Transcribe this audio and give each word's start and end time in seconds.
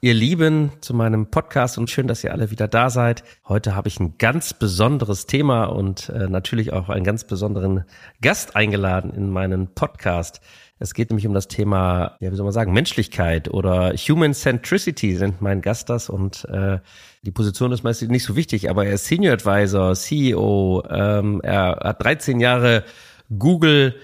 ihr 0.00 0.14
Lieben, 0.14 0.72
zu 0.80 0.94
meinem 0.94 1.30
Podcast 1.30 1.78
und 1.78 1.90
schön, 1.90 2.06
dass 2.06 2.22
ihr 2.22 2.32
alle 2.32 2.50
wieder 2.50 2.68
da 2.68 2.90
seid. 2.90 3.24
Heute 3.48 3.74
habe 3.74 3.88
ich 3.88 3.98
ein 3.98 4.18
ganz 4.18 4.52
besonderes 4.52 5.26
Thema 5.26 5.64
und 5.64 6.08
äh, 6.10 6.28
natürlich 6.28 6.72
auch 6.72 6.88
einen 6.88 7.04
ganz 7.04 7.24
besonderen 7.24 7.84
Gast 8.20 8.56
eingeladen 8.56 9.12
in 9.12 9.30
meinen 9.30 9.74
Podcast. 9.74 10.40
Es 10.78 10.92
geht 10.92 11.08
nämlich 11.10 11.26
um 11.26 11.32
das 11.32 11.48
Thema, 11.48 12.16
ja, 12.20 12.30
wie 12.30 12.36
soll 12.36 12.44
man 12.44 12.52
sagen, 12.52 12.72
Menschlichkeit 12.72 13.48
oder 13.48 13.94
Human 13.94 14.34
Centricity 14.34 15.16
sind 15.16 15.40
mein 15.40 15.62
Gast 15.62 15.88
das 15.88 16.10
und 16.10 16.44
äh, 16.46 16.78
die 17.22 17.30
Position 17.30 17.72
ist 17.72 17.82
meistens 17.82 18.10
nicht 18.10 18.24
so 18.24 18.36
wichtig, 18.36 18.68
aber 18.68 18.84
er 18.84 18.94
ist 18.94 19.06
Senior 19.06 19.32
Advisor, 19.32 19.94
CEO, 19.94 20.84
ähm, 20.90 21.40
er 21.42 21.78
hat 21.82 22.04
13 22.04 22.40
Jahre 22.40 22.84
Google 23.38 23.94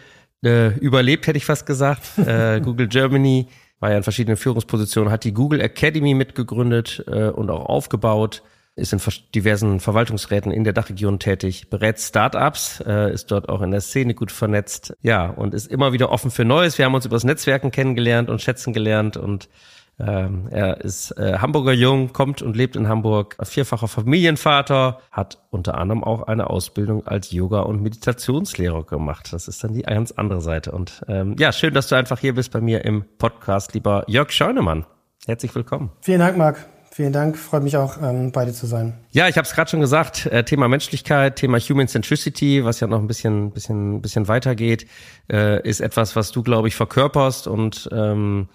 äh, 0.43 0.75
überlebt, 0.79 1.27
hätte 1.27 1.37
ich 1.37 1.45
fast 1.45 1.67
gesagt, 1.67 2.19
äh, 2.19 2.61
Google 2.61 2.89
Germany 2.89 3.49
war 3.83 3.91
ja 3.91 3.97
in 3.97 4.05
verschiedenen 4.05 4.37
Führungspositionen, 4.37 5.13
hat 5.13 5.25
die 5.25 5.35
Google 5.35 5.61
Academy 5.61 6.15
mitgegründet 6.15 7.05
äh, 7.09 7.29
und 7.29 7.51
auch 7.51 7.67
aufgebaut, 7.67 8.43
ist 8.77 8.93
in 8.93 9.01
diversen 9.35 9.81
Verwaltungsräten 9.81 10.53
in 10.53 10.63
der 10.65 10.73
Dachregion 10.73 11.19
tätig, 11.19 11.69
berät 11.69 11.99
Startups, 11.99 12.81
äh, 12.87 13.13
ist 13.13 13.31
dort 13.33 13.49
auch 13.49 13.61
in 13.61 13.73
der 13.73 13.81
Szene 13.81 14.15
gut 14.15 14.31
vernetzt, 14.31 14.97
ja, 15.03 15.27
und 15.27 15.53
ist 15.53 15.67
immer 15.67 15.93
wieder 15.93 16.11
offen 16.13 16.31
für 16.31 16.45
Neues. 16.45 16.79
Wir 16.79 16.85
haben 16.85 16.95
uns 16.95 17.05
über 17.05 17.17
das 17.17 17.25
Netzwerken 17.25 17.73
kennengelernt 17.73 18.31
und 18.31 18.41
schätzen 18.41 18.73
gelernt 18.73 19.17
und 19.17 19.49
ähm, 19.99 20.49
er 20.51 20.81
ist 20.81 21.13
äh, 21.19 21.39
Hamburger 21.39 21.73
Jung, 21.73 22.13
kommt 22.13 22.43
und 22.43 22.57
lebt 22.57 22.77
in 22.77 22.89
Hamburg, 22.89 23.37
vierfacher 23.43 23.89
Familienvater, 23.89 24.99
hat 25.11 25.39
unter 25.51 25.77
anderem 25.77 26.03
auch 26.03 26.23
eine 26.23 26.51
Ausbildung 26.51 27.07
als 27.07 27.31
Yoga- 27.31 27.61
und 27.61 27.83
Meditationslehrer 27.83 28.85
gemacht. 28.85 29.33
Das 29.33 29.49
ist 29.49 29.63
dann 29.63 29.75
die 29.75 29.83
ganz 29.83 30.13
andere 30.13 30.41
Seite. 30.41 30.73
Und 30.73 31.03
ähm, 31.09 31.37
ja, 31.39 31.53
schön, 31.53 31.75
dass 31.75 31.89
du 31.89 31.95
einfach 31.95 32.19
hier 32.19 32.35
bist 32.35 32.53
bei 32.53 32.61
mir 32.61 32.85
im 32.85 33.05
Podcast, 33.19 33.75
lieber 33.75 34.05
Jörg 34.07 34.31
Scheunemann. 34.31 34.87
Herzlich 35.27 35.55
willkommen. 35.55 35.91
Vielen 36.01 36.21
Dank, 36.21 36.37
Marc. 36.37 36.67
Vielen 36.95 37.15
Dank, 37.15 37.39
freut 37.39 37.63
mich 37.63 37.79
auch, 37.79 37.97
ähm, 38.03 38.33
beide 38.33 38.53
zu 38.53 38.67
sein. 38.67 38.99
Ja, 39.13 39.27
ich 39.27 39.39
habe 39.39 39.47
es 39.47 39.55
gerade 39.55 39.71
schon 39.71 39.81
gesagt, 39.81 40.27
äh, 40.27 40.45
Thema 40.45 40.69
Menschlichkeit, 40.69 41.37
Thema 41.37 41.59
Human 41.59 41.89
Centricity, 41.89 42.67
was 42.67 42.81
ja 42.81 42.87
noch 42.87 42.99
ein 42.99 43.07
bisschen, 43.07 43.51
bisschen, 43.51 44.03
bisschen 44.03 44.29
weitergeht, 44.29 44.87
äh, 45.33 45.67
ist 45.67 45.81
etwas, 45.81 46.17
was 46.17 46.33
du, 46.33 46.43
glaube 46.43 46.69
ich, 46.69 46.75
verkörperst 46.75 47.47
und 47.47 47.89
ähm, 47.93 48.49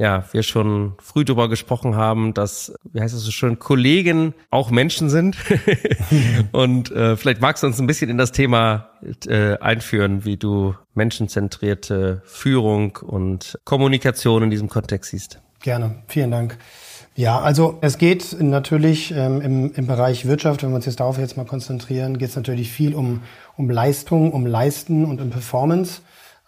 ja, 0.00 0.24
wir 0.32 0.42
schon 0.42 0.94
früh 0.98 1.26
darüber 1.26 1.50
gesprochen 1.50 1.94
haben, 1.94 2.32
dass, 2.32 2.72
wie 2.90 3.02
heißt 3.02 3.14
es 3.14 3.20
so 3.20 3.30
schön, 3.30 3.58
Kollegen 3.58 4.32
auch 4.48 4.70
Menschen 4.70 5.10
sind. 5.10 5.36
und 6.52 6.90
äh, 6.90 7.18
vielleicht 7.18 7.42
magst 7.42 7.62
du 7.62 7.66
uns 7.66 7.78
ein 7.78 7.86
bisschen 7.86 8.08
in 8.08 8.16
das 8.16 8.32
Thema 8.32 8.88
äh, 9.28 9.58
einführen, 9.58 10.24
wie 10.24 10.38
du 10.38 10.74
menschenzentrierte 10.94 12.22
Führung 12.24 12.96
und 13.02 13.58
Kommunikation 13.64 14.42
in 14.42 14.48
diesem 14.48 14.70
Kontext 14.70 15.10
siehst. 15.10 15.38
Gerne, 15.60 15.96
vielen 16.08 16.30
Dank. 16.30 16.56
Ja, 17.14 17.38
also 17.38 17.76
es 17.82 17.98
geht 17.98 18.40
natürlich 18.40 19.12
ähm, 19.14 19.42
im, 19.42 19.74
im 19.74 19.86
Bereich 19.86 20.24
Wirtschaft, 20.24 20.62
wenn 20.62 20.70
wir 20.70 20.76
uns 20.76 20.86
jetzt 20.86 21.00
darauf 21.00 21.18
jetzt 21.18 21.36
mal 21.36 21.44
konzentrieren, 21.44 22.16
geht 22.16 22.30
es 22.30 22.36
natürlich 22.36 22.72
viel 22.72 22.94
um, 22.94 23.20
um 23.58 23.68
Leistung, 23.68 24.32
um 24.32 24.46
Leisten 24.46 25.04
und 25.04 25.20
um 25.20 25.28
Performance. 25.28 26.00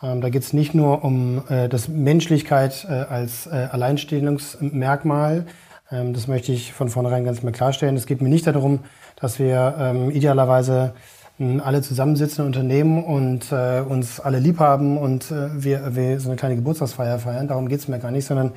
Ähm, 0.02 0.20
da 0.20 0.30
geht 0.30 0.42
es 0.42 0.52
nicht 0.52 0.74
nur 0.74 1.04
um 1.04 1.42
äh, 1.48 1.68
das 1.68 1.88
Menschlichkeit 1.88 2.86
äh, 2.88 2.92
als 2.92 3.46
äh, 3.46 3.68
Alleinstellungsmerkmal. 3.70 5.46
Ähm, 5.90 6.12
das 6.12 6.26
möchte 6.26 6.52
ich 6.52 6.72
von 6.72 6.88
vornherein 6.88 7.24
ganz 7.24 7.42
mal 7.42 7.52
klarstellen. 7.52 7.96
Es 7.96 8.06
geht 8.06 8.20
mir 8.20 8.28
nicht 8.28 8.46
darum, 8.46 8.80
dass 9.16 9.38
wir 9.38 9.74
ähm, 9.78 10.10
idealerweise 10.10 10.94
hm, 11.38 11.60
alle 11.64 11.82
zusammensitzen 11.82 12.42
in 12.42 12.46
Unternehmen 12.46 13.04
und 13.04 13.52
äh, 13.52 13.80
uns 13.80 14.18
alle 14.18 14.38
lieb 14.38 14.58
haben 14.58 14.98
und 14.98 15.30
äh, 15.30 15.62
wir, 15.62 15.94
wir 15.94 16.18
so 16.20 16.28
eine 16.28 16.36
kleine 16.36 16.56
Geburtstagsfeier 16.56 17.18
feiern. 17.18 17.48
Darum 17.48 17.68
geht 17.68 17.80
es 17.80 17.88
mir 17.88 17.98
gar 17.98 18.10
nicht, 18.10 18.26
sondern 18.26 18.52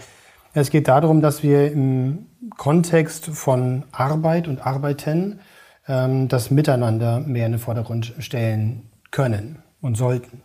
es 0.54 0.70
geht 0.70 0.88
darum, 0.88 1.22
dass 1.22 1.44
wir 1.44 1.72
im 1.72 2.28
Kontext 2.58 3.26
von 3.26 3.84
Arbeit 3.92 4.48
und 4.48 4.66
Arbeiten 4.66 5.40
ähm, 5.88 6.28
das 6.28 6.50
Miteinander 6.50 7.20
mehr 7.20 7.46
in 7.46 7.54
den 7.54 7.60
Vordergrund 7.60 8.14
stellen 8.20 8.90
können 9.12 9.60
und 9.82 9.96
sollten. 9.96 10.45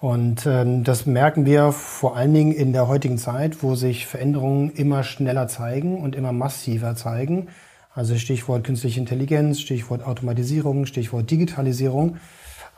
Und 0.00 0.46
ähm, 0.46 0.82
das 0.82 1.04
merken 1.04 1.44
wir 1.44 1.72
vor 1.72 2.16
allen 2.16 2.32
Dingen 2.32 2.52
in 2.52 2.72
der 2.72 2.88
heutigen 2.88 3.18
Zeit, 3.18 3.62
wo 3.62 3.74
sich 3.74 4.06
Veränderungen 4.06 4.70
immer 4.70 5.02
schneller 5.04 5.46
zeigen 5.46 5.98
und 6.02 6.16
immer 6.16 6.32
massiver 6.32 6.96
zeigen. 6.96 7.48
Also 7.92 8.16
Stichwort 8.16 8.64
künstliche 8.64 8.98
Intelligenz, 8.98 9.60
Stichwort 9.60 10.06
Automatisierung, 10.06 10.86
Stichwort 10.86 11.30
Digitalisierung. 11.30 12.16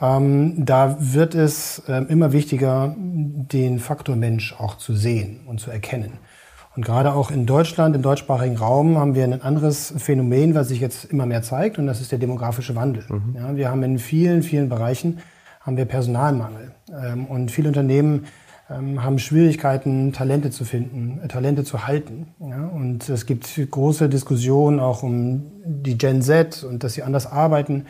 Ähm, 0.01 0.65
da 0.65 0.97
wird 0.99 1.37
es 1.37 1.83
ähm, 1.87 2.09
immer 2.09 2.33
wichtiger, 2.33 2.97
den 2.99 3.79
Faktor 3.79 4.17
Mensch 4.17 4.57
auch 4.59 4.77
zu 4.77 4.95
sehen 4.95 5.41
und 5.47 5.61
zu 5.61 5.71
erkennen. 5.71 6.15
Und 6.75 6.85
gerade 6.85 7.13
auch 7.13 7.31
in 7.31 7.47
Deutschland, 7.47 7.95
im 7.95 8.03
deutschsprachigen 8.03 8.57
Raum, 8.57 8.99
haben 8.99 9.15
wir 9.15 9.23
ein 9.23 9.43
anderes 9.43 9.95
Phänomen, 9.97 10.57
was 10.57 10.69
sich 10.69 10.81
jetzt 10.81 11.05
immer 11.05 11.27
mehr 11.27 11.43
zeigt, 11.43 11.79
und 11.79 11.87
das 11.87 12.01
ist 12.01 12.11
der 12.11 12.19
demografische 12.19 12.75
Wandel. 12.75 13.05
Mhm. 13.09 13.37
Ja, 13.37 13.55
wir 13.55 13.71
haben 13.71 13.83
in 13.85 13.99
vielen, 13.99 14.43
vielen 14.43 14.69
Bereichen 14.69 15.19
haben 15.65 15.77
wir 15.77 15.85
Personalmangel. 15.85 16.73
Ähm, 16.91 17.27
und 17.27 17.51
viele 17.51 17.69
Unternehmen 17.69 18.27
ähm, 18.71 19.03
haben 19.03 19.19
Schwierigkeiten, 19.19 20.13
Talente 20.13 20.51
zu 20.51 20.65
finden, 20.65 21.21
äh, 21.25 21.29
Talente 21.29 21.65
zu 21.65 21.87
halten. 21.87 22.29
Und 22.39 23.09
es 23.09 23.27
gibt 23.27 23.49
große 23.71 24.09
Diskussionen 24.09 24.81
auch 24.81 25.03
um 25.03 25.51
die 25.65 25.97
Gen 25.97 26.23
Z 26.23 26.65
und 26.65 26.85
dass 26.85 26.95
sie 26.95 27.03
anders 27.03 27.31
arbeiten. 27.31 27.87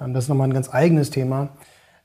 Ähm, 0.00 0.14
das 0.14 0.24
ist 0.24 0.28
nochmal 0.28 0.48
ein 0.48 0.54
ganz 0.54 0.72
eigenes 0.72 1.10
Thema. 1.10 1.50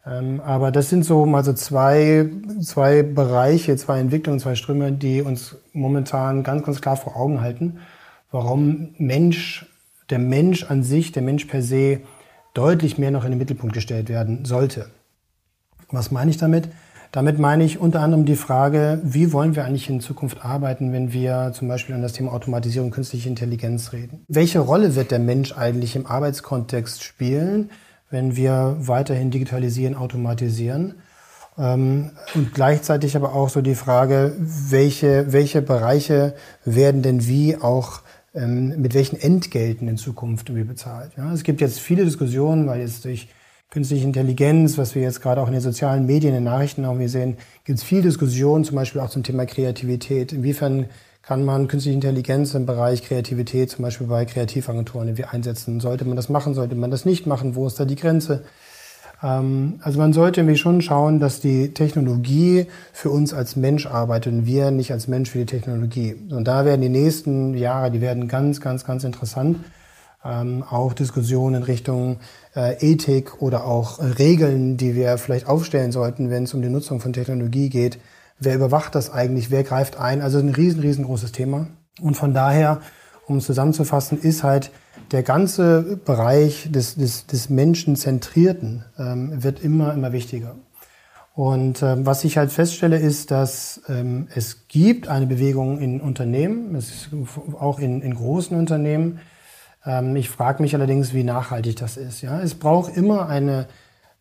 Aber 0.05 0.73
das 0.73 0.89
sind 0.89 1.05
so 1.05 1.25
mal 1.25 1.45
so 1.45 1.53
zwei, 1.53 2.29
zwei 2.61 3.03
Bereiche, 3.03 3.77
zwei 3.77 4.01
Entwicklungen, 4.01 4.41
zwei 4.41 4.55
Ströme, 4.55 4.91
die 4.91 5.21
uns 5.21 5.55
momentan 5.71 6.43
ganz, 6.43 6.65
ganz 6.65 6.81
klar 6.81 6.97
vor 6.97 7.15
Augen 7.15 7.39
halten, 7.39 7.79
warum 8.29 8.89
Mensch, 8.97 9.65
der 10.09 10.19
Mensch 10.19 10.69
an 10.69 10.83
sich, 10.83 11.13
der 11.13 11.21
Mensch 11.21 11.45
per 11.45 11.61
se 11.61 12.01
deutlich 12.53 12.97
mehr 12.97 13.11
noch 13.11 13.23
in 13.23 13.31
den 13.31 13.39
Mittelpunkt 13.39 13.73
gestellt 13.73 14.09
werden 14.09 14.43
sollte. 14.43 14.89
Was 15.93 16.09
meine 16.09 16.31
ich 16.31 16.37
damit? 16.37 16.69
Damit 17.11 17.37
meine 17.37 17.63
ich 17.63 17.79
unter 17.79 18.01
anderem 18.01 18.25
die 18.25 18.35
Frage, 18.35 18.99
wie 19.03 19.31
wollen 19.31 19.55
wir 19.55 19.63
eigentlich 19.63 19.87
in 19.87 20.01
Zukunft 20.01 20.43
arbeiten, 20.43 20.91
wenn 20.91 21.13
wir 21.13 21.51
zum 21.53 21.67
Beispiel 21.67 21.93
an 21.93 22.01
das 22.01 22.13
Thema 22.13 22.33
Automatisierung 22.33 22.87
und 22.87 22.95
künstliche 22.95 23.29
Intelligenz 23.29 23.93
reden? 23.93 24.25
Welche 24.27 24.57
Rolle 24.57 24.95
wird 24.95 25.11
der 25.11 25.19
Mensch 25.19 25.55
eigentlich 25.55 25.95
im 25.95 26.07
Arbeitskontext 26.07 27.03
spielen, 27.03 27.69
wenn 28.09 28.35
wir 28.35 28.75
weiterhin 28.79 29.29
digitalisieren, 29.29 29.95
automatisieren? 29.95 30.95
Ähm, 31.59 32.09
und 32.33 32.55
gleichzeitig 32.55 33.15
aber 33.15 33.35
auch 33.35 33.49
so 33.49 33.61
die 33.61 33.75
Frage, 33.75 34.35
welche, 34.39 35.31
welche 35.31 35.61
Bereiche 35.61 36.33
werden 36.65 37.03
denn 37.03 37.27
wie 37.27 37.55
auch 37.55 38.01
ähm, 38.33 38.81
mit 38.81 38.95
welchen 38.95 39.21
Entgelten 39.21 39.87
in 39.87 39.97
Zukunft 39.97 40.49
irgendwie 40.49 40.67
bezahlt? 40.67 41.11
Ja, 41.17 41.31
es 41.31 41.43
gibt 41.43 41.61
jetzt 41.61 41.79
viele 41.79 42.03
Diskussionen, 42.03 42.65
weil 42.65 42.79
jetzt 42.79 43.05
durch 43.05 43.27
künstliche 43.73 44.05
Intelligenz, 44.05 44.77
was 44.77 44.93
wir 44.93 45.01
jetzt 45.01 45.19
gerade 45.19 45.41
auch 45.41 45.47
in 45.47 45.53
den 45.53 45.61
sozialen 45.61 46.05
Medien, 46.05 46.35
in 46.35 46.43
den 46.43 46.43
Nachrichten 46.43 46.85
auch 46.85 46.95
sehen, 47.07 47.37
gibt 47.65 47.79
es 47.79 47.83
viel 47.83 48.03
Diskussion, 48.03 48.63
zum 48.63 48.75
Beispiel 48.75 49.01
auch 49.01 49.09
zum 49.09 49.23
Thema 49.23 49.47
Kreativität. 49.47 50.31
Inwiefern 50.31 50.85
kann 51.23 51.43
man 51.43 51.67
künstliche 51.67 51.95
Intelligenz 51.95 52.53
im 52.53 52.67
Bereich 52.67 53.01
Kreativität, 53.01 53.71
zum 53.71 53.81
Beispiel 53.81 54.05
bei 54.05 54.25
Kreativagenturen, 54.25 55.07
irgendwie 55.07 55.25
einsetzen? 55.25 55.79
Sollte 55.79 56.05
man 56.05 56.15
das 56.15 56.29
machen? 56.29 56.53
Sollte 56.53 56.75
man 56.75 56.91
das 56.91 57.03
nicht 57.03 57.25
machen? 57.25 57.55
Wo 57.55 57.65
ist 57.65 57.79
da 57.79 57.85
die 57.85 57.95
Grenze? 57.95 58.43
Ähm, 59.23 59.79
also 59.81 59.97
man 59.97 60.13
sollte 60.13 60.41
irgendwie 60.41 60.57
schon 60.57 60.83
schauen, 60.83 61.19
dass 61.19 61.39
die 61.39 61.73
Technologie 61.73 62.67
für 62.91 63.09
uns 63.09 63.33
als 63.33 63.55
Mensch 63.55 63.87
arbeitet 63.87 64.33
und 64.33 64.45
wir 64.45 64.69
nicht 64.69 64.91
als 64.91 65.07
Mensch 65.07 65.31
für 65.31 65.39
die 65.39 65.45
Technologie. 65.47 66.15
Und 66.29 66.47
da 66.47 66.63
werden 66.63 66.81
die 66.81 66.89
nächsten 66.89 67.55
Jahre, 67.55 67.89
die 67.89 68.01
werden 68.01 68.27
ganz, 68.27 68.61
ganz, 68.61 68.85
ganz 68.85 69.03
interessant 69.03 69.57
ähm, 70.25 70.63
auch 70.63 70.93
Diskussionen 70.93 71.55
in 71.55 71.63
Richtung 71.63 72.19
äh, 72.55 72.75
Ethik 72.79 73.41
oder 73.41 73.65
auch 73.65 73.99
äh, 73.99 74.05
Regeln, 74.05 74.77
die 74.77 74.95
wir 74.95 75.17
vielleicht 75.17 75.47
aufstellen 75.47 75.91
sollten, 75.91 76.29
wenn 76.29 76.43
es 76.43 76.53
um 76.53 76.61
die 76.61 76.69
Nutzung 76.69 76.99
von 76.99 77.13
Technologie 77.13 77.69
geht. 77.69 77.99
Wer 78.39 78.55
überwacht 78.55 78.95
das 78.95 79.11
eigentlich? 79.11 79.51
Wer 79.51 79.63
greift 79.63 79.97
ein? 79.97 80.21
Also 80.21 80.39
ein 80.39 80.49
riesen, 80.49 80.81
riesengroßes 80.81 81.31
Thema. 81.31 81.67
Und 82.01 82.15
von 82.15 82.33
daher, 82.33 82.81
um 83.27 83.39
zusammenzufassen, 83.39 84.19
ist 84.19 84.43
halt 84.43 84.71
der 85.11 85.23
ganze 85.23 85.99
Bereich 86.03 86.69
des, 86.71 86.95
des, 86.95 87.27
des 87.27 87.49
Menschenzentrierten 87.49 88.85
ähm, 88.97 89.43
wird 89.43 89.63
immer, 89.63 89.93
immer 89.93 90.11
wichtiger. 90.11 90.55
Und 91.35 91.81
ähm, 91.81 92.05
was 92.05 92.23
ich 92.23 92.37
halt 92.37 92.51
feststelle, 92.51 92.97
ist, 92.97 93.31
dass 93.31 93.81
ähm, 93.89 94.27
es 94.35 94.67
gibt 94.67 95.07
eine 95.07 95.25
Bewegung 95.25 95.79
in 95.79 95.99
Unternehmen, 95.99 96.75
es 96.75 96.89
ist 96.89 97.09
auch 97.59 97.79
in, 97.79 98.01
in 98.01 98.13
großen 98.13 98.57
Unternehmen, 98.57 99.19
ich 100.15 100.29
frage 100.29 100.61
mich 100.61 100.75
allerdings, 100.75 101.13
wie 101.13 101.23
nachhaltig 101.23 101.75
das 101.75 101.97
ist. 101.97 102.21
Ja, 102.21 102.39
es 102.41 102.55
braucht 102.55 102.95
immer 102.95 103.27
eine 103.27 103.67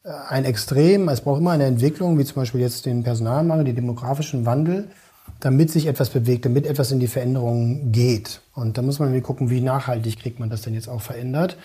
äh, 0.05 0.11
ein 0.29 0.45
Extrem, 0.45 1.09
es 1.09 1.21
braucht 1.21 1.41
immer 1.41 1.53
eine 1.53 1.65
Entwicklung, 1.65 2.19
wie 2.19 2.25
zum 2.25 2.37
Beispiel 2.37 2.61
jetzt 2.61 2.87
den 2.87 3.03
Personalmangel, 3.03 3.65
den 3.65 3.77
demografischen 3.77 4.47
Wandel, 4.47 4.89
damit 5.41 5.71
sich 5.71 5.87
etwas 5.87 6.11
bewegt, 6.11 6.45
damit 6.45 6.67
etwas 6.67 6.91
in 6.91 7.01
die 7.01 7.07
Veränderung 7.07 7.93
geht. 7.93 8.41
Und 8.55 8.79
da 8.79 8.83
muss 8.83 8.99
man 8.99 9.23
gucken, 9.23 9.51
wie 9.51 9.61
nachhaltig 9.61 10.19
kriegt 10.19 10.41
man 10.41 10.51
das 10.51 10.63
denn 10.63 10.75
jetzt 10.75 10.89
auch 10.89 11.01
verändert. 11.01 11.57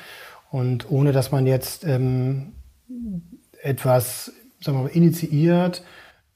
Und 0.51 0.89
ohne 0.89 1.11
dass 1.11 1.31
man 1.31 1.47
jetzt 1.47 1.83
ähm, 1.83 2.53
etwas 3.61 4.31
sagen 4.61 4.77
wir 4.77 4.83
mal, 4.83 4.89
initiiert, 4.89 5.79
ähm, 5.79 5.83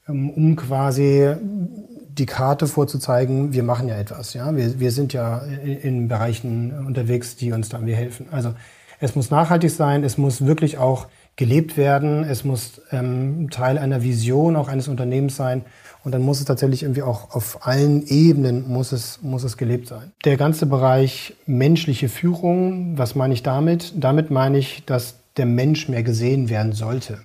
um 0.06 0.56
quasi 0.56 1.34
die 1.40 2.26
Karte 2.26 2.66
vorzuzeigen, 2.66 3.52
wir 3.52 3.62
machen 3.62 3.88
ja 3.88 3.96
etwas. 3.96 4.34
Ja? 4.34 4.54
Wir, 4.54 4.78
wir 4.80 4.90
sind 4.90 5.12
ja 5.12 5.38
in, 5.38 5.78
in 5.78 6.08
Bereichen 6.08 6.86
unterwegs, 6.86 7.36
die 7.36 7.52
uns 7.52 7.68
da 7.68 7.78
irgendwie 7.78 7.94
helfen. 7.94 8.26
Also 8.30 8.54
es 9.00 9.16
muss 9.16 9.30
nachhaltig 9.30 9.70
sein, 9.70 10.04
es 10.04 10.18
muss 10.18 10.44
wirklich 10.44 10.78
auch 10.78 11.08
gelebt 11.36 11.76
werden, 11.76 12.24
es 12.24 12.44
muss 12.44 12.82
ähm, 12.90 13.48
Teil 13.50 13.78
einer 13.78 14.02
Vision 14.02 14.54
auch 14.54 14.68
eines 14.68 14.86
Unternehmens 14.88 15.34
sein 15.36 15.62
und 16.04 16.12
dann 16.12 16.22
muss 16.22 16.40
es 16.40 16.44
tatsächlich 16.44 16.82
irgendwie 16.82 17.02
auch 17.02 17.34
auf 17.34 17.66
allen 17.66 18.06
Ebenen 18.06 18.68
muss 18.68 18.92
es, 18.92 19.20
muss 19.22 19.42
es 19.42 19.56
gelebt 19.56 19.88
sein. 19.88 20.12
Der 20.24 20.36
ganze 20.36 20.66
Bereich 20.66 21.34
menschliche 21.46 22.08
Führung, 22.08 22.98
was 22.98 23.14
meine 23.14 23.34
ich 23.34 23.42
damit? 23.42 23.94
Damit 23.96 24.30
meine 24.30 24.58
ich, 24.58 24.84
dass 24.84 25.16
der 25.36 25.46
Mensch 25.46 25.88
mehr 25.88 26.02
gesehen 26.02 26.50
werden 26.50 26.72
sollte. 26.72 27.20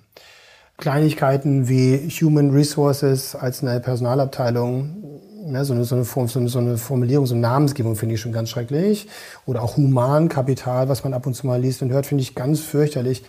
Kleinigkeiten 0.78 1.68
wie 1.68 2.08
Human 2.10 2.52
Resources 2.52 3.36
als 3.36 3.64
eine 3.64 3.80
Personalabteilung, 3.80 5.52
ne, 5.52 5.66
so, 5.66 5.74
eine, 5.74 5.84
so, 5.86 5.96
eine 5.96 6.06
Form, 6.06 6.28
so, 6.28 6.40
eine, 6.40 6.50
so 6.50 6.60
eine 6.60 6.78
Formulierung, 6.78 7.26
so 7.26 7.34
eine 7.34 7.42
Namensgebung 7.42 7.96
finde 7.96 8.16
ich 8.16 8.22
schon 8.22 8.32
ganz 8.32 8.50
schrecklich. 8.50 9.08
Oder 9.46 9.64
auch 9.64 9.78
Humankapital, 9.78 10.88
was 10.88 11.04
man 11.04 11.14
ab 11.14 11.26
und 11.26 11.34
zu 11.34 11.48
mal 11.48 11.60
liest 11.60 11.82
und 11.82 11.92
hört, 11.92 12.06
finde 12.06 12.22
ich 12.22 12.36
ganz 12.36 12.62
fürchterlich, 12.62 13.24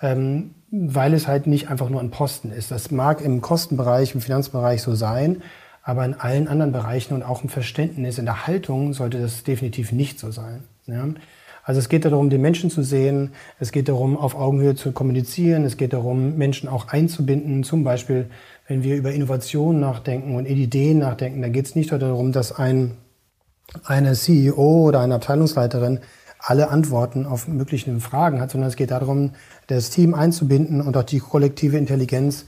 ähm, 0.00 0.54
weil 0.70 1.12
es 1.12 1.28
halt 1.28 1.46
nicht 1.46 1.68
einfach 1.68 1.90
nur 1.90 2.00
ein 2.00 2.10
Posten 2.10 2.50
ist. 2.50 2.70
Das 2.70 2.90
mag 2.90 3.20
im 3.20 3.42
Kostenbereich, 3.42 4.14
im 4.14 4.22
Finanzbereich 4.22 4.80
so 4.80 4.94
sein, 4.94 5.42
aber 5.82 6.04
in 6.04 6.14
allen 6.14 6.48
anderen 6.48 6.72
Bereichen 6.72 7.14
und 7.14 7.22
auch 7.22 7.42
im 7.42 7.50
Verständnis, 7.50 8.18
in 8.18 8.24
der 8.24 8.46
Haltung 8.46 8.94
sollte 8.94 9.20
das 9.20 9.44
definitiv 9.44 9.92
nicht 9.92 10.18
so 10.18 10.30
sein. 10.30 10.64
Ja? 10.86 11.04
Also 11.66 11.80
es 11.80 11.88
geht 11.88 12.04
darum, 12.04 12.30
den 12.30 12.40
Menschen 12.42 12.70
zu 12.70 12.84
sehen, 12.84 13.32
es 13.58 13.72
geht 13.72 13.88
darum, 13.88 14.16
auf 14.16 14.36
Augenhöhe 14.36 14.76
zu 14.76 14.92
kommunizieren, 14.92 15.64
es 15.64 15.76
geht 15.76 15.92
darum, 15.92 16.36
Menschen 16.36 16.68
auch 16.68 16.86
einzubinden. 16.86 17.64
Zum 17.64 17.82
Beispiel, 17.82 18.30
wenn 18.68 18.84
wir 18.84 18.94
über 18.94 19.10
Innovation 19.10 19.80
nachdenken 19.80 20.36
und 20.36 20.46
Ideen 20.46 20.98
nachdenken, 21.00 21.42
dann 21.42 21.50
geht 21.50 21.66
es 21.66 21.74
nicht 21.74 21.90
darum, 21.90 22.30
dass 22.30 22.52
ein, 22.52 22.92
eine 23.82 24.12
CEO 24.12 24.86
oder 24.86 25.00
eine 25.00 25.16
Abteilungsleiterin 25.16 25.98
alle 26.38 26.70
Antworten 26.70 27.26
auf 27.26 27.48
mögliche 27.48 27.98
Fragen 27.98 28.40
hat, 28.40 28.52
sondern 28.52 28.68
es 28.68 28.76
geht 28.76 28.92
darum, 28.92 29.32
das 29.66 29.90
Team 29.90 30.14
einzubinden 30.14 30.80
und 30.80 30.96
auch 30.96 31.02
die 31.02 31.18
kollektive 31.18 31.78
Intelligenz 31.78 32.46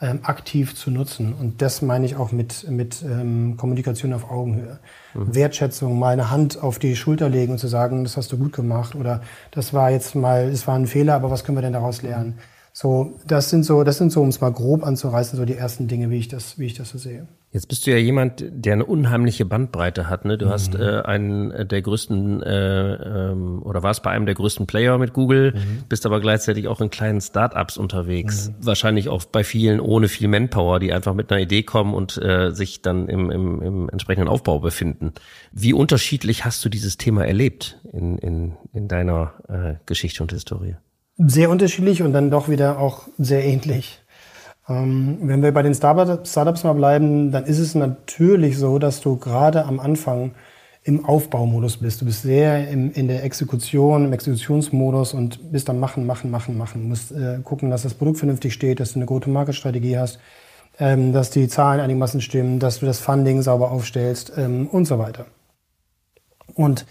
ähm, 0.00 0.20
aktiv 0.22 0.74
zu 0.74 0.90
nutzen. 0.90 1.34
Und 1.34 1.60
das 1.62 1.82
meine 1.82 2.06
ich 2.06 2.16
auch 2.16 2.32
mit, 2.32 2.68
mit 2.70 3.02
ähm, 3.02 3.56
Kommunikation 3.56 4.12
auf 4.12 4.30
Augenhöhe. 4.30 4.78
Mhm. 5.14 5.34
Wertschätzung, 5.34 5.98
mal 5.98 6.12
eine 6.12 6.30
Hand 6.30 6.62
auf 6.62 6.78
die 6.78 6.96
Schulter 6.96 7.28
legen 7.28 7.52
und 7.52 7.58
zu 7.58 7.68
sagen, 7.68 8.04
das 8.04 8.16
hast 8.16 8.32
du 8.32 8.38
gut 8.38 8.52
gemacht 8.52 8.94
oder 8.94 9.22
das 9.50 9.74
war 9.74 9.90
jetzt 9.90 10.14
mal, 10.14 10.44
es 10.44 10.66
war 10.66 10.76
ein 10.76 10.86
Fehler, 10.86 11.14
aber 11.14 11.30
was 11.30 11.44
können 11.44 11.58
wir 11.58 11.62
denn 11.62 11.74
daraus 11.74 12.02
lernen? 12.02 12.38
So, 12.72 13.18
das 13.26 13.50
sind 13.50 13.64
so, 13.64 13.84
das 13.84 13.98
sind 13.98 14.12
so, 14.12 14.22
um 14.22 14.28
es 14.28 14.40
mal 14.40 14.52
grob 14.52 14.84
anzureißen, 14.84 15.36
so 15.36 15.44
die 15.44 15.56
ersten 15.56 15.88
Dinge, 15.88 16.08
wie 16.10 16.18
ich 16.18 16.28
das, 16.28 16.58
wie 16.58 16.66
ich 16.66 16.74
das 16.74 16.90
so 16.90 16.98
sehe. 16.98 17.26
Jetzt 17.52 17.66
bist 17.66 17.84
du 17.84 17.90
ja 17.90 17.96
jemand, 17.96 18.44
der 18.48 18.74
eine 18.74 18.84
unheimliche 18.84 19.44
Bandbreite 19.44 20.08
hat. 20.08 20.24
Ne? 20.24 20.38
Du 20.38 20.46
mhm. 20.46 20.50
hast 20.50 20.76
äh, 20.76 21.00
einen 21.00 21.66
der 21.66 21.82
größten 21.82 22.42
äh, 22.44 22.94
ähm, 22.94 23.62
oder 23.64 23.82
warst 23.82 24.04
bei 24.04 24.10
einem 24.10 24.24
der 24.24 24.36
größten 24.36 24.68
Player 24.68 24.98
mit 24.98 25.12
Google, 25.12 25.54
mhm. 25.54 25.82
bist 25.88 26.06
aber 26.06 26.20
gleichzeitig 26.20 26.68
auch 26.68 26.80
in 26.80 26.90
kleinen 26.90 27.20
Startups 27.20 27.76
unterwegs. 27.76 28.50
Mhm. 28.50 28.66
Wahrscheinlich 28.66 29.08
auch 29.08 29.24
bei 29.24 29.42
vielen 29.42 29.80
ohne 29.80 30.06
viel 30.06 30.28
Manpower, 30.28 30.78
die 30.78 30.92
einfach 30.92 31.14
mit 31.14 31.32
einer 31.32 31.40
Idee 31.40 31.64
kommen 31.64 31.92
und 31.92 32.16
äh, 32.18 32.52
sich 32.52 32.82
dann 32.82 33.08
im, 33.08 33.32
im, 33.32 33.62
im 33.62 33.88
entsprechenden 33.88 34.28
Aufbau 34.28 34.60
befinden. 34.60 35.12
Wie 35.50 35.72
unterschiedlich 35.72 36.44
hast 36.44 36.64
du 36.64 36.68
dieses 36.68 36.98
Thema 36.98 37.26
erlebt 37.26 37.80
in, 37.92 38.16
in, 38.18 38.52
in 38.72 38.86
deiner 38.86 39.32
äh, 39.48 39.74
Geschichte 39.86 40.22
und 40.22 40.30
Historie? 40.30 40.76
Sehr 41.16 41.50
unterschiedlich 41.50 42.02
und 42.02 42.12
dann 42.12 42.30
doch 42.30 42.48
wieder 42.48 42.78
auch 42.78 43.08
sehr 43.18 43.44
ähnlich. 43.44 43.99
Ähm, 44.68 45.18
wenn 45.22 45.42
wir 45.42 45.52
bei 45.52 45.62
den 45.62 45.74
Startups 45.74 46.64
mal 46.64 46.72
bleiben, 46.74 47.32
dann 47.32 47.44
ist 47.44 47.58
es 47.58 47.74
natürlich 47.74 48.58
so, 48.58 48.78
dass 48.78 49.00
du 49.00 49.16
gerade 49.16 49.64
am 49.64 49.80
Anfang 49.80 50.32
im 50.82 51.04
Aufbaumodus 51.04 51.76
bist. 51.78 52.00
Du 52.00 52.06
bist 52.06 52.22
sehr 52.22 52.68
im, 52.68 52.92
in 52.92 53.08
der 53.08 53.22
Exekution, 53.24 54.06
im 54.06 54.12
Exekutionsmodus 54.12 55.12
und 55.12 55.52
bist 55.52 55.68
am 55.68 55.78
Machen, 55.78 56.06
Machen, 56.06 56.30
Machen, 56.30 56.56
Machen. 56.56 56.82
Du 56.82 56.88
musst 56.88 57.12
äh, 57.12 57.38
gucken, 57.44 57.70
dass 57.70 57.82
das 57.82 57.94
Produkt 57.94 58.18
vernünftig 58.18 58.54
steht, 58.54 58.80
dass 58.80 58.92
du 58.92 58.98
eine 58.98 59.06
Go-to-Market-Strategie 59.06 59.98
hast, 59.98 60.20
ähm, 60.78 61.12
dass 61.12 61.30
die 61.30 61.48
Zahlen 61.48 61.80
einigermaßen 61.80 62.20
stimmen, 62.22 62.58
dass 62.58 62.80
du 62.80 62.86
das 62.86 62.98
Funding 62.98 63.42
sauber 63.42 63.70
aufstellst 63.70 64.32
ähm, 64.36 64.68
und 64.68 64.86
so 64.86 64.98
weiter. 64.98 65.26
Und 66.54 66.86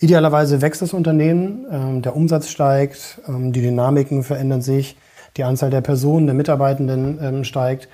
idealerweise 0.00 0.60
wächst 0.60 0.82
das 0.82 0.92
Unternehmen, 0.92 1.66
ähm, 1.70 2.02
der 2.02 2.14
Umsatz 2.16 2.48
steigt, 2.48 3.20
ähm, 3.26 3.52
die 3.52 3.62
Dynamiken 3.62 4.22
verändern 4.22 4.60
sich 4.60 4.96
die 5.36 5.44
Anzahl 5.44 5.70
der 5.70 5.80
Personen, 5.80 6.26
der 6.26 6.34
Mitarbeitenden 6.34 7.18
ähm, 7.22 7.44
steigt. 7.44 7.88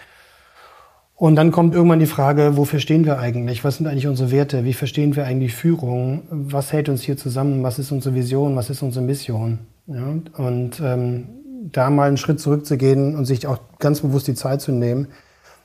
Und 1.15 1.37
dann 1.37 1.51
kommt 1.51 1.75
irgendwann 1.75 1.99
die 1.99 2.07
Frage, 2.07 2.57
wofür 2.59 2.79
stehen 2.79 3.07
wir 3.07 3.19
eigentlich? 3.19 3.65
Was 3.65 3.79
sind 3.79 3.87
eigentlich 3.87 4.07
unsere 4.07 4.31
Werte? 4.31 4.65
Wie 4.65 4.75
verstehen 4.75 5.17
wir 5.17 5.25
eigentlich 5.25 5.55
Führung? 5.55 6.25
Was 6.31 6.73
hält 6.73 6.91
uns 6.91 7.03
hier 7.03 7.17
zusammen? 7.17 7.63
Was 7.63 7.79
ist 7.79 7.91
unsere 7.91 8.15
Vision? 8.15 8.55
Was 8.55 8.69
ist 8.69 8.83
unsere 8.83 9.05
Mission? 9.05 9.61
Ja? 9.87 10.15
Und 10.37 10.81
ähm, 10.81 11.29
da 11.73 11.91
mal 11.91 12.09
einen 12.09 12.19
Schritt 12.19 12.41
zurückzugehen 12.41 13.17
und 13.17 13.25
sich 13.25 13.47
auch 13.47 13.59
ganz 13.79 14.01
bewusst 14.01 14.29
die 14.29 14.35
Zeit 14.35 14.61
zu 14.61 14.73
nehmen 14.73 15.09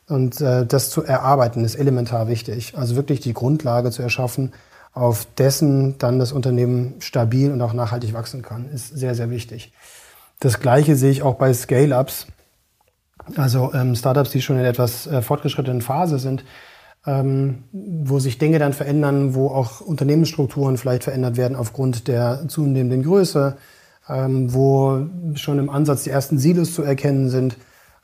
und 0.07 0.41
äh, 0.41 0.65
das 0.65 0.89
zu 0.89 1.03
erarbeiten, 1.03 1.63
ist 1.63 1.75
elementar 1.75 2.27
wichtig. 2.27 2.73
Also 2.75 2.95
wirklich 2.95 3.19
die 3.19 3.33
Grundlage 3.33 3.91
zu 3.91 4.01
erschaffen, 4.01 4.53
auf 4.93 5.25
dessen 5.37 5.97
dann 5.97 6.19
das 6.19 6.31
Unternehmen 6.31 6.95
stabil 6.99 7.51
und 7.51 7.61
auch 7.61 7.73
nachhaltig 7.73 8.13
wachsen 8.13 8.41
kann, 8.41 8.69
ist 8.69 8.89
sehr, 8.89 9.15
sehr 9.15 9.29
wichtig. 9.29 9.71
Das 10.41 10.59
Gleiche 10.59 10.95
sehe 10.95 11.11
ich 11.11 11.21
auch 11.21 11.35
bei 11.35 11.53
Scale-Ups, 11.53 12.25
also 13.35 13.71
ähm, 13.75 13.95
Startups, 13.95 14.31
die 14.31 14.41
schon 14.41 14.57
in 14.57 14.65
etwas 14.65 15.05
äh, 15.05 15.21
fortgeschrittenen 15.21 15.83
Phase 15.83 16.17
sind, 16.17 16.43
ähm, 17.05 17.65
wo 17.71 18.17
sich 18.17 18.39
Dinge 18.39 18.57
dann 18.57 18.73
verändern, 18.73 19.35
wo 19.35 19.49
auch 19.49 19.81
Unternehmensstrukturen 19.81 20.77
vielleicht 20.77 21.03
verändert 21.03 21.37
werden 21.37 21.55
aufgrund 21.55 22.07
der 22.07 22.47
zunehmenden 22.47 23.03
Größe, 23.03 23.55
ähm, 24.09 24.51
wo 24.51 25.05
schon 25.35 25.59
im 25.59 25.69
Ansatz 25.69 26.05
die 26.05 26.09
ersten 26.09 26.39
Silos 26.39 26.73
zu 26.73 26.81
erkennen 26.81 27.29
sind, 27.29 27.57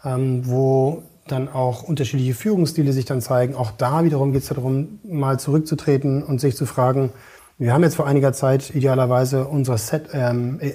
ähm, 0.05 0.43
wo 0.45 1.01
dann 1.25 1.49
auch 1.49 1.81
unterschiedliche 1.81 2.35
Führungsstile 2.35 2.93
sich 2.93 3.05
dann 3.05 3.19
zeigen. 3.19 3.55
Auch 3.55 3.71
da 3.71 4.03
wiederum 4.03 4.31
geht 4.31 4.43
es 4.43 4.49
darum, 4.49 4.99
mal 5.03 5.39
zurückzutreten 5.39 6.21
und 6.21 6.39
sich 6.39 6.55
zu 6.55 6.67
fragen, 6.67 7.11
wir 7.59 7.73
haben 7.73 7.83
jetzt 7.83 7.95
vor 7.95 8.05
einiger 8.05 8.33
Zeit 8.33 8.75
idealerweise 8.75 9.47
unser 9.47 9.77
Set 9.77 10.09
ähm, 10.13 10.59
äh, 10.59 10.73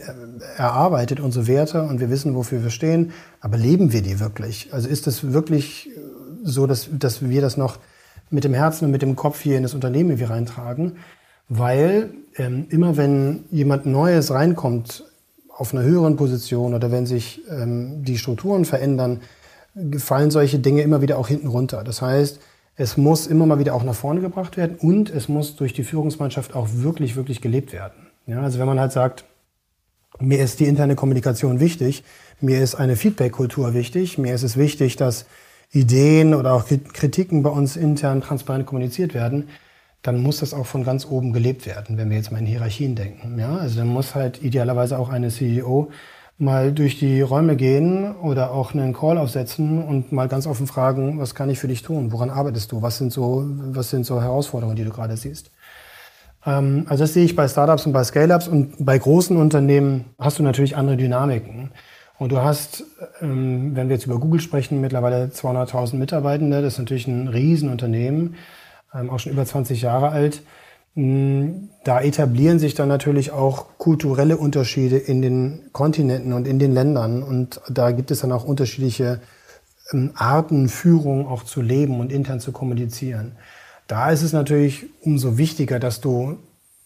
erarbeitet, 0.57 1.21
unsere 1.21 1.47
Werte 1.47 1.83
und 1.83 2.01
wir 2.01 2.11
wissen, 2.11 2.35
wofür 2.35 2.63
wir 2.63 2.71
stehen. 2.71 3.13
Aber 3.41 3.57
leben 3.57 3.93
wir 3.93 4.03
die 4.03 4.19
wirklich? 4.19 4.73
Also 4.73 4.89
ist 4.89 5.07
es 5.07 5.33
wirklich 5.33 5.91
so, 6.43 6.67
dass, 6.67 6.89
dass 6.91 7.29
wir 7.29 7.41
das 7.41 7.57
noch 7.57 7.79
mit 8.31 8.45
dem 8.45 8.55
Herzen 8.55 8.87
und 8.87 8.91
mit 8.91 9.03
dem 9.03 9.15
Kopf 9.15 9.41
hier 9.41 9.57
in 9.57 9.63
das 9.63 9.75
Unternehmen 9.75 10.19
wir 10.19 10.31
reintragen? 10.31 10.97
Weil 11.49 12.11
ähm, 12.37 12.67
immer 12.71 12.97
wenn 12.97 13.45
jemand 13.51 13.87
Neues 13.87 14.33
reinkommt 14.33 15.05
auf 15.49 15.73
einer 15.73 15.85
höheren 15.85 16.17
Position 16.17 16.75
oder 16.75 16.91
wenn 16.91 17.07
sich 17.07 17.43
ähm, 17.49 18.03
die 18.05 18.19
Strukturen 18.19 18.65
verändern, 18.65 19.21
fallen 19.99 20.31
solche 20.31 20.59
Dinge 20.59 20.83
immer 20.83 21.01
wieder 21.01 21.19
auch 21.19 21.29
hinten 21.29 21.47
runter. 21.47 21.85
Das 21.85 22.03
heißt, 22.03 22.41
es 22.83 22.97
muss 22.97 23.29
immer 23.29 23.47
mal 23.47 23.61
wieder 23.61 23.75
auch 23.75 23.85
nach 23.85 23.95
vorne 23.95 24.21
gebracht 24.21 24.57
werden 24.57 24.77
und 24.77 25.09
es 25.09 25.29
muss 25.29 25.55
durch 25.55 25.73
die 25.73 25.85
Führungsmannschaft 25.85 26.55
auch 26.55 26.69
wirklich, 26.73 27.15
wirklich 27.15 27.41
gelebt 27.41 27.73
werden. 27.73 28.09
Ja, 28.27 28.43
also 28.43 28.59
wenn 28.59 28.67
man 28.67 28.81
halt 28.81 28.91
sagt, 28.91 29.25
mir 30.19 30.41
ist 30.41 30.59
die 30.59 30.67
interne 30.67 30.97
Kommunikation 30.97 31.61
wichtig, 31.61 32.03
mir 32.41 32.61
ist 32.61 32.75
eine 32.75 32.97
Feedback-Kultur 32.97 33.73
wichtig, 33.73 34.19
mir 34.19 34.35
ist 34.35 34.43
es 34.43 34.57
wichtig, 34.57 34.97
dass 34.97 35.27
Ideen 35.71 36.35
oder 36.35 36.53
auch 36.55 36.67
Kritiken 36.93 37.45
bei 37.45 37.51
uns 37.51 37.77
intern 37.77 38.21
transparent 38.21 38.67
kommuniziert 38.67 39.15
werden, 39.15 39.49
dann 40.03 40.21
muss 40.21 40.41
das 40.41 40.53
auch 40.53 40.67
von 40.67 40.83
ganz 40.83 41.07
oben 41.07 41.33
gelebt 41.33 41.65
werden, 41.67 41.97
wenn 41.97 42.11
wir 42.11 42.17
jetzt 42.17 42.33
mal 42.33 42.39
in 42.39 42.47
Hierarchien 42.47 42.97
denken. 42.97 43.39
Ja, 43.39 43.59
also 43.59 43.79
dann 43.79 43.89
muss 43.89 44.17
halt 44.17 44.43
idealerweise 44.43 44.99
auch 44.99 45.09
eine 45.09 45.29
CEO 45.29 45.91
mal 46.39 46.73
durch 46.73 46.99
die 46.99 47.21
Räume 47.21 47.57
gehen 47.57 48.17
oder 48.17 48.51
auch 48.53 48.75
einen 48.75 48.93
Call 48.93 49.19
aufsetzen 49.19 49.83
und 49.83 50.13
mal 50.13 50.29
ganz 50.29 50.47
offen 50.47 50.67
fragen, 50.67 51.19
was 51.19 51.35
kann 51.35 51.51
ich 51.51 51.59
für 51.59 51.69
dich 51.69 51.83
tun? 51.83 52.13
Woran 52.13 52.31
arbeitest 52.31 52.73
du? 52.73 52.83
Was 52.83 52.99
sind 52.99 53.13
so, 53.13 53.45
was 53.47 53.91
sind 53.91 54.07
so 54.07 54.21
Herausforderungen, 54.21 54.77
die 54.77 54.85
du 54.85 54.91
gerade 54.91 55.17
siehst? 55.17 55.51
Ähm, 56.45 56.87
also 56.89 57.05
das 57.05 57.15
sehe 57.15 57.25
ich 57.25 57.37
bei 57.37 57.47
Startups 57.49 57.87
und 57.87 57.93
bei 57.93 58.05
Scale-Ups 58.05 58.49
und 58.49 58.85
bei 58.85 58.99
großen 58.99 59.37
Unternehmen 59.37 60.07
hast 60.19 60.39
du 60.39 60.43
natürlich 60.43 60.77
andere 60.77 60.97
Dynamiken. 60.97 61.71
Und 62.19 62.31
du 62.31 62.39
hast, 62.39 62.85
ähm, 63.21 63.75
wenn 63.75 63.89
wir 63.89 63.97
jetzt 63.97 64.07
über 64.07 64.19
Google 64.19 64.41
sprechen, 64.41 64.81
mittlerweile 64.81 65.27
200.000 65.27 65.97
Mitarbeitende. 65.97 66.63
Das 66.63 66.75
ist 66.75 66.79
natürlich 66.79 67.07
ein 67.09 67.29
Riesenunternehmen, 67.29 68.37
ähm, 68.95 69.11
auch 69.11 69.19
schon 69.19 69.33
über 69.33 69.45
20 69.45 69.83
Jahre 69.83 70.11
alt. 70.11 70.43
Hm, 70.95 71.71
da 71.85 72.01
etablieren 72.01 72.59
sich 72.59 72.75
dann 72.75 72.89
natürlich 72.89 73.31
auch 73.33 73.79
kulturelle 73.79 74.37
Unterschiede 74.37 74.99
in 74.99 75.23
den 75.23 75.71
Kontinenten 75.73 76.33
und 76.33 76.47
in 76.47 76.59
den 76.59 76.73
Ländern. 76.73 77.23
Und 77.23 77.61
da 77.69 77.93
gibt 77.93 78.11
es 78.11 78.21
dann 78.21 78.33
auch 78.33 78.45
unterschiedliche 78.45 79.21
ähm, 79.93 80.13
Arten, 80.15 80.69
Führung 80.69 81.27
auch 81.27 81.45
zu 81.45 81.63
leben 81.63 81.99
und 81.99 82.13
intern 82.13 82.41
zu 82.41 82.53
kommunizieren. 82.53 83.33
Da 83.89 84.11
ist 84.11 84.23
es 84.23 84.33
natürlich 84.33 84.87
umso 85.03 85.39
wichtiger, 85.39 85.79
dass 85.79 86.01
du 86.01 86.39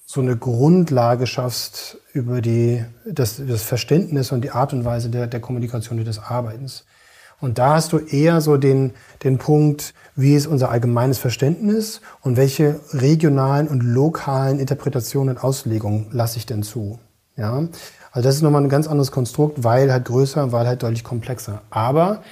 so 0.06 0.20
eine 0.20 0.36
Grundlage 0.36 1.26
schaffst 1.26 1.98
über 2.12 2.40
die, 2.40 2.84
das, 3.04 3.42
das 3.44 3.62
Verständnis 3.62 4.30
und 4.30 4.42
die 4.42 4.52
Art 4.52 4.72
und 4.72 4.84
Weise 4.84 5.10
der, 5.10 5.26
der 5.26 5.40
Kommunikation 5.40 5.98
und 5.98 6.04
des 6.04 6.20
Arbeitens. 6.20 6.84
Und 7.40 7.58
da 7.58 7.74
hast 7.74 7.92
du 7.92 7.98
eher 7.98 8.40
so 8.40 8.56
den, 8.56 8.92
den 9.22 9.38
Punkt, 9.38 9.94
wie 10.14 10.34
ist 10.34 10.46
unser 10.46 10.70
allgemeines 10.70 11.18
Verständnis 11.18 12.00
und 12.22 12.36
welche 12.36 12.80
regionalen 12.92 13.68
und 13.68 13.82
lokalen 13.82 14.58
Interpretationen 14.58 15.36
und 15.36 15.44
Auslegungen 15.44 16.06
lasse 16.12 16.38
ich 16.38 16.46
denn 16.46 16.62
zu. 16.62 16.98
Ja? 17.36 17.68
Also 18.12 18.28
das 18.28 18.36
ist 18.36 18.42
nochmal 18.42 18.62
ein 18.62 18.70
ganz 18.70 18.88
anderes 18.88 19.12
Konstrukt, 19.12 19.62
weil 19.62 19.92
halt 19.92 20.06
größer, 20.06 20.52
weil 20.52 20.66
halt 20.66 20.82
deutlich 20.82 21.04
komplexer. 21.04 21.62
Aber 21.68 22.22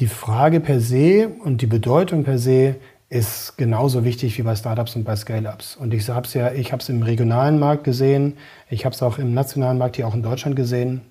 die 0.00 0.08
Frage 0.08 0.60
per 0.60 0.80
se 0.80 1.28
und 1.44 1.62
die 1.62 1.66
Bedeutung 1.66 2.24
per 2.24 2.38
se 2.38 2.76
ist 3.08 3.56
genauso 3.56 4.04
wichtig 4.04 4.36
wie 4.36 4.42
bei 4.42 4.56
Startups 4.56 4.96
und 4.96 5.04
bei 5.04 5.14
Scale-ups. 5.14 5.76
Und 5.76 5.94
ich 5.94 6.08
habe 6.08 6.26
es 6.26 6.34
ja, 6.34 6.50
ich 6.50 6.72
habe 6.72 6.82
es 6.82 6.88
im 6.88 7.02
regionalen 7.02 7.58
Markt 7.58 7.84
gesehen, 7.84 8.36
ich 8.68 8.84
habe 8.84 8.94
es 8.94 9.02
auch 9.02 9.18
im 9.18 9.32
nationalen 9.32 9.78
Markt 9.78 9.96
hier 9.96 10.08
auch 10.08 10.14
in 10.14 10.24
Deutschland 10.24 10.56
gesehen. 10.56 11.02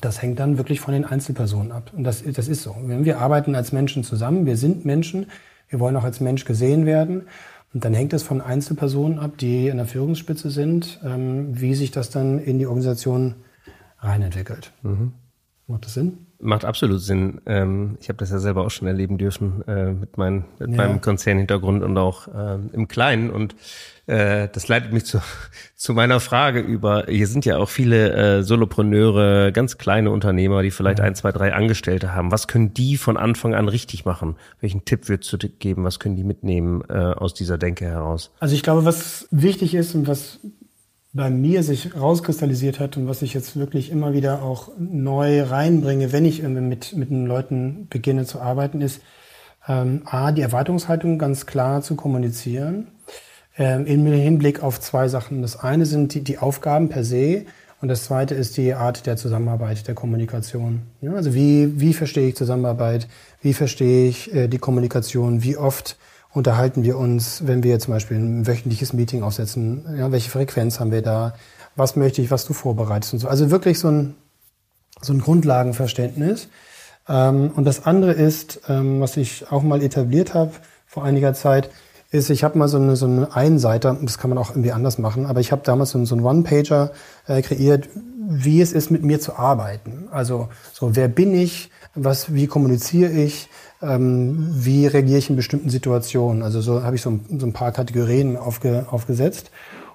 Das 0.00 0.22
hängt 0.22 0.38
dann 0.38 0.58
wirklich 0.58 0.80
von 0.80 0.94
den 0.94 1.04
Einzelpersonen 1.04 1.72
ab. 1.72 1.92
Und 1.96 2.04
das, 2.04 2.22
das 2.24 2.48
ist 2.48 2.62
so. 2.62 2.76
Wir 2.84 3.18
arbeiten 3.18 3.54
als 3.54 3.72
Menschen 3.72 4.04
zusammen, 4.04 4.46
wir 4.46 4.56
sind 4.56 4.84
Menschen, 4.84 5.26
wir 5.68 5.80
wollen 5.80 5.96
auch 5.96 6.04
als 6.04 6.20
Mensch 6.20 6.44
gesehen 6.44 6.86
werden. 6.86 7.22
Und 7.74 7.84
dann 7.84 7.92
hängt 7.92 8.12
es 8.12 8.22
von 8.22 8.40
Einzelpersonen 8.40 9.18
ab, 9.18 9.32
die 9.38 9.68
in 9.68 9.76
der 9.76 9.86
Führungsspitze 9.86 10.50
sind, 10.50 11.00
ähm, 11.04 11.60
wie 11.60 11.74
sich 11.74 11.90
das 11.90 12.10
dann 12.10 12.38
in 12.38 12.58
die 12.58 12.66
Organisation 12.66 13.34
reinentwickelt. 14.00 14.72
Mhm. 14.82 15.12
Macht 15.68 15.84
das 15.84 15.94
Sinn? 15.94 16.26
Macht 16.40 16.64
absolut 16.64 17.02
Sinn. 17.02 17.42
Ähm, 17.44 17.98
ich 18.00 18.08
habe 18.08 18.16
das 18.16 18.30
ja 18.30 18.38
selber 18.38 18.64
auch 18.64 18.70
schon 18.70 18.88
erleben 18.88 19.18
dürfen 19.18 19.62
äh, 19.68 19.92
mit, 19.92 20.16
mein, 20.16 20.46
mit 20.58 20.70
ja. 20.70 20.76
meinem 20.76 21.02
Konzernhintergrund 21.02 21.82
und 21.82 21.98
auch 21.98 22.26
äh, 22.28 22.58
im 22.72 22.88
Kleinen. 22.88 23.28
Und 23.28 23.54
äh, 24.06 24.48
das 24.50 24.66
leitet 24.68 24.94
mich 24.94 25.04
zu, 25.04 25.20
zu 25.76 25.92
meiner 25.92 26.20
Frage 26.20 26.60
über, 26.60 27.04
hier 27.06 27.26
sind 27.26 27.44
ja 27.44 27.58
auch 27.58 27.68
viele 27.68 28.38
äh, 28.38 28.42
Solopreneure, 28.42 29.52
ganz 29.52 29.76
kleine 29.76 30.10
Unternehmer, 30.10 30.62
die 30.62 30.70
vielleicht 30.70 31.00
ja. 31.00 31.04
ein, 31.04 31.14
zwei, 31.14 31.32
drei 31.32 31.52
Angestellte 31.52 32.14
haben. 32.14 32.32
Was 32.32 32.48
können 32.48 32.72
die 32.72 32.96
von 32.96 33.18
Anfang 33.18 33.54
an 33.54 33.68
richtig 33.68 34.06
machen? 34.06 34.36
Welchen 34.60 34.86
Tipp 34.86 35.10
würdest 35.10 35.30
du 35.34 35.36
geben? 35.36 35.84
Was 35.84 36.00
können 36.00 36.16
die 36.16 36.24
mitnehmen 36.24 36.82
äh, 36.88 36.94
aus 36.94 37.34
dieser 37.34 37.58
Denke 37.58 37.84
heraus? 37.84 38.30
Also 38.40 38.54
ich 38.54 38.62
glaube, 38.62 38.86
was 38.86 39.28
wichtig 39.30 39.74
ist 39.74 39.94
und 39.94 40.08
was 40.08 40.40
bei 41.12 41.30
mir 41.30 41.62
sich 41.62 41.96
rauskristallisiert 41.96 42.80
hat 42.80 42.96
und 42.96 43.08
was 43.08 43.22
ich 43.22 43.34
jetzt 43.34 43.56
wirklich 43.56 43.90
immer 43.90 44.12
wieder 44.12 44.42
auch 44.42 44.70
neu 44.78 45.42
reinbringe, 45.42 46.12
wenn 46.12 46.24
ich 46.24 46.42
mit, 46.42 46.94
mit 46.94 47.10
den 47.10 47.26
Leuten 47.26 47.86
beginne 47.88 48.26
zu 48.26 48.40
arbeiten, 48.40 48.80
ist 48.82 49.00
ähm, 49.66 50.02
A, 50.04 50.32
die 50.32 50.42
Erwartungshaltung 50.42 51.18
ganz 51.18 51.46
klar 51.46 51.82
zu 51.82 51.96
kommunizieren, 51.96 52.88
ähm, 53.56 53.86
im 53.86 54.06
Hinblick 54.06 54.62
auf 54.62 54.80
zwei 54.80 55.08
Sachen. 55.08 55.40
Das 55.40 55.58
eine 55.58 55.86
sind 55.86 56.14
die, 56.14 56.22
die 56.22 56.38
Aufgaben 56.38 56.90
per 56.90 57.04
se 57.04 57.46
und 57.80 57.88
das 57.88 58.04
zweite 58.04 58.34
ist 58.34 58.56
die 58.56 58.74
Art 58.74 59.06
der 59.06 59.16
Zusammenarbeit, 59.16 59.86
der 59.86 59.94
Kommunikation. 59.94 60.82
Ja, 61.00 61.12
also 61.12 61.32
wie, 61.32 61.80
wie 61.80 61.94
verstehe 61.94 62.28
ich 62.28 62.36
Zusammenarbeit, 62.36 63.08
wie 63.40 63.54
verstehe 63.54 64.08
ich 64.08 64.34
äh, 64.34 64.48
die 64.48 64.58
Kommunikation, 64.58 65.42
wie 65.42 65.56
oft 65.56 65.96
unterhalten 66.38 66.84
wir 66.84 66.96
uns, 66.96 67.46
wenn 67.46 67.62
wir 67.62 67.78
zum 67.80 67.92
Beispiel 67.92 68.16
ein 68.16 68.46
wöchentliches 68.46 68.92
Meeting 68.92 69.22
aufsetzen, 69.22 69.84
ja, 69.98 70.10
welche 70.10 70.30
Frequenz 70.30 70.80
haben 70.80 70.92
wir 70.92 71.02
da, 71.02 71.34
was 71.76 71.96
möchte 71.96 72.22
ich, 72.22 72.30
was 72.30 72.46
du 72.46 72.52
vorbereitest 72.54 73.12
und 73.12 73.18
so. 73.18 73.28
Also 73.28 73.50
wirklich 73.50 73.78
so 73.78 73.88
ein, 73.88 74.14
so 75.02 75.12
ein 75.12 75.20
Grundlagenverständnis. 75.20 76.48
Ähm, 77.08 77.50
und 77.54 77.64
das 77.64 77.84
andere 77.84 78.12
ist, 78.12 78.60
ähm, 78.68 79.00
was 79.00 79.16
ich 79.16 79.50
auch 79.50 79.62
mal 79.62 79.82
etabliert 79.82 80.34
habe 80.34 80.52
vor 80.86 81.04
einiger 81.04 81.34
Zeit, 81.34 81.70
ist, 82.10 82.30
ich 82.30 82.42
habe 82.42 82.56
mal 82.56 82.68
so 82.68 82.78
eine, 82.78 82.96
so 82.96 83.06
eine 83.06 83.34
Einseiter, 83.34 83.96
das 84.00 84.16
kann 84.16 84.30
man 84.30 84.38
auch 84.38 84.50
irgendwie 84.50 84.72
anders 84.72 84.96
machen, 84.98 85.26
aber 85.26 85.40
ich 85.40 85.52
habe 85.52 85.62
damals 85.64 85.90
so, 85.90 86.02
so 86.04 86.14
einen 86.14 86.24
One-Pager 86.24 86.92
äh, 87.26 87.42
kreiert, 87.42 87.88
wie 88.30 88.60
es 88.60 88.72
ist, 88.72 88.90
mit 88.90 89.02
mir 89.02 89.20
zu 89.20 89.36
arbeiten. 89.36 89.97
Also 90.10 90.48
so, 90.72 90.96
wer 90.96 91.08
bin 91.08 91.34
ich, 91.34 91.70
was, 91.94 92.34
wie 92.34 92.46
kommuniziere 92.46 93.12
ich, 93.12 93.48
ähm, 93.82 94.48
wie 94.52 94.86
reagiere 94.86 95.18
ich 95.18 95.30
in 95.30 95.36
bestimmten 95.36 95.70
Situationen. 95.70 96.42
Also 96.42 96.60
so 96.60 96.82
habe 96.82 96.96
ich 96.96 97.02
so, 97.02 97.18
so, 97.38 97.46
ein 97.46 97.52
paar 97.52 97.72
Kategorien 97.72 98.36
aufge, 98.36 98.86
aufgesetzt 98.90 99.50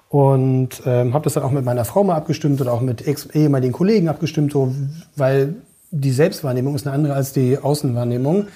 und 0.08 0.82
ähm, 0.86 1.14
habe 1.14 1.24
das 1.24 1.34
dann 1.34 1.42
auch 1.42 1.50
mit 1.50 1.64
meiner 1.64 1.84
Frau 1.84 2.04
mal 2.04 2.14
abgestimmt 2.14 2.60
oder 2.60 2.72
auch 2.72 2.80
mit 2.80 3.06
ex 3.06 3.26
ehemaligen 3.26 3.72
Kollegen 3.72 4.08
abgestimmt, 4.08 4.52
so, 4.52 4.74
weil 5.16 5.56
die 5.90 6.12
Selbstwahrnehmung 6.12 6.74
ist 6.74 6.86
eine 6.86 6.94
andere 6.94 7.14
als 7.14 7.32
die 7.32 7.58
Außenwahrnehmung. 7.58 8.46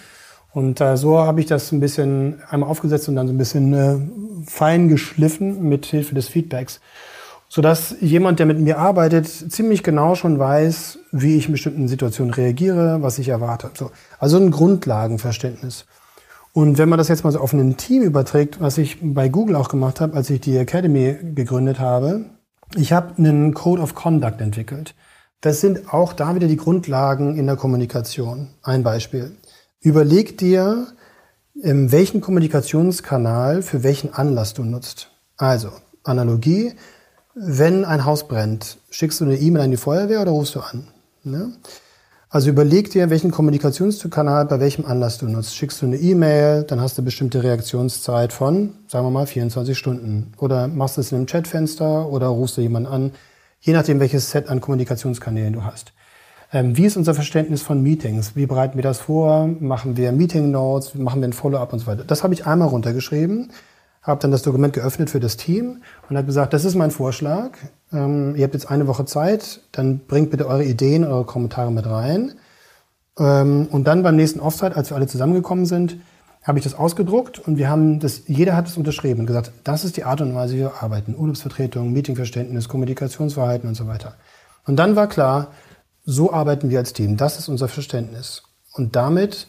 Und 0.52 0.80
äh, 0.80 0.96
so 0.96 1.18
habe 1.18 1.40
ich 1.40 1.46
das 1.46 1.70
ein 1.72 1.80
bisschen 1.80 2.42
einmal 2.48 2.70
aufgesetzt 2.70 3.08
und 3.08 3.16
dann 3.16 3.28
so 3.28 3.34
ein 3.34 3.38
bisschen 3.38 3.74
äh, 3.74 3.96
fein 4.46 4.88
geschliffen 4.88 5.68
mit 5.68 5.86
Hilfe 5.86 6.14
des 6.14 6.28
Feedbacks 6.28 6.80
sodass 7.48 7.96
jemand, 8.00 8.38
der 8.38 8.46
mit 8.46 8.60
mir 8.60 8.78
arbeitet, 8.78 9.26
ziemlich 9.26 9.82
genau 9.82 10.14
schon 10.14 10.38
weiß, 10.38 10.98
wie 11.12 11.36
ich 11.36 11.46
in 11.46 11.52
bestimmten 11.52 11.88
Situationen 11.88 12.32
reagiere, 12.32 13.02
was 13.02 13.18
ich 13.18 13.28
erwarte. 13.28 13.70
So. 13.74 13.90
Also 14.18 14.36
ein 14.36 14.50
Grundlagenverständnis. 14.50 15.86
Und 16.52 16.78
wenn 16.78 16.88
man 16.88 16.98
das 16.98 17.08
jetzt 17.08 17.24
mal 17.24 17.30
so 17.30 17.40
auf 17.40 17.52
ein 17.52 17.76
Team 17.76 18.02
überträgt, 18.02 18.60
was 18.60 18.78
ich 18.78 18.98
bei 19.00 19.28
Google 19.28 19.56
auch 19.56 19.68
gemacht 19.68 20.00
habe, 20.00 20.16
als 20.16 20.28
ich 20.30 20.40
die 20.40 20.56
Academy 20.56 21.16
gegründet 21.34 21.78
habe, 21.78 22.24
ich 22.76 22.92
habe 22.92 23.16
einen 23.16 23.54
Code 23.54 23.80
of 23.80 23.94
Conduct 23.94 24.40
entwickelt. 24.40 24.94
Das 25.40 25.60
sind 25.60 25.92
auch 25.92 26.12
da 26.12 26.34
wieder 26.34 26.48
die 26.48 26.56
Grundlagen 26.56 27.36
in 27.36 27.46
der 27.46 27.56
Kommunikation. 27.56 28.48
Ein 28.62 28.82
Beispiel. 28.82 29.36
Überleg 29.80 30.36
dir, 30.36 30.88
welchen 31.54 32.20
Kommunikationskanal 32.20 33.62
für 33.62 33.82
welchen 33.84 34.12
Anlass 34.12 34.54
du 34.54 34.64
nutzt. 34.64 35.10
Also, 35.36 35.70
Analogie, 36.02 36.72
wenn 37.40 37.84
ein 37.84 38.04
Haus 38.04 38.26
brennt, 38.26 38.78
schickst 38.90 39.20
du 39.20 39.24
eine 39.24 39.36
E-Mail 39.36 39.62
an 39.62 39.70
die 39.70 39.76
Feuerwehr 39.76 40.22
oder 40.22 40.32
rufst 40.32 40.54
du 40.54 40.60
an? 40.60 40.88
Ne? 41.22 41.52
Also 42.30 42.50
überleg 42.50 42.90
dir, 42.90 43.08
welchen 43.08 43.30
Kommunikationskanal 43.30 44.44
bei 44.46 44.60
welchem 44.60 44.84
Anlass 44.84 45.18
du 45.18 45.26
nutzt. 45.26 45.56
Schickst 45.56 45.80
du 45.80 45.86
eine 45.86 45.96
E-Mail, 45.96 46.64
dann 46.64 46.80
hast 46.80 46.98
du 46.98 47.02
bestimmte 47.02 47.42
Reaktionszeit 47.42 48.32
von, 48.32 48.74
sagen 48.86 49.06
wir 49.06 49.10
mal, 49.10 49.26
24 49.26 49.78
Stunden. 49.78 50.32
Oder 50.38 50.68
machst 50.68 50.98
es 50.98 51.10
in 51.10 51.16
einem 51.16 51.26
Chatfenster 51.26 52.08
oder 52.08 52.26
rufst 52.26 52.56
du 52.56 52.60
jemanden 52.60 52.88
an, 52.88 53.12
je 53.60 53.72
nachdem, 53.72 53.98
welches 54.00 54.30
Set 54.30 54.48
an 54.48 54.60
Kommunikationskanälen 54.60 55.54
du 55.54 55.64
hast. 55.64 55.92
Ähm, 56.52 56.76
wie 56.76 56.86
ist 56.86 56.96
unser 56.96 57.14
Verständnis 57.14 57.62
von 57.62 57.82
Meetings? 57.82 58.36
Wie 58.36 58.46
bereiten 58.46 58.76
wir 58.76 58.82
das 58.82 58.98
vor? 58.98 59.48
Machen 59.60 59.96
wir 59.96 60.12
Meeting 60.12 60.50
Notes? 60.50 60.94
Machen 60.94 61.20
wir 61.20 61.28
ein 61.28 61.32
Follow-up 61.32 61.72
und 61.72 61.78
so 61.78 61.86
weiter? 61.86 62.04
Das 62.04 62.22
habe 62.24 62.34
ich 62.34 62.46
einmal 62.46 62.68
runtergeschrieben 62.68 63.50
habe 64.08 64.20
dann 64.20 64.30
das 64.30 64.42
Dokument 64.42 64.72
geöffnet 64.72 65.10
für 65.10 65.20
das 65.20 65.36
Team 65.36 65.82
und 66.08 66.16
habe 66.16 66.26
gesagt, 66.26 66.52
das 66.52 66.64
ist 66.64 66.74
mein 66.74 66.90
Vorschlag. 66.90 67.50
Ähm, 67.92 68.34
ihr 68.36 68.44
habt 68.44 68.54
jetzt 68.54 68.70
eine 68.70 68.86
Woche 68.86 69.04
Zeit, 69.04 69.60
dann 69.72 70.00
bringt 70.00 70.30
bitte 70.30 70.46
eure 70.46 70.64
Ideen, 70.64 71.04
eure 71.04 71.24
Kommentare 71.24 71.70
mit 71.70 71.86
rein. 71.86 72.32
Ähm, 73.18 73.68
und 73.70 73.84
dann 73.84 74.02
beim 74.02 74.16
nächsten 74.16 74.40
Offsite, 74.40 74.76
als 74.76 74.90
wir 74.90 74.96
alle 74.96 75.06
zusammengekommen 75.06 75.66
sind, 75.66 75.98
habe 76.42 76.58
ich 76.58 76.64
das 76.64 76.74
ausgedruckt 76.74 77.38
und 77.38 77.58
wir 77.58 77.68
haben 77.68 78.00
das, 78.00 78.22
jeder 78.26 78.56
hat 78.56 78.68
es 78.68 78.76
unterschrieben 78.76 79.20
und 79.20 79.26
gesagt, 79.26 79.52
das 79.64 79.84
ist 79.84 79.96
die 79.96 80.04
Art 80.04 80.20
und 80.20 80.34
Weise, 80.34 80.54
wie 80.54 80.60
wir 80.60 80.82
arbeiten. 80.82 81.14
Urlaubsvertretung, 81.16 81.92
Meetingverständnis, 81.92 82.68
Kommunikationsverhalten 82.68 83.68
und 83.68 83.74
so 83.74 83.86
weiter. 83.86 84.14
Und 84.66 84.76
dann 84.76 84.96
war 84.96 85.08
klar, 85.08 85.48
so 86.04 86.32
arbeiten 86.32 86.70
wir 86.70 86.78
als 86.78 86.94
Team. 86.94 87.18
Das 87.18 87.38
ist 87.38 87.48
unser 87.48 87.68
Verständnis. 87.68 88.44
Und 88.72 88.96
damit 88.96 89.48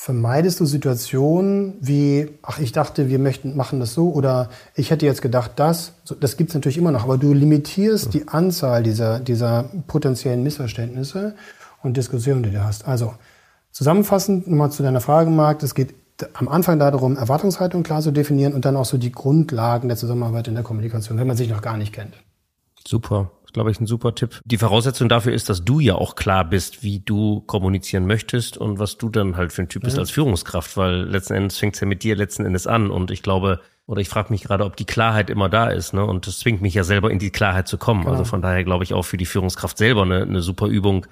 vermeidest 0.00 0.58
du 0.60 0.64
Situationen 0.64 1.74
wie, 1.82 2.30
ach, 2.40 2.58
ich 2.58 2.72
dachte, 2.72 3.10
wir 3.10 3.18
möchten, 3.18 3.54
machen 3.54 3.80
das 3.80 3.92
so 3.92 4.10
oder 4.10 4.48
ich 4.74 4.90
hätte 4.90 5.04
jetzt 5.04 5.20
gedacht, 5.20 5.52
das. 5.56 5.92
Das 6.20 6.38
gibt's 6.38 6.54
natürlich 6.54 6.78
immer 6.78 6.90
noch, 6.90 7.04
aber 7.04 7.18
du 7.18 7.34
limitierst 7.34 8.14
die 8.14 8.26
Anzahl 8.26 8.82
dieser, 8.82 9.20
dieser 9.20 9.64
potenziellen 9.88 10.42
Missverständnisse 10.42 11.34
und 11.82 11.98
Diskussionen, 11.98 12.42
die 12.42 12.50
du 12.50 12.64
hast. 12.64 12.88
Also 12.88 13.12
zusammenfassend 13.72 14.46
nochmal 14.48 14.72
zu 14.72 14.82
deiner 14.82 15.02
Frage, 15.02 15.28
Marc, 15.28 15.62
es 15.62 15.74
geht 15.74 15.94
am 16.32 16.48
Anfang 16.48 16.78
darum, 16.78 17.18
Erwartungshaltung 17.18 17.82
klar 17.82 18.00
zu 18.00 18.10
definieren 18.10 18.54
und 18.54 18.64
dann 18.64 18.76
auch 18.76 18.86
so 18.86 18.96
die 18.96 19.12
Grundlagen 19.12 19.88
der 19.88 19.98
Zusammenarbeit 19.98 20.48
in 20.48 20.54
der 20.54 20.64
Kommunikation, 20.64 21.18
wenn 21.18 21.26
man 21.26 21.36
sich 21.36 21.50
noch 21.50 21.60
gar 21.60 21.76
nicht 21.76 21.92
kennt. 21.92 22.14
Super 22.88 23.30
glaube 23.52 23.70
ich, 23.70 23.80
ein 23.80 23.86
super 23.86 24.14
Tipp. 24.14 24.40
Die 24.44 24.58
Voraussetzung 24.58 25.08
dafür 25.08 25.32
ist, 25.32 25.48
dass 25.48 25.64
du 25.64 25.80
ja 25.80 25.94
auch 25.94 26.14
klar 26.14 26.44
bist, 26.44 26.82
wie 26.82 27.00
du 27.00 27.40
kommunizieren 27.42 28.06
möchtest 28.06 28.56
und 28.56 28.78
was 28.78 28.98
du 28.98 29.08
dann 29.08 29.36
halt 29.36 29.52
für 29.52 29.62
ein 29.62 29.68
Typ 29.68 29.82
bist 29.82 29.98
als 29.98 30.10
Führungskraft, 30.10 30.76
weil 30.76 31.02
letzten 31.02 31.34
Endes 31.34 31.58
fängt 31.58 31.74
es 31.74 31.80
ja 31.80 31.86
mit 31.86 32.02
dir 32.02 32.16
letzten 32.16 32.44
Endes 32.44 32.66
an. 32.66 32.90
Und 32.90 33.10
ich 33.10 33.22
glaube, 33.22 33.60
oder 33.86 34.00
ich 34.00 34.08
frage 34.08 34.32
mich 34.32 34.44
gerade, 34.44 34.64
ob 34.64 34.76
die 34.76 34.84
Klarheit 34.84 35.30
immer 35.30 35.48
da 35.48 35.68
ist, 35.68 35.94
ne? 35.94 36.04
Und 36.04 36.26
das 36.28 36.38
zwingt 36.38 36.62
mich 36.62 36.74
ja 36.74 36.84
selber 36.84 37.10
in 37.10 37.18
die 37.18 37.30
Klarheit 37.30 37.66
zu 37.66 37.76
kommen. 37.76 38.02
Genau. 38.02 38.12
Also 38.12 38.24
von 38.24 38.40
daher 38.40 38.62
glaube 38.62 38.84
ich 38.84 38.94
auch 38.94 39.02
für 39.02 39.16
die 39.16 39.26
Führungskraft 39.26 39.78
selber 39.78 40.02
eine, 40.02 40.22
eine 40.22 40.42
super 40.42 40.66
Übung, 40.66 41.06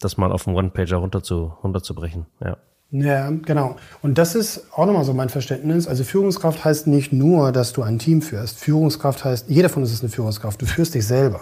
das 0.00 0.16
mal 0.16 0.32
auf 0.32 0.44
dem 0.44 0.54
One-Pager 0.54 0.96
runter 0.96 1.22
zu, 1.22 1.52
runterzubrechen. 1.62 2.26
Ja. 2.42 2.56
Ja, 2.94 3.30
genau. 3.30 3.76
Und 4.02 4.18
das 4.18 4.34
ist 4.34 4.66
auch 4.74 4.84
nochmal 4.84 5.04
so 5.04 5.14
mein 5.14 5.30
Verständnis. 5.30 5.88
Also 5.88 6.04
Führungskraft 6.04 6.62
heißt 6.62 6.86
nicht 6.86 7.10
nur, 7.10 7.50
dass 7.50 7.72
du 7.72 7.82
ein 7.82 7.98
Team 7.98 8.20
führst. 8.20 8.58
Führungskraft 8.58 9.24
heißt, 9.24 9.48
jeder 9.48 9.70
von 9.70 9.82
uns 9.82 9.92
ist 9.92 10.02
eine 10.02 10.10
Führungskraft. 10.10 10.60
Du 10.60 10.66
führst 10.66 10.94
dich 10.94 11.06
selber. 11.06 11.40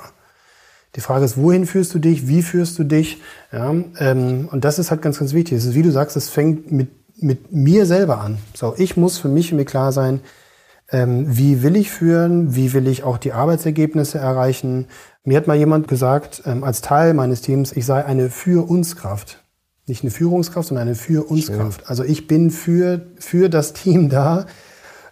Die 0.96 1.00
Frage 1.00 1.24
ist, 1.24 1.36
wohin 1.36 1.66
führst 1.66 1.94
du 1.94 1.98
dich? 1.98 2.26
Wie 2.26 2.42
führst 2.42 2.78
du 2.78 2.84
dich? 2.84 3.18
Ja, 3.52 3.70
ähm, 3.98 4.48
und 4.50 4.64
das 4.64 4.78
ist 4.78 4.90
halt 4.90 5.02
ganz, 5.02 5.18
ganz 5.18 5.32
wichtig. 5.32 5.58
ist, 5.58 5.74
wie 5.74 5.82
du 5.82 5.92
sagst, 5.92 6.16
es 6.16 6.28
fängt 6.28 6.72
mit, 6.72 6.88
mit 7.22 7.52
mir 7.52 7.86
selber 7.86 8.20
an. 8.20 8.38
So, 8.54 8.74
ich 8.76 8.96
muss 8.96 9.18
für 9.18 9.28
mich 9.28 9.52
mir 9.52 9.64
klar 9.64 9.92
sein, 9.92 10.20
ähm, 10.90 11.26
wie 11.28 11.62
will 11.62 11.76
ich 11.76 11.90
führen? 11.90 12.56
Wie 12.56 12.72
will 12.72 12.88
ich 12.88 13.04
auch 13.04 13.18
die 13.18 13.32
Arbeitsergebnisse 13.32 14.18
erreichen? 14.18 14.88
Mir 15.22 15.36
hat 15.36 15.46
mal 15.46 15.56
jemand 15.56 15.86
gesagt, 15.86 16.42
ähm, 16.46 16.64
als 16.64 16.80
Teil 16.80 17.14
meines 17.14 17.40
Teams, 17.40 17.72
ich 17.72 17.86
sei 17.86 18.04
eine 18.04 18.30
für 18.30 18.68
uns 18.68 18.96
Kraft 18.96 19.40
nicht 19.90 20.02
eine 20.02 20.10
Führungskraft, 20.10 20.68
sondern 20.68 20.88
eine 20.88 20.94
für 20.94 21.28
uns 21.28 21.48
Kraft. 21.48 21.90
Also 21.90 22.02
ich 22.02 22.26
bin 22.26 22.50
für, 22.50 23.08
für 23.18 23.50
das 23.50 23.74
Team 23.74 24.08
da. 24.08 24.46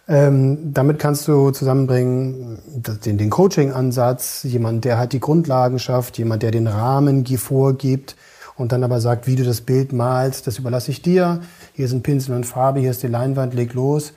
Ähm, 0.09 0.73
damit 0.73 0.97
kannst 0.97 1.27
du 1.27 1.51
zusammenbringen 1.51 2.57
den, 3.05 3.19
den 3.19 3.29
Coaching-Ansatz, 3.29 4.41
jemand, 4.41 4.83
der 4.83 4.97
halt 4.97 5.13
die 5.13 5.19
Grundlagen 5.19 5.77
schafft, 5.77 6.17
jemand, 6.17 6.41
der 6.41 6.49
den 6.49 6.65
Rahmen 6.65 7.27
vorgibt 7.37 8.15
und 8.55 8.71
dann 8.71 8.83
aber 8.83 9.01
sagt, 9.01 9.27
wie 9.27 9.35
du 9.35 9.43
das 9.43 9.61
Bild 9.61 9.93
malst, 9.93 10.47
das 10.47 10.57
überlasse 10.57 10.89
ich 10.89 11.03
dir. 11.03 11.41
Hier 11.73 11.87
sind 11.87 12.01
Pinsel 12.01 12.35
und 12.35 12.45
Farbe, 12.45 12.79
hier 12.79 12.89
ist 12.89 13.03
die 13.03 13.07
Leinwand, 13.07 13.53
leg 13.53 13.75
los. 13.75 14.13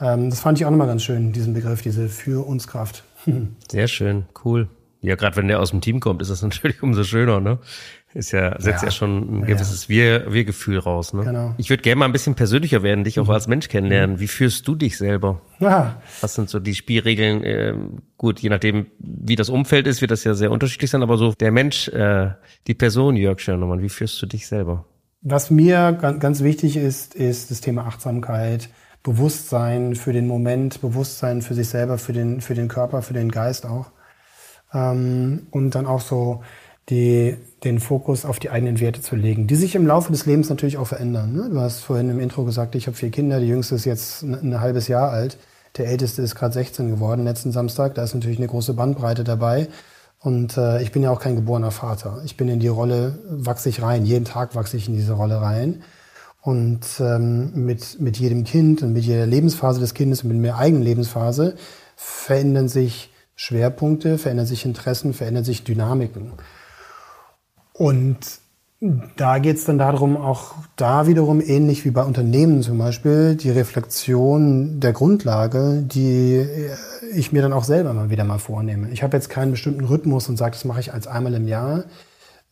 Ähm, 0.00 0.30
das 0.30 0.40
fand 0.40 0.58
ich 0.58 0.64
auch 0.64 0.70
nochmal 0.70 0.86
ganz 0.86 1.02
schön, 1.02 1.32
diesen 1.32 1.52
Begriff, 1.52 1.82
diese 1.82 2.08
für 2.08 2.46
uns 2.46 2.66
Kraft. 2.66 3.04
Sehr 3.70 3.86
schön, 3.86 4.24
cool. 4.46 4.68
Ja, 5.02 5.16
gerade 5.16 5.36
wenn 5.36 5.48
der 5.48 5.60
aus 5.60 5.72
dem 5.72 5.82
Team 5.82 6.00
kommt, 6.00 6.22
ist 6.22 6.30
das 6.30 6.40
natürlich 6.40 6.82
umso 6.82 7.04
schöner, 7.04 7.40
ne? 7.40 7.58
Ist 8.14 8.30
ja, 8.30 8.60
setzt 8.60 8.82
ja, 8.82 8.88
ja 8.88 8.90
schon 8.92 9.40
ein 9.40 9.44
gewisses 9.44 9.88
Wir, 9.88 10.32
Wir-Gefühl 10.32 10.78
raus. 10.78 11.12
Ne? 11.12 11.24
Genau. 11.24 11.54
Ich 11.58 11.68
würde 11.68 11.82
gerne 11.82 11.98
mal 11.98 12.04
ein 12.04 12.12
bisschen 12.12 12.36
persönlicher 12.36 12.84
werden, 12.84 13.02
dich 13.02 13.18
auch 13.18 13.26
mhm. 13.26 13.32
als 13.32 13.48
Mensch 13.48 13.66
kennenlernen. 13.66 14.20
Wie 14.20 14.28
führst 14.28 14.68
du 14.68 14.76
dich 14.76 14.96
selber? 14.96 15.40
Ja. 15.58 16.00
Was 16.20 16.34
sind 16.34 16.48
so 16.48 16.60
die 16.60 16.76
Spielregeln? 16.76 17.42
Äh, 17.42 17.74
gut, 18.16 18.38
je 18.38 18.50
nachdem, 18.50 18.86
wie 19.00 19.34
das 19.34 19.50
Umfeld 19.50 19.88
ist, 19.88 20.00
wird 20.00 20.12
das 20.12 20.22
ja 20.22 20.34
sehr 20.34 20.52
unterschiedlich 20.52 20.92
sein, 20.92 21.02
aber 21.02 21.18
so 21.18 21.32
der 21.32 21.50
Mensch, 21.50 21.88
äh, 21.88 22.30
die 22.68 22.74
Person 22.74 23.16
Jörg 23.16 23.40
Schörnemann, 23.40 23.82
wie 23.82 23.88
führst 23.88 24.22
du 24.22 24.26
dich 24.26 24.46
selber? 24.46 24.84
Was 25.20 25.50
mir 25.50 25.92
ganz 25.92 26.42
wichtig 26.44 26.76
ist, 26.76 27.16
ist 27.16 27.50
das 27.50 27.62
Thema 27.62 27.86
Achtsamkeit, 27.86 28.68
Bewusstsein 29.02 29.96
für 29.96 30.12
den 30.12 30.28
Moment, 30.28 30.80
Bewusstsein 30.80 31.42
für 31.42 31.54
sich 31.54 31.68
selber, 31.68 31.98
für 31.98 32.12
den, 32.12 32.40
für 32.40 32.54
den 32.54 32.68
Körper, 32.68 33.02
für 33.02 33.14
den 33.14 33.32
Geist 33.32 33.66
auch. 33.66 33.90
Ähm, 34.72 35.48
und 35.50 35.74
dann 35.74 35.86
auch 35.86 36.00
so 36.00 36.42
die, 36.90 37.36
den 37.64 37.80
Fokus 37.80 38.24
auf 38.24 38.38
die 38.38 38.50
eigenen 38.50 38.78
Werte 38.78 39.00
zu 39.00 39.16
legen, 39.16 39.46
die 39.46 39.54
sich 39.54 39.74
im 39.74 39.86
Laufe 39.86 40.12
des 40.12 40.26
Lebens 40.26 40.50
natürlich 40.50 40.76
auch 40.76 40.86
verändern. 40.86 41.32
Ne? 41.32 41.48
Du 41.50 41.60
hast 41.60 41.80
vorhin 41.80 42.10
im 42.10 42.20
Intro 42.20 42.44
gesagt, 42.44 42.74
ich 42.74 42.86
habe 42.86 42.96
vier 42.96 43.10
Kinder, 43.10 43.40
die 43.40 43.48
jüngste 43.48 43.74
ist 43.74 43.86
jetzt 43.86 44.22
ein, 44.22 44.34
ein 44.34 44.60
halbes 44.60 44.88
Jahr 44.88 45.10
alt, 45.10 45.38
der 45.76 45.86
älteste 45.86 46.22
ist 46.22 46.34
gerade 46.34 46.54
16 46.54 46.90
geworden 46.90 47.24
letzten 47.24 47.52
Samstag, 47.52 47.94
da 47.94 48.04
ist 48.04 48.14
natürlich 48.14 48.38
eine 48.38 48.48
große 48.48 48.74
Bandbreite 48.74 49.24
dabei. 49.24 49.68
Und 50.20 50.56
äh, 50.56 50.82
ich 50.82 50.90
bin 50.90 51.02
ja 51.02 51.10
auch 51.10 51.20
kein 51.20 51.36
geborener 51.36 51.70
Vater. 51.70 52.22
Ich 52.24 52.38
bin 52.38 52.48
in 52.48 52.58
die 52.58 52.68
Rolle, 52.68 53.18
wachse 53.28 53.68
ich 53.68 53.82
rein, 53.82 54.06
jeden 54.06 54.24
Tag 54.24 54.54
wachse 54.54 54.76
ich 54.78 54.88
in 54.88 54.94
diese 54.94 55.12
Rolle 55.12 55.40
rein. 55.42 55.82
Und 56.40 56.80
ähm, 57.00 57.52
mit, 57.54 58.00
mit 58.00 58.18
jedem 58.18 58.44
Kind 58.44 58.82
und 58.82 58.92
mit 58.92 59.04
jeder 59.04 59.26
Lebensphase 59.26 59.80
des 59.80 59.92
Kindes 59.92 60.22
und 60.22 60.30
mit 60.30 60.44
der 60.44 60.56
eigenen 60.56 60.82
Lebensphase 60.82 61.56
verändern 61.96 62.68
sich 62.68 63.10
Schwerpunkte, 63.34 64.16
verändern 64.16 64.46
sich 64.46 64.64
Interessen, 64.64 65.12
verändern 65.12 65.44
sich 65.44 65.64
Dynamiken. 65.64 66.32
Und 67.74 68.18
da 69.16 69.38
geht 69.38 69.56
es 69.56 69.64
dann 69.64 69.78
darum, 69.78 70.16
auch 70.16 70.54
da 70.76 71.06
wiederum 71.06 71.40
ähnlich 71.40 71.84
wie 71.84 71.90
bei 71.90 72.04
Unternehmen 72.04 72.62
zum 72.62 72.78
Beispiel, 72.78 73.34
die 73.34 73.50
Reflexion 73.50 74.78
der 74.80 74.92
Grundlage, 74.92 75.82
die 75.84 76.46
ich 77.12 77.32
mir 77.32 77.42
dann 77.42 77.52
auch 77.52 77.64
selber 77.64 77.92
mal 77.92 78.10
wieder 78.10 78.24
mal 78.24 78.38
vornehme. 78.38 78.90
Ich 78.90 79.02
habe 79.02 79.16
jetzt 79.16 79.30
keinen 79.30 79.52
bestimmten 79.52 79.84
Rhythmus 79.84 80.28
und 80.28 80.36
sage, 80.36 80.52
das 80.52 80.64
mache 80.64 80.80
ich 80.80 80.92
als 80.92 81.06
einmal 81.06 81.34
im 81.34 81.48
Jahr. 81.48 81.84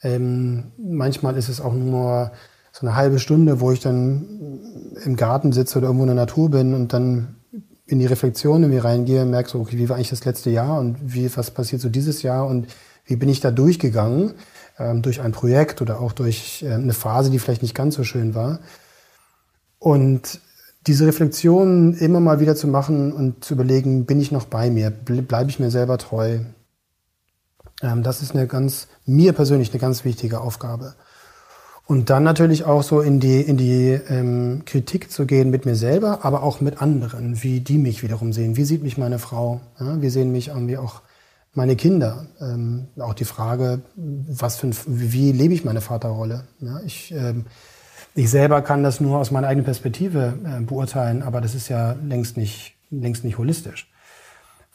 Ähm, 0.03 0.73
manchmal 0.79 1.37
ist 1.37 1.49
es 1.49 1.61
auch 1.61 1.75
nur 1.75 2.33
so 2.73 2.87
eine 2.87 2.97
halbe 2.97 3.19
Stunde, 3.19 3.61
wo 3.61 3.71
ich 3.71 3.81
dann 3.81 4.61
im 5.05 5.17
Garten 5.17 5.53
sitze 5.53 5.79
oder 5.79 5.89
irgendwo 5.89 6.05
in 6.05 6.09
der 6.09 6.17
Natur 6.17 6.51
bin 6.51 6.75
und 6.75 6.93
dann 6.93 7.37
in 7.87 7.99
die 7.99 8.07
Reflexion 8.07 8.63
irgendwie 8.63 8.81
reingehe, 8.81 9.27
merke 9.27 9.51
so, 9.51 9.61
okay, 9.61 9.77
wie 9.77 9.89
war 9.89 9.97
eigentlich 9.97 10.09
das 10.11 10.25
letzte 10.25 10.51
Jahr 10.51 10.81
und 10.81 10.97
wie, 11.03 11.31
was 11.37 11.51
passiert 11.51 11.83
so 11.83 11.91
dieses 11.91 12.23
Jahr 12.23 12.47
und 12.47 12.69
wie 13.05 13.17
bin 13.17 13.29
ich 13.29 13.41
da 13.41 13.51
durchgegangen? 13.51 14.33
Ähm, 14.79 15.03
durch 15.03 15.21
ein 15.21 15.33
Projekt 15.33 15.83
oder 15.83 16.01
auch 16.01 16.13
durch 16.13 16.63
äh, 16.63 16.73
eine 16.73 16.93
Phase, 16.93 17.31
die 17.31 17.39
vielleicht 17.39 17.63
nicht 17.63 17.75
ganz 17.75 17.95
so 17.95 18.05
schön 18.05 18.35
war. 18.35 18.61
Und 19.79 20.41
diese 20.87 21.07
Reflexion 21.07 21.95
immer 21.95 22.21
mal 22.21 22.41
wieder 22.41 22.57
zu 22.57 22.67
machen 22.67 23.13
und 23.13 23.45
zu 23.45 23.55
überlegen, 23.55 24.05
bin 24.07 24.21
ich 24.21 24.33
noch 24.33 24.47
bei 24.47 24.71
mir, 24.71 24.91
bleibe 24.91 25.51
ich 25.51 25.61
mir 25.61 25.71
selber 25.71 25.99
treu, 25.99 26.41
ähm, 27.83 28.03
das 28.03 28.23
ist 28.23 28.35
eine 28.35 28.47
ganz, 28.47 28.89
mir 29.05 29.33
persönlich 29.33 29.71
eine 29.71 29.81
ganz 29.81 30.05
wichtige 30.05 30.41
Aufgabe. 30.41 30.95
Und 31.87 32.11
dann 32.11 32.23
natürlich 32.23 32.65
auch 32.65 32.83
so 32.83 33.01
in 33.01 33.19
die, 33.19 33.41
in 33.41 33.57
die 33.57 33.91
ähm, 33.91 34.63
Kritik 34.65 35.11
zu 35.11 35.27
gehen 35.27 35.51
mit 35.51 35.67
mir 35.67 35.75
selber, 35.75 36.25
aber 36.25 36.43
auch 36.43 36.61
mit 36.61 36.81
anderen, 36.81 37.43
wie 37.43 37.61
die 37.61 37.77
mich 37.77 38.03
wiederum 38.03 38.33
sehen. 38.33 38.57
Wie 38.57 38.65
sieht 38.65 38.83
mich 38.83 38.99
meine 38.99 39.19
Frau? 39.19 39.61
Ja, 39.81 40.01
wie 40.01 40.09
sehen 40.09 40.31
mich 40.31 40.49
irgendwie 40.49 40.79
auch 40.79 41.03
meine 41.55 41.77
Kinder. 41.77 42.27
Ähm, 42.41 42.89
auch 42.99 43.15
die 43.15 43.25
Frage, 43.25 43.83
was 43.97 44.57
für 44.57 44.69
ein, 44.69 44.77
wie 44.87 45.33
lebe 45.33 45.55
ich 45.55 45.65
meine 45.65 45.81
Vaterrolle? 45.81 46.45
Ja, 46.61 46.81
ich, 46.85 47.13
ähm, 47.13 47.47
ich 48.15 48.31
selber 48.31 48.63
kann 48.63 48.83
das 48.83 49.01
nur 49.01 49.19
aus 49.19 49.31
meiner 49.31 49.49
eigenen 49.49 49.65
Perspektive 49.65 50.35
äh, 50.45 50.61
beurteilen, 50.63 51.23
aber 51.23 51.41
das 51.41 51.55
ist 51.55 51.69
ja 51.69 51.97
längst 52.05 52.37
nicht, 52.37 52.75
längst 52.91 53.25
nicht 53.25 53.39
holistisch. 53.39 53.91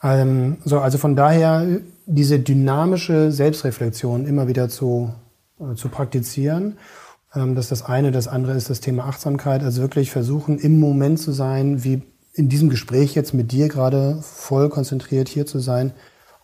Ähm, 0.02 0.58
so, 0.64 0.78
also 0.78 0.98
von 0.98 1.16
daher 1.16 1.66
diese 2.06 2.38
dynamische 2.38 3.32
Selbstreflexion 3.32 4.26
immer 4.26 4.46
wieder 4.46 4.68
zu, 4.68 5.12
äh, 5.60 5.74
zu 5.74 5.88
praktizieren. 5.88 6.78
Ähm, 7.34 7.56
das 7.56 7.68
das 7.68 7.84
eine. 7.84 8.12
Das 8.12 8.28
andere 8.28 8.54
ist 8.54 8.70
das 8.70 8.80
Thema 8.80 9.06
Achtsamkeit. 9.06 9.64
Also 9.64 9.82
wirklich 9.82 10.12
versuchen, 10.12 10.58
im 10.58 10.78
Moment 10.78 11.18
zu 11.18 11.32
sein, 11.32 11.82
wie 11.82 12.02
in 12.32 12.48
diesem 12.48 12.70
Gespräch 12.70 13.16
jetzt 13.16 13.34
mit 13.34 13.50
dir 13.50 13.66
gerade 13.66 14.20
voll 14.22 14.68
konzentriert 14.68 15.28
hier 15.28 15.44
zu 15.44 15.58
sein 15.58 15.92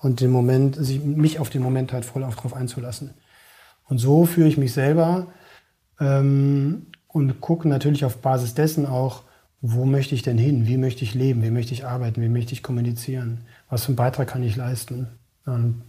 und 0.04 0.20
den 0.20 0.30
Moment, 0.30 0.78
mich 1.06 1.38
auf 1.38 1.48
den 1.48 1.62
Moment 1.62 1.94
halt 1.94 2.04
voll 2.04 2.24
auch 2.24 2.34
drauf 2.34 2.52
einzulassen. 2.52 3.14
Und 3.88 3.96
so 3.96 4.26
führe 4.26 4.48
ich 4.48 4.58
mich 4.58 4.74
selber 4.74 5.28
ähm, 5.98 6.88
und 7.08 7.40
gucke 7.40 7.66
natürlich 7.66 8.04
auf 8.04 8.18
Basis 8.18 8.52
dessen 8.52 8.84
auch, 8.84 9.22
wo 9.62 9.86
möchte 9.86 10.14
ich 10.14 10.20
denn 10.20 10.36
hin, 10.36 10.66
wie 10.66 10.76
möchte 10.76 11.04
ich 11.04 11.14
leben, 11.14 11.42
wie 11.42 11.50
möchte 11.50 11.72
ich 11.72 11.86
arbeiten, 11.86 12.20
wie 12.20 12.28
möchte 12.28 12.52
ich 12.52 12.62
kommunizieren, 12.62 13.46
was 13.70 13.84
für 13.84 13.88
einen 13.88 13.96
Beitrag 13.96 14.28
kann 14.28 14.42
ich 14.42 14.56
leisten. 14.56 15.08
Und 15.46 15.82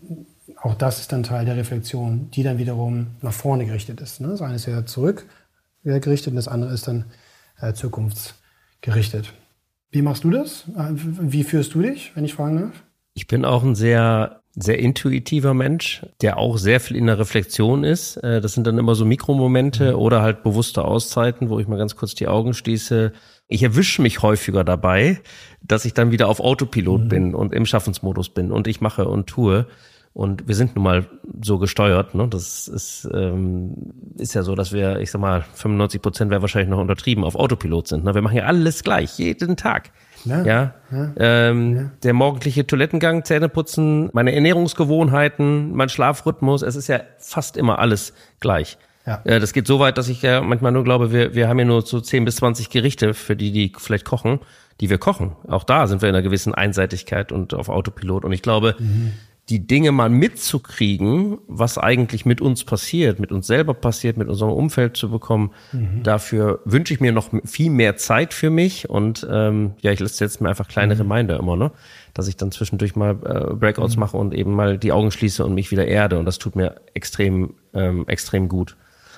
auch 0.61 0.75
das 0.75 1.01
ist 1.01 1.11
dann 1.11 1.23
Teil 1.23 1.43
der 1.43 1.57
Reflexion, 1.57 2.31
die 2.31 2.43
dann 2.43 2.57
wiederum 2.57 3.07
nach 3.21 3.33
vorne 3.33 3.65
gerichtet 3.65 3.99
ist. 3.99 4.21
Ne? 4.21 4.29
Das 4.29 4.41
eine 4.41 4.55
ist 4.55 4.65
ja 4.65 4.85
zurückgerichtet 4.85 6.27
und 6.29 6.37
das 6.37 6.47
andere 6.47 6.73
ist 6.73 6.87
dann 6.87 7.03
äh, 7.59 7.73
zukunftsgerichtet. 7.73 9.33
Wie 9.91 10.01
machst 10.01 10.23
du 10.23 10.29
das? 10.29 10.69
Äh, 10.77 10.93
wie 10.93 11.43
führst 11.43 11.73
du 11.73 11.81
dich, 11.81 12.15
wenn 12.15 12.23
ich 12.23 12.33
fragen 12.33 12.61
darf? 12.61 12.84
Ich 13.15 13.27
bin 13.27 13.45
auch 13.45 13.63
ein 13.63 13.75
sehr, 13.75 14.41
sehr 14.55 14.77
intuitiver 14.77 15.53
Mensch, 15.53 16.05
der 16.21 16.37
auch 16.37 16.57
sehr 16.57 16.81
viel 16.81 16.97
in 16.97 17.07
der 17.07 17.17
Reflexion 17.17 17.85
ist. 17.85 18.17
Äh, 18.17 18.41
das 18.41 18.53
sind 18.53 18.67
dann 18.67 18.77
immer 18.77 18.93
so 18.93 19.05
Mikromomente 19.05 19.93
mhm. 19.93 19.99
oder 19.99 20.21
halt 20.21 20.43
bewusste 20.43 20.83
Auszeiten, 20.83 21.49
wo 21.49 21.57
ich 21.59 21.67
mal 21.67 21.77
ganz 21.77 21.95
kurz 21.95 22.13
die 22.13 22.27
Augen 22.27 22.53
schließe. 22.53 23.13
Ich 23.47 23.63
erwische 23.63 24.01
mich 24.01 24.21
häufiger 24.21 24.65
dabei, 24.65 25.21
dass 25.61 25.85
ich 25.85 25.93
dann 25.93 26.11
wieder 26.11 26.27
auf 26.27 26.41
Autopilot 26.41 27.05
mhm. 27.05 27.07
bin 27.07 27.35
und 27.35 27.53
im 27.53 27.65
Schaffensmodus 27.65 28.29
bin 28.29 28.51
und 28.51 28.67
ich 28.67 28.81
mache 28.81 29.07
und 29.07 29.27
tue. 29.27 29.65
Und 30.11 30.47
wir 30.47 30.55
sind 30.55 30.75
nun 30.75 30.83
mal 30.83 31.07
so 31.41 31.57
gesteuert. 31.57 32.15
Ne? 32.15 32.27
Das 32.27 32.67
ist, 32.67 33.07
ähm, 33.13 33.93
ist 34.17 34.33
ja 34.33 34.43
so, 34.43 34.55
dass 34.55 34.73
wir, 34.73 34.99
ich 34.99 35.11
sag 35.11 35.19
mal, 35.19 35.45
95 35.53 36.01
Prozent 36.01 36.31
wäre 36.31 36.41
wahrscheinlich 36.41 36.69
noch 36.69 36.79
untertrieben, 36.79 37.23
auf 37.23 37.35
Autopilot 37.35 37.87
sind. 37.87 38.03
Ne? 38.03 38.13
Wir 38.13 38.21
machen 38.21 38.37
ja 38.37 38.43
alles 38.43 38.83
gleich, 38.83 39.17
jeden 39.19 39.55
Tag. 39.55 39.91
Ja, 40.25 40.43
ja. 40.43 40.73
ja. 40.91 41.13
Ähm, 41.17 41.75
ja. 41.75 41.91
Der 42.03 42.13
morgendliche 42.13 42.65
Toilettengang, 42.65 43.23
Zähneputzen, 43.23 44.09
meine 44.13 44.33
Ernährungsgewohnheiten, 44.33 45.75
mein 45.75 45.89
Schlafrhythmus, 45.89 46.61
es 46.61 46.75
ist 46.75 46.87
ja 46.87 47.01
fast 47.17 47.57
immer 47.57 47.79
alles 47.79 48.13
gleich. 48.39 48.77
Ja. 49.05 49.21
Äh, 49.23 49.39
das 49.39 49.53
geht 49.53 49.67
so 49.67 49.79
weit, 49.79 49.97
dass 49.97 50.09
ich 50.09 50.21
ja 50.21 50.41
manchmal 50.41 50.71
nur 50.71 50.83
glaube, 50.83 51.11
wir, 51.11 51.35
wir 51.35 51.47
haben 51.47 51.59
ja 51.59 51.65
nur 51.65 51.83
so 51.83 52.01
10 52.01 52.25
bis 52.25 52.37
20 52.37 52.69
Gerichte, 52.69 53.13
für 53.13 53.35
die, 53.35 53.51
die 53.51 53.71
vielleicht 53.77 54.05
kochen, 54.05 54.39
die 54.81 54.89
wir 54.89 54.97
kochen. 54.97 55.35
Auch 55.47 55.63
da 55.63 55.87
sind 55.87 56.01
wir 56.01 56.09
in 56.09 56.15
einer 56.15 56.23
gewissen 56.23 56.53
Einseitigkeit 56.53 57.31
und 57.31 57.53
auf 57.53 57.69
Autopilot. 57.69 58.25
Und 58.25 58.31
ich 58.31 58.41
glaube, 58.41 58.75
mhm 58.79 59.13
die 59.49 59.67
Dinge 59.67 59.91
mal 59.91 60.09
mitzukriegen, 60.09 61.37
was 61.47 61.77
eigentlich 61.77 62.25
mit 62.25 62.41
uns 62.41 62.63
passiert, 62.63 63.19
mit 63.19 63.31
uns 63.31 63.45
selber 63.45 63.75
passiert, 63.75 64.17
mit 64.17 64.27
unserem 64.27 64.51
Umfeld 64.51 64.97
zu 64.97 65.11
bekommen. 65.11 65.51
Mhm. 65.71 66.01
Dafür 66.01 66.61
wünsche 66.65 66.93
ich 66.93 66.99
mir 66.99 67.11
noch 67.11 67.29
viel 67.43 67.69
mehr 67.69 67.95
Zeit 67.95 68.33
für 68.33 68.49
mich 68.49 68.89
und 68.89 69.25
ähm, 69.29 69.73
ja, 69.81 69.91
ich 69.91 69.99
setze 69.99 70.41
mir 70.41 70.49
einfach 70.49 70.67
kleine 70.67 70.95
mhm. 70.95 71.01
Reminder 71.01 71.37
immer, 71.37 71.55
ne? 71.55 71.71
dass 72.15 72.27
ich 72.27 72.37
dann 72.37 72.51
zwischendurch 72.51 72.95
mal 72.95 73.11
äh, 73.11 73.53
Breakouts 73.53 73.95
mhm. 73.95 73.99
mache 73.99 74.17
und 74.17 74.33
eben 74.33 74.53
mal 74.53 74.79
die 74.79 74.91
Augen 74.91 75.11
schließe 75.11 75.45
und 75.45 75.53
mich 75.53 75.69
wieder 75.69 75.87
erde 75.87 76.17
und 76.17 76.25
das 76.25 76.39
tut 76.39 76.55
mir 76.55 76.77
extrem, 76.95 77.53
ähm, 77.73 78.05
extrem 78.07 78.49
gut. 78.49 78.75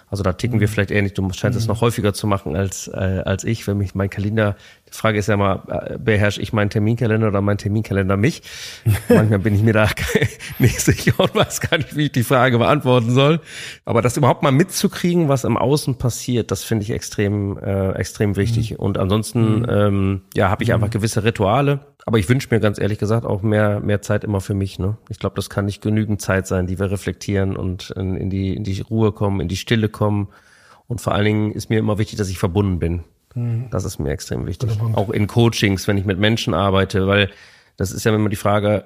Also 0.10 0.24
da 0.24 0.34
ticken 0.34 0.60
wir 0.60 0.70
vielleicht 0.70 0.92
ähnlich. 0.92 1.14
Du 1.14 1.30
scheinst 1.34 1.60
es 1.60 1.68
noch 1.68 1.82
häufiger 1.82 2.14
zu 2.14 2.28
machen 2.28 2.56
als, 2.56 2.88
äh, 2.88 3.22
als 3.26 3.44
ich, 3.44 3.68
wenn 3.68 3.78
mich 3.78 3.94
mein 3.94 4.10
Kalender, 4.10 4.56
die 4.88 4.98
Frage 4.98 5.20
ist 5.20 5.28
ja 5.28 5.38
mal, 5.38 5.64
äh, 5.68 5.98
beherrsche 5.98 6.42
ich 6.42 6.54
meinen 6.54 6.70
Terminkalender 6.70 7.28
oder 7.28 7.42
mein 7.42 7.58
Terminkalender 7.58 8.18
mich? 8.18 8.42
Manchmal 9.10 9.40
bin 9.40 9.54
ich 9.54 9.62
mir 9.62 9.74
da 9.74 9.90
nicht 10.60 10.80
sicher 10.80 11.20
und 11.20 11.36
weiß 11.36 11.62
gar 11.62 11.78
nicht, 11.78 11.96
wie 11.96 12.06
ich 12.06 12.12
die 12.12 12.24
Frage 12.24 12.58
beantworten 12.58 13.12
soll. 13.12 13.42
Aber 13.86 14.02
das 14.02 14.18
überhaupt 14.18 14.44
mal 14.44 14.52
mitzukriegen, 14.52 15.28
was 15.28 15.44
im 15.44 15.58
Außen 15.58 15.98
passiert, 15.98 16.52
das 16.52 16.64
finde 16.64 16.84
ich 16.84 16.92
extrem, 16.92 17.58
äh, 17.58 17.92
extrem 17.92 18.36
wichtig. 18.36 18.72
Mhm. 18.72 18.78
Und 18.78 18.98
ansonsten, 18.98 19.60
mhm. 19.60 19.66
ähm, 19.70 20.22
ja, 20.36 20.50
habe 20.50 20.64
ich 20.64 20.74
einfach 20.74 20.90
gewisse 20.90 21.24
Rituale. 21.24 21.82
Aber 22.06 22.20
ich 22.20 22.30
wünsche 22.30 22.48
mir 22.52 22.62
ganz 22.62 22.80
ehrlich 22.80 23.00
gesagt 23.00 23.26
auch 23.26 23.42
mehr, 23.42 23.82
mehr 23.82 24.02
Zeit 24.02 24.24
immer 24.24 24.40
für 24.40 24.54
mich. 24.54 24.80
Ne? 24.80 24.98
Ich 25.10 25.20
glaube, 25.20 25.36
das 25.36 25.50
kann 25.50 25.66
nicht 25.66 25.82
genügend 25.82 26.22
Zeit 26.22 26.48
sein, 26.48 26.66
die 26.66 26.80
wir 26.80 26.90
reflektieren 26.90 27.58
und 27.58 27.92
in, 27.92 28.16
in, 28.16 28.30
die, 28.30 28.56
in 28.56 28.64
die 28.64 28.80
Ruhe 28.80 29.12
kommen, 29.12 29.42
in 29.42 29.50
die 29.50 29.58
Stille 29.58 29.90
kommen. 29.90 30.30
Und 30.88 31.02
vor 31.02 31.14
allen 31.14 31.26
Dingen 31.26 31.52
ist 31.52 31.70
mir 31.70 31.80
immer 31.80 31.98
wichtig, 31.98 32.18
dass 32.18 32.30
ich 32.30 32.38
verbunden 32.38 32.80
bin. 32.80 33.04
Mhm. 33.38 33.68
Das 33.72 33.86
ist 33.86 34.00
mir 34.00 34.12
extrem 34.12 34.46
wichtig. 34.46 34.72
Auch 34.94 35.10
in 35.10 35.28
Coachings, 35.28 35.88
wenn 35.88 35.98
ich 35.98 36.06
mit 36.06 36.20
Menschen 36.20 36.54
arbeite, 36.54 37.08
weil 37.08 37.30
das 37.78 37.92
ist 37.92 38.04
ja 38.04 38.14
immer 38.14 38.30
die 38.30 38.36
Frage, 38.36 38.86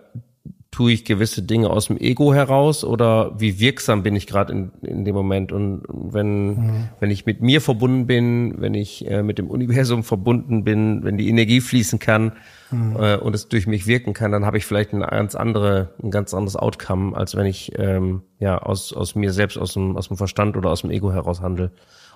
tue 0.71 0.93
ich 0.93 1.03
gewisse 1.03 1.41
Dinge 1.41 1.69
aus 1.69 1.87
dem 1.87 1.97
Ego 1.97 2.33
heraus 2.33 2.85
oder 2.85 3.37
wie 3.37 3.59
wirksam 3.59 4.03
bin 4.03 4.15
ich 4.15 4.25
gerade 4.25 4.53
in, 4.53 4.71
in 4.81 5.03
dem 5.03 5.13
Moment? 5.13 5.51
Und 5.51 5.83
wenn, 5.89 6.47
mhm. 6.47 6.89
wenn 7.01 7.11
ich 7.11 7.25
mit 7.25 7.41
mir 7.41 7.59
verbunden 7.59 8.07
bin, 8.07 8.55
wenn 8.61 8.73
ich 8.73 9.05
äh, 9.09 9.21
mit 9.21 9.37
dem 9.37 9.49
Universum 9.49 10.03
verbunden 10.03 10.63
bin, 10.63 11.03
wenn 11.03 11.17
die 11.17 11.27
Energie 11.27 11.59
fließen 11.59 11.99
kann 11.99 12.33
mhm. 12.71 12.95
äh, 12.97 13.17
und 13.17 13.35
es 13.35 13.49
durch 13.49 13.67
mich 13.67 13.85
wirken 13.85 14.13
kann, 14.13 14.31
dann 14.31 14.45
habe 14.45 14.57
ich 14.57 14.65
vielleicht 14.65 14.93
ein 14.93 15.01
ganz 15.01 15.35
andere, 15.35 15.89
ein 16.01 16.09
ganz 16.09 16.33
anderes 16.33 16.55
Outcome, 16.55 17.17
als 17.17 17.35
wenn 17.35 17.45
ich 17.45 17.73
ähm, 17.77 18.21
ja 18.39 18.57
aus, 18.57 18.93
aus 18.93 19.13
mir 19.13 19.33
selbst, 19.33 19.57
aus 19.57 19.73
dem, 19.73 19.97
aus 19.97 20.07
dem 20.07 20.15
Verstand 20.15 20.55
oder 20.55 20.69
aus 20.69 20.81
dem 20.81 20.91
Ego 20.91 21.11
heraus 21.11 21.41
handle. 21.41 21.71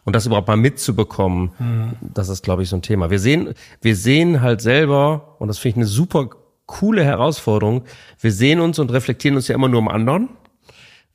Und 0.06 0.16
das 0.16 0.28
überhaupt 0.28 0.48
mal 0.48 0.56
mitzubekommen, 0.56 1.52
mhm. 1.58 1.94
das 2.02 2.30
ist, 2.30 2.44
glaube 2.44 2.64
ich, 2.64 2.70
so 2.70 2.76
ein 2.76 2.84
Thema. 2.84 3.10
Wir 3.10 3.20
sehen, 3.20 3.54
wir 3.82 3.96
sehen 3.96 4.42
halt 4.42 4.62
selber, 4.62 5.36
und 5.40 5.48
das 5.48 5.58
finde 5.58 5.72
ich 5.72 5.78
eine 5.78 5.86
super 5.88 6.30
coole 6.68 7.04
Herausforderung. 7.04 7.84
Wir 8.20 8.32
sehen 8.32 8.60
uns 8.60 8.80
und 8.80 8.92
reflektieren 8.92 9.36
uns 9.36 9.48
ja 9.48 9.56
immer 9.56 9.68
nur 9.68 9.82
im 9.82 9.88
anderen. 9.88 10.30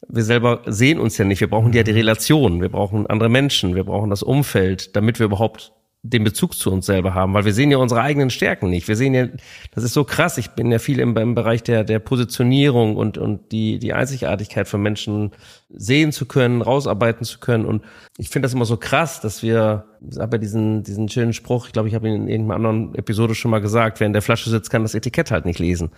Wir 0.09 0.25
selber 0.25 0.63
sehen 0.67 0.99
uns 0.99 1.17
ja 1.19 1.25
nicht. 1.25 1.41
Wir 1.41 1.51
brauchen 1.51 1.73
ja 1.73 1.83
die 1.83 1.93
Relation. 1.93 2.61
Wir 2.61 2.69
brauchen 2.69 3.07
andere 3.07 3.29
Menschen. 3.29 3.75
Wir 3.75 3.85
brauchen 3.85 4.11
das 4.11 4.23
Umfeld, 4.23 4.97
damit 4.97 5.19
wir 5.21 5.27
überhaupt 5.27 5.73
den 6.03 6.25
Bezug 6.25 6.55
zu 6.55 6.73
uns 6.73 6.87
selber 6.87 7.13
haben, 7.13 7.35
weil 7.35 7.45
wir 7.45 7.53
sehen 7.53 7.71
ja 7.71 7.77
unsere 7.77 8.01
eigenen 8.01 8.31
Stärken 8.31 8.71
nicht. 8.71 8.89
Wir 8.89 8.97
sehen 8.97 9.13
ja, 9.13 9.29
das 9.73 9.85
ist 9.85 9.93
so 9.93 10.05
krass. 10.05 10.39
Ich 10.39 10.51
bin 10.51 10.73
ja 10.73 10.79
viel 10.79 10.99
im, 10.99 11.15
im 11.15 11.35
Bereich 11.35 11.63
der, 11.63 11.85
der 11.85 11.99
Positionierung 11.99 12.97
und, 12.97 13.19
und 13.19 13.53
die, 13.53 13.79
die 13.79 13.93
Einzigartigkeit 13.93 14.67
von 14.67 14.81
Menschen 14.81 15.33
sehen 15.69 16.11
zu 16.11 16.25
können, 16.25 16.63
rausarbeiten 16.63 17.27
zu 17.27 17.39
können. 17.39 17.67
Und 17.67 17.83
ich 18.17 18.31
finde 18.31 18.47
das 18.47 18.55
immer 18.55 18.65
so 18.65 18.79
krass, 18.79 19.21
dass 19.21 19.43
wir, 19.43 19.85
ich 20.11 20.19
habe 20.19 20.37
ja 20.37 20.41
diesen, 20.41 20.85
diesen 20.85 21.11
schönen 21.11 21.35
Spruch, 21.35 21.67
ich 21.67 21.73
glaube, 21.75 21.89
ich 21.89 21.95
habe 21.95 22.09
ihn 22.09 22.15
in 22.15 22.29
irgendeiner 22.29 22.69
anderen 22.69 22.95
Episode 22.95 23.35
schon 23.35 23.51
mal 23.51 23.61
gesagt, 23.61 24.01
wer 24.01 24.07
in 24.07 24.15
der 24.15 24.23
Flasche 24.23 24.49
sitzt, 24.49 24.71
kann 24.71 24.83
das 24.83 24.95
Etikett 24.95 25.31
halt 25.31 25.45
nicht 25.45 25.59
lesen. 25.59 25.91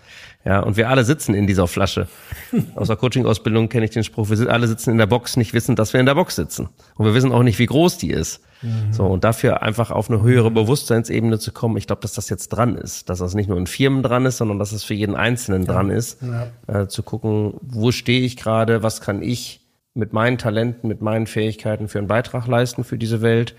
Ja, 0.45 0.61
und 0.61 0.77
wir 0.77 0.88
alle 0.88 1.05
sitzen 1.05 1.33
in 1.33 1.47
dieser 1.47 1.69
Flasche. 1.69 2.09
Aus 2.75 2.88
der 2.88 2.97
Coaching-Ausbildung 2.97 3.69
kenne 3.69 3.85
ich 3.85 3.93
den 3.93 4.03
Spruch, 4.03 4.31
wir 4.31 4.51
alle 4.51 4.67
sitzen 4.67 4.91
in 4.91 4.99
der 4.99 5.07
Box, 5.07 5.37
nicht 5.37 5.55
wissen, 5.55 5.77
dass 5.77 5.93
wir 5.93 6.01
in 6.01 6.07
der 6.07 6.17
Box 6.17 6.35
sitzen. 6.35 6.71
Und 6.97 7.07
wir 7.07 7.15
wissen 7.15 7.31
auch 7.31 7.45
nicht, 7.45 7.61
wie 7.61 7.67
groß 7.67 7.99
die 7.99 8.11
ist. 8.11 8.43
Mhm. 8.62 8.92
So, 8.92 9.07
und 9.07 9.25
dafür 9.25 9.62
einfach 9.62 9.90
auf 9.90 10.11
eine 10.11 10.22
höhere. 10.22 10.51
Bewusstseinsebene 10.51 11.38
zu 11.38 11.53
kommen, 11.53 11.77
ich 11.77 11.87
glaube, 11.87 12.03
dass 12.03 12.14
das 12.14 12.29
jetzt 12.29 12.48
dran 12.48 12.77
ist, 12.77 13.09
dass 13.09 13.18
das 13.18 13.35
nicht 13.35 13.48
nur 13.48 13.59
in 13.59 13.66
Firmen 13.66 14.03
dran 14.03 14.27
ist, 14.27 14.38
sondern 14.38 14.59
dass 14.59 14.72
es 14.72 14.85
für 14.85 14.94
jeden 14.94 15.16
Einzelnen 15.16 15.62
ja. 15.62 15.72
dran 15.72 15.90
ist, 15.90 16.18
ja. 16.22 16.83
äh, 16.83 16.88
zu 16.88 17.03
gucken, 17.03 17.55
wo 17.62 17.92
stehe 17.92 18.20
ich 18.20 18.37
gerade, 18.37 18.83
was 18.83 19.01
kann 19.01 19.22
ich 19.22 19.61
mit 19.94 20.12
meinen 20.12 20.38
Talenten, 20.38 20.88
mit 20.88 21.03
meinen 21.03 21.27
Fähigkeiten 21.27 21.88
für 21.88 21.98
einen 21.98 22.09
Beitrag 22.09 22.46
leisten 22.46 22.85
für 22.85 22.98
diese 22.98 23.22
Welt 23.22 23.55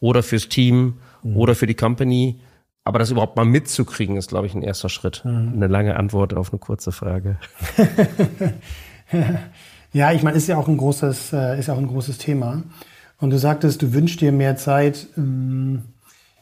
oder 0.00 0.22
fürs 0.22 0.48
Team 0.48 0.94
mhm. 1.22 1.36
oder 1.36 1.54
für 1.54 1.66
die 1.66 1.74
Company. 1.74 2.40
Aber 2.84 2.98
das 2.98 3.10
überhaupt 3.10 3.36
mal 3.36 3.44
mitzukriegen, 3.44 4.16
ist, 4.16 4.28
glaube 4.28 4.46
ich, 4.46 4.54
ein 4.54 4.62
erster 4.62 4.88
Schritt. 4.88 5.22
Mhm. 5.24 5.54
Eine 5.54 5.66
lange 5.66 5.96
Antwort 5.96 6.34
auf 6.34 6.52
eine 6.52 6.60
kurze 6.60 6.92
Frage. 6.92 7.36
ja, 9.92 10.12
ich 10.12 10.22
meine, 10.22 10.36
ist 10.36 10.46
ja 10.46 10.56
auch 10.56 10.68
ein 10.68 10.76
großes, 10.76 11.32
äh, 11.32 11.58
ist 11.58 11.66
ja 11.66 11.74
auch 11.74 11.78
ein 11.78 11.88
großes 11.88 12.18
Thema. 12.18 12.62
Und 13.18 13.30
du 13.30 13.38
sagtest, 13.38 13.82
du 13.82 13.92
wünschst 13.92 14.20
dir 14.20 14.32
mehr 14.32 14.56
Zeit. 14.56 15.06
Ähm, 15.16 15.82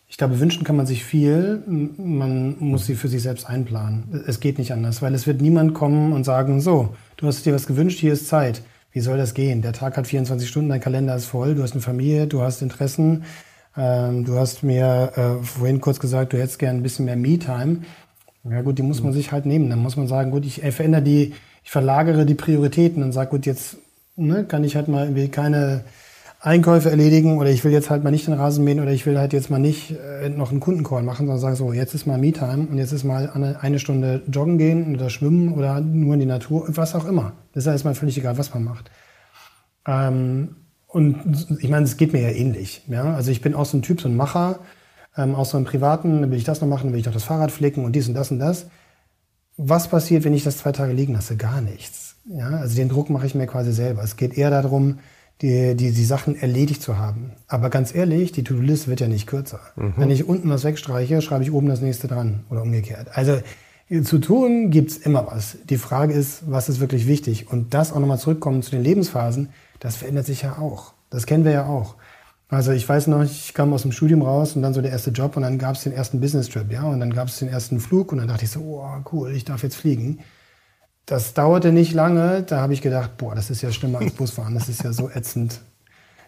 ich 0.09 0.17
glaube, 0.17 0.39
wünschen 0.39 0.65
kann 0.65 0.77
man 0.77 0.87
sich 0.87 1.05
viel. 1.05 1.63
Man 1.67 2.57
muss 2.61 2.87
sie 2.87 2.95
für 2.95 3.09
sich 3.09 3.23
selbst 3.23 3.49
einplanen. 3.49 4.25
Es 4.27 4.41
geht 4.41 4.59
nicht 4.59 4.73
anders, 4.73 5.03
weil 5.03 5.15
es 5.15 5.27
wird 5.27 5.41
niemand 5.41 5.75
kommen 5.75 6.13
und 6.13 6.25
sagen, 6.25 6.61
so, 6.61 6.95
du 7.17 7.27
hast 7.27 7.45
dir 7.47 7.55
was 7.55 7.67
gewünscht, 7.67 7.99
hier 7.99 8.13
ist 8.13 8.29
Zeit. 8.29 8.63
Wie 8.93 9.01
soll 9.01 9.19
das 9.19 9.35
gehen? 9.35 9.61
Der 9.61 9.73
Tag 9.73 9.97
hat 9.97 10.07
24 10.07 10.49
Stunden, 10.49 10.69
dein 10.69 10.81
Kalender 10.81 11.17
ist 11.17 11.27
voll, 11.27 11.57
du 11.57 11.63
hast 11.65 11.73
eine 11.73 11.81
Familie, 11.81 12.29
du 12.29 12.43
hast 12.43 12.63
Interessen. 12.63 13.25
Ähm, 13.77 14.25
du 14.25 14.39
hast 14.39 14.63
mir 14.63 15.13
äh, 15.17 15.45
vorhin 15.45 15.81
kurz 15.81 15.99
gesagt, 15.99 16.33
du 16.33 16.39
hättest 16.39 16.61
gern 16.61 16.77
ein 16.77 16.83
bisschen 16.85 17.07
mehr 17.07 17.17
Me-Time. 17.17 17.79
Ja 18.49 18.63
gut, 18.63 18.79
die 18.79 18.83
muss 18.83 19.03
man 19.03 19.13
sich 19.13 19.33
halt 19.33 19.47
nehmen. 19.47 19.69
Dann 19.71 19.81
muss 19.81 19.97
man 19.97 20.07
sagen, 20.07 20.31
gut, 20.31 20.45
ich 20.45 20.61
verändere 20.61 21.03
die, 21.03 21.35
ich 21.65 21.71
verlagere 21.71 22.25
die 22.25 22.35
Prioritäten 22.35 23.03
und 23.03 23.13
sage, 23.13 23.31
gut, 23.31 23.47
jetzt 23.47 23.79
ne, 24.17 24.45
kann 24.45 24.63
ich 24.63 24.77
halt 24.77 24.87
mal 24.87 25.07
irgendwie 25.07 25.29
keine 25.29 25.85
Einkäufe 26.45 26.91
erledigen 26.91 27.39
oder 27.39 27.49
ich 27.49 27.65
will 27.65 27.73
jetzt 27.73 27.89
halt 27.89 28.05
mal 28.05 28.11
nicht 28.11 28.27
den 28.27 28.35
Rasen 28.35 28.65
mähen 28.65 28.79
oder 28.79 28.91
ich 28.91 29.07
will 29.07 29.19
halt 29.19 29.33
jetzt 29.33 29.49
mal 29.49 29.59
nicht 29.59 29.93
äh, 29.93 30.29
noch 30.29 30.51
einen 30.51 30.61
Kundencall 30.61 31.03
machen, 31.03 31.25
sondern 31.25 31.41
sagen 31.41 31.57
so, 31.57 31.73
jetzt 31.73 31.95
ist 31.95 32.07
mal 32.07 32.19
Me-Time 32.19 32.67
und 32.71 32.77
jetzt 32.77 32.93
ist 32.93 33.03
mal 33.03 33.31
eine, 33.31 33.63
eine 33.63 33.79
Stunde 33.79 34.23
joggen 34.31 34.59
gehen 34.59 34.95
oder 34.95 35.09
schwimmen 35.09 35.55
oder 35.55 35.81
nur 35.81 36.13
in 36.13 36.21
die 36.21 36.27
Natur, 36.27 36.67
was 36.69 36.95
auch 36.95 37.07
immer. 37.07 37.33
Das 37.55 37.65
ist 37.65 37.73
erstmal 37.73 37.95
völlig 37.95 38.19
egal, 38.19 38.37
was 38.37 38.53
man 38.53 38.63
macht. 38.63 38.91
Ähm, 39.87 40.57
und 40.87 41.47
ich 41.61 41.71
meine, 41.71 41.87
es 41.87 41.97
geht 41.97 42.13
mir 42.13 42.21
ja 42.21 42.29
ähnlich. 42.29 42.83
Ja? 42.89 43.15
Also 43.15 43.31
ich 43.31 43.41
bin 43.41 43.55
auch 43.55 43.65
so 43.65 43.79
ein 43.79 43.83
Typ, 43.83 44.03
so 44.03 44.09
ein 44.09 44.17
Macher, 44.17 44.59
ähm, 45.17 45.35
auch 45.35 45.47
so 45.47 45.57
im 45.57 45.65
Privaten, 45.65 46.21
dann 46.21 46.31
will 46.31 46.37
ich 46.37 46.45
das 46.45 46.61
noch 46.61 46.69
machen, 46.69 46.89
dann 46.89 46.93
will 46.93 47.01
ich 47.01 47.07
doch 47.07 47.13
das 47.13 47.25
Fahrrad 47.25 47.53
flicken 47.53 47.87
und 47.87 47.93
dies 47.97 48.07
und 48.07 48.15
das 48.15 48.31
und 48.31 48.39
das. 48.39 48.67
Was 49.57 49.89
passiert, 49.89 50.25
wenn 50.25 50.35
ich 50.35 50.45
das 50.45 50.59
zwei 50.59 50.73
Tage 50.73 50.93
liegen 50.93 51.15
lasse? 51.15 51.39
Gar 51.39 51.63
nichts. 51.63 52.17
Ja? 52.27 52.49
Also 52.51 52.77
den 52.77 52.91
Druck 52.91 53.09
mache 53.09 53.25
ich 53.25 53.35
mir 53.35 53.47
quasi 53.47 53.73
selber. 53.73 54.03
Es 54.03 54.17
geht 54.17 54.37
eher 54.37 54.51
darum, 54.51 54.99
die, 55.43 55.75
die, 55.75 55.93
die 55.93 56.05
Sachen 56.05 56.37
erledigt 56.37 56.83
zu 56.83 56.99
haben. 56.99 57.33
Aber 57.49 57.71
ganz 57.71 57.95
ehrlich, 57.95 58.33
die 58.33 58.45
To-Do-List 58.45 58.89
wird 58.89 59.01
ja 59.01 59.09
nicht 59.09 59.27
kürzer. 59.27 59.61
Mhm. 59.77 59.95
Wenn 59.97 60.11
ich 60.11 60.29
unten 60.29 60.49
was 60.49 60.65
wegstreiche, 60.65 61.21
schreibe 61.23 61.45
ich 61.45 61.53
oben 61.53 61.69
das 61.69 61.81
nächste 61.81 62.09
dran 62.09 62.45
oder 62.51 62.63
umgekehrt. 62.63 63.09
Also 63.13 63.39
zu 64.05 64.19
tun 64.19 64.71
gibt's 64.71 64.97
immer 64.97 65.27
was. 65.27 65.59
Die 65.69 65.77
Frage 65.77 66.15
ist, 66.15 66.51
was 66.51 66.69
ist 66.69 66.81
wirklich 66.81 67.07
wichtig? 67.07 67.51
Und 67.51 67.75
das 67.75 67.93
auch 67.93 67.99
nochmal 67.99 68.19
zurückkommen 68.19 68.63
zu 68.63 68.71
den 68.71 68.83
Lebensphasen, 68.83 69.51
das 69.81 69.97
verändert 69.97 70.27
sich 70.27 70.43
ja 70.43 70.59
auch. 70.59 70.95
Das 71.11 71.27
kennen 71.27 71.45
wir 71.45 71.53
ja 71.53 71.67
auch. 71.67 71.97
Also 72.49 72.73
ich 72.73 72.89
weiß 72.89 73.09
noch, 73.09 73.23
ich 73.23 73.53
kam 73.53 73.73
aus 73.73 73.83
dem 73.83 73.93
Studium 73.93 74.23
raus 74.23 74.55
und 74.55 74.63
dann 74.63 74.75
so 74.75 74.81
der 74.81 74.93
erste 74.93 75.11
Job 75.11 75.37
und 75.37 75.43
dann 75.43 75.59
gab's 75.59 75.83
den 75.83 75.93
ersten 75.93 76.21
Business-Trip, 76.21 76.71
ja, 76.71 76.85
und 76.85 77.01
dann 77.01 77.13
gab's 77.13 77.39
den 77.39 77.49
ersten 77.49 77.81
Flug 77.81 78.13
und 78.13 78.19
dann 78.19 78.29
dachte 78.29 78.45
ich 78.45 78.51
so, 78.51 78.61
oh 78.61 78.87
cool, 79.13 79.33
ich 79.33 79.45
darf 79.45 79.63
jetzt 79.63 79.77
fliegen. 79.77 80.21
Das 81.07 81.35
dauerte 81.35 81.73
nicht 81.73 81.93
lange. 81.93 82.43
Da 82.43 82.61
habe 82.61 82.73
ich 82.73 82.83
gedacht, 82.83 83.17
boah, 83.19 83.35
das 83.35 83.51
ist 83.51 83.63
ja 83.63 83.71
schlimmer 83.71 83.99
als 83.99 84.13
Busfahren. 84.13 84.55
Das 84.55 84.69
ist 84.69 84.83
ja 84.83 84.93
so 84.93 85.11
ätzend. 85.11 85.61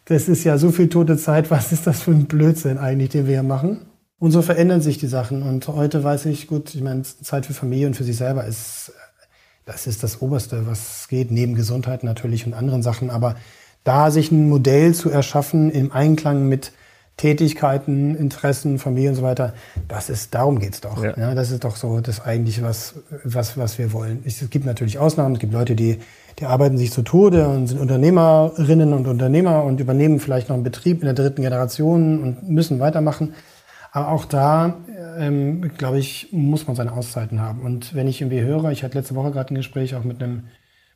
Das 0.04 0.28
ist 0.28 0.44
ja 0.44 0.58
so 0.58 0.70
viel 0.70 0.88
tote 0.88 1.16
Zeit. 1.16 1.50
Was 1.50 1.72
ist 1.72 1.86
das 1.86 2.02
für 2.02 2.12
ein 2.12 2.26
Blödsinn 2.26 2.78
eigentlich, 2.78 3.10
den 3.10 3.26
wir 3.26 3.34
hier 3.34 3.42
machen? 3.42 3.86
Und 4.18 4.30
so 4.30 4.42
verändern 4.42 4.80
sich 4.80 4.98
die 4.98 5.08
Sachen. 5.08 5.42
Und 5.42 5.66
heute 5.68 6.04
weiß 6.04 6.26
ich, 6.26 6.46
gut, 6.46 6.74
ich 6.74 6.82
meine, 6.82 7.02
Zeit 7.02 7.46
für 7.46 7.54
Familie 7.54 7.86
und 7.86 7.94
für 7.94 8.04
sich 8.04 8.16
selber 8.16 8.44
ist, 8.44 8.92
das 9.64 9.86
ist 9.86 10.02
das 10.02 10.22
Oberste, 10.22 10.66
was 10.66 11.08
geht, 11.08 11.30
neben 11.30 11.54
Gesundheit 11.54 12.04
natürlich 12.04 12.46
und 12.46 12.54
anderen 12.54 12.82
Sachen. 12.82 13.10
Aber 13.10 13.34
da 13.82 14.10
sich 14.10 14.30
ein 14.30 14.48
Modell 14.48 14.94
zu 14.94 15.10
erschaffen 15.10 15.70
im 15.70 15.92
Einklang 15.92 16.48
mit 16.48 16.72
Tätigkeiten, 17.16 18.14
Interessen, 18.14 18.78
Familie 18.78 19.10
und 19.10 19.16
so 19.16 19.22
weiter. 19.22 19.54
Das 19.88 20.10
ist, 20.10 20.34
darum 20.34 20.58
geht's 20.58 20.82
doch. 20.82 21.02
Ja. 21.02 21.16
ja. 21.16 21.34
das 21.34 21.50
ist 21.50 21.64
doch 21.64 21.76
so 21.76 22.00
das 22.00 22.20
eigentliche, 22.20 22.62
was, 22.62 22.94
was, 23.24 23.56
was 23.56 23.78
wir 23.78 23.92
wollen. 23.92 24.22
Es 24.26 24.48
gibt 24.50 24.66
natürlich 24.66 24.98
Ausnahmen. 24.98 25.34
Es 25.34 25.40
gibt 25.40 25.54
Leute, 25.54 25.74
die, 25.74 25.98
die 26.38 26.44
arbeiten 26.44 26.76
sich 26.76 26.92
zu 26.92 27.02
Tode 27.02 27.48
und 27.48 27.68
sind 27.68 27.80
Unternehmerinnen 27.80 28.92
und 28.92 29.06
Unternehmer 29.06 29.64
und 29.64 29.80
übernehmen 29.80 30.20
vielleicht 30.20 30.50
noch 30.50 30.54
einen 30.54 30.64
Betrieb 30.64 30.98
in 31.00 31.06
der 31.06 31.14
dritten 31.14 31.40
Generation 31.40 32.22
und 32.22 32.48
müssen 32.50 32.80
weitermachen. 32.80 33.34
Aber 33.92 34.10
auch 34.10 34.26
da, 34.26 34.74
ähm, 35.18 35.70
glaube 35.78 35.98
ich, 35.98 36.28
muss 36.32 36.66
man 36.66 36.76
seine 36.76 36.92
Auszeiten 36.92 37.40
haben. 37.40 37.62
Und 37.62 37.94
wenn 37.94 38.08
ich 38.08 38.20
irgendwie 38.20 38.42
höre, 38.42 38.70
ich 38.72 38.84
hatte 38.84 38.98
letzte 38.98 39.14
Woche 39.14 39.30
gerade 39.30 39.54
ein 39.54 39.56
Gespräch 39.56 39.94
auch 39.94 40.04
mit 40.04 40.22
einem 40.22 40.48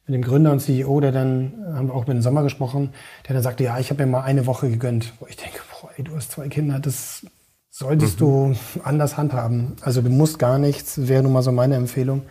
mit 0.06 0.14
dem 0.14 0.22
Gründer 0.22 0.50
und 0.50 0.60
CEO, 0.60 0.98
der 1.00 1.12
dann, 1.12 1.52
haben 1.72 1.88
wir 1.88 1.94
auch 1.94 2.06
mit 2.06 2.16
dem 2.16 2.22
Sommer 2.22 2.42
gesprochen, 2.42 2.90
der 3.28 3.34
dann 3.34 3.44
sagte, 3.44 3.62
ja, 3.62 3.78
ich 3.78 3.90
habe 3.90 4.04
mir 4.04 4.10
mal 4.10 4.22
eine 4.22 4.44
Woche 4.46 4.68
gegönnt. 4.68 5.12
Wo 5.20 5.26
ich 5.26 5.36
denke, 5.36 5.60
boah, 6.00 6.04
ey, 6.04 6.04
du 6.04 6.16
hast 6.16 6.32
zwei 6.32 6.48
Kinder, 6.48 6.78
das 6.78 7.26
solltest 7.70 8.20
mhm. 8.20 8.24
du 8.24 8.56
anders 8.82 9.16
handhaben. 9.16 9.76
Also 9.82 10.02
du 10.02 10.10
musst 10.10 10.38
gar 10.38 10.58
nichts, 10.58 11.08
wäre 11.08 11.22
nun 11.22 11.32
mal 11.32 11.42
so 11.42 11.52
meine 11.52 11.76
Empfehlung. 11.76 12.22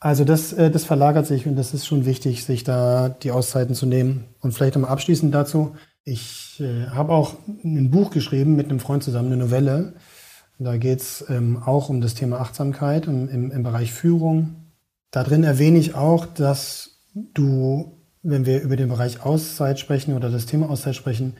Also 0.00 0.24
das, 0.24 0.52
äh, 0.52 0.70
das 0.70 0.84
verlagert 0.84 1.26
sich 1.26 1.46
und 1.46 1.56
das 1.56 1.74
ist 1.74 1.86
schon 1.86 2.04
wichtig, 2.04 2.44
sich 2.44 2.64
da 2.64 3.08
die 3.08 3.30
Auszeiten 3.30 3.74
zu 3.74 3.86
nehmen. 3.86 4.24
Und 4.40 4.52
vielleicht 4.52 4.74
nochmal 4.74 4.90
abschließend 4.90 5.34
dazu. 5.34 5.76
Ich 6.04 6.60
äh, 6.60 6.88
habe 6.88 7.12
auch 7.12 7.34
ein 7.64 7.90
Buch 7.90 8.10
geschrieben 8.10 8.54
mit 8.56 8.68
einem 8.68 8.80
Freund 8.80 9.02
zusammen, 9.02 9.32
eine 9.32 9.38
Novelle. 9.38 9.94
Da 10.58 10.76
geht's 10.76 11.24
ähm, 11.28 11.60
auch 11.64 11.88
um 11.88 12.00
das 12.00 12.14
Thema 12.14 12.40
Achtsamkeit 12.40 13.06
im, 13.06 13.28
im, 13.28 13.50
im 13.50 13.62
Bereich 13.62 13.92
Führung. 13.92 14.56
Da 15.10 15.24
drin 15.24 15.42
erwähne 15.42 15.78
ich 15.78 15.94
auch, 15.94 16.26
dass 16.26 17.00
du 17.14 17.98
wenn 18.26 18.46
wir 18.46 18.62
über 18.62 18.76
den 18.76 18.88
Bereich 18.88 19.22
Auszeit 19.22 19.78
sprechen 19.78 20.14
oder 20.14 20.30
das 20.30 20.46
Thema 20.46 20.70
Auszeit 20.70 20.96
sprechen 20.96 21.34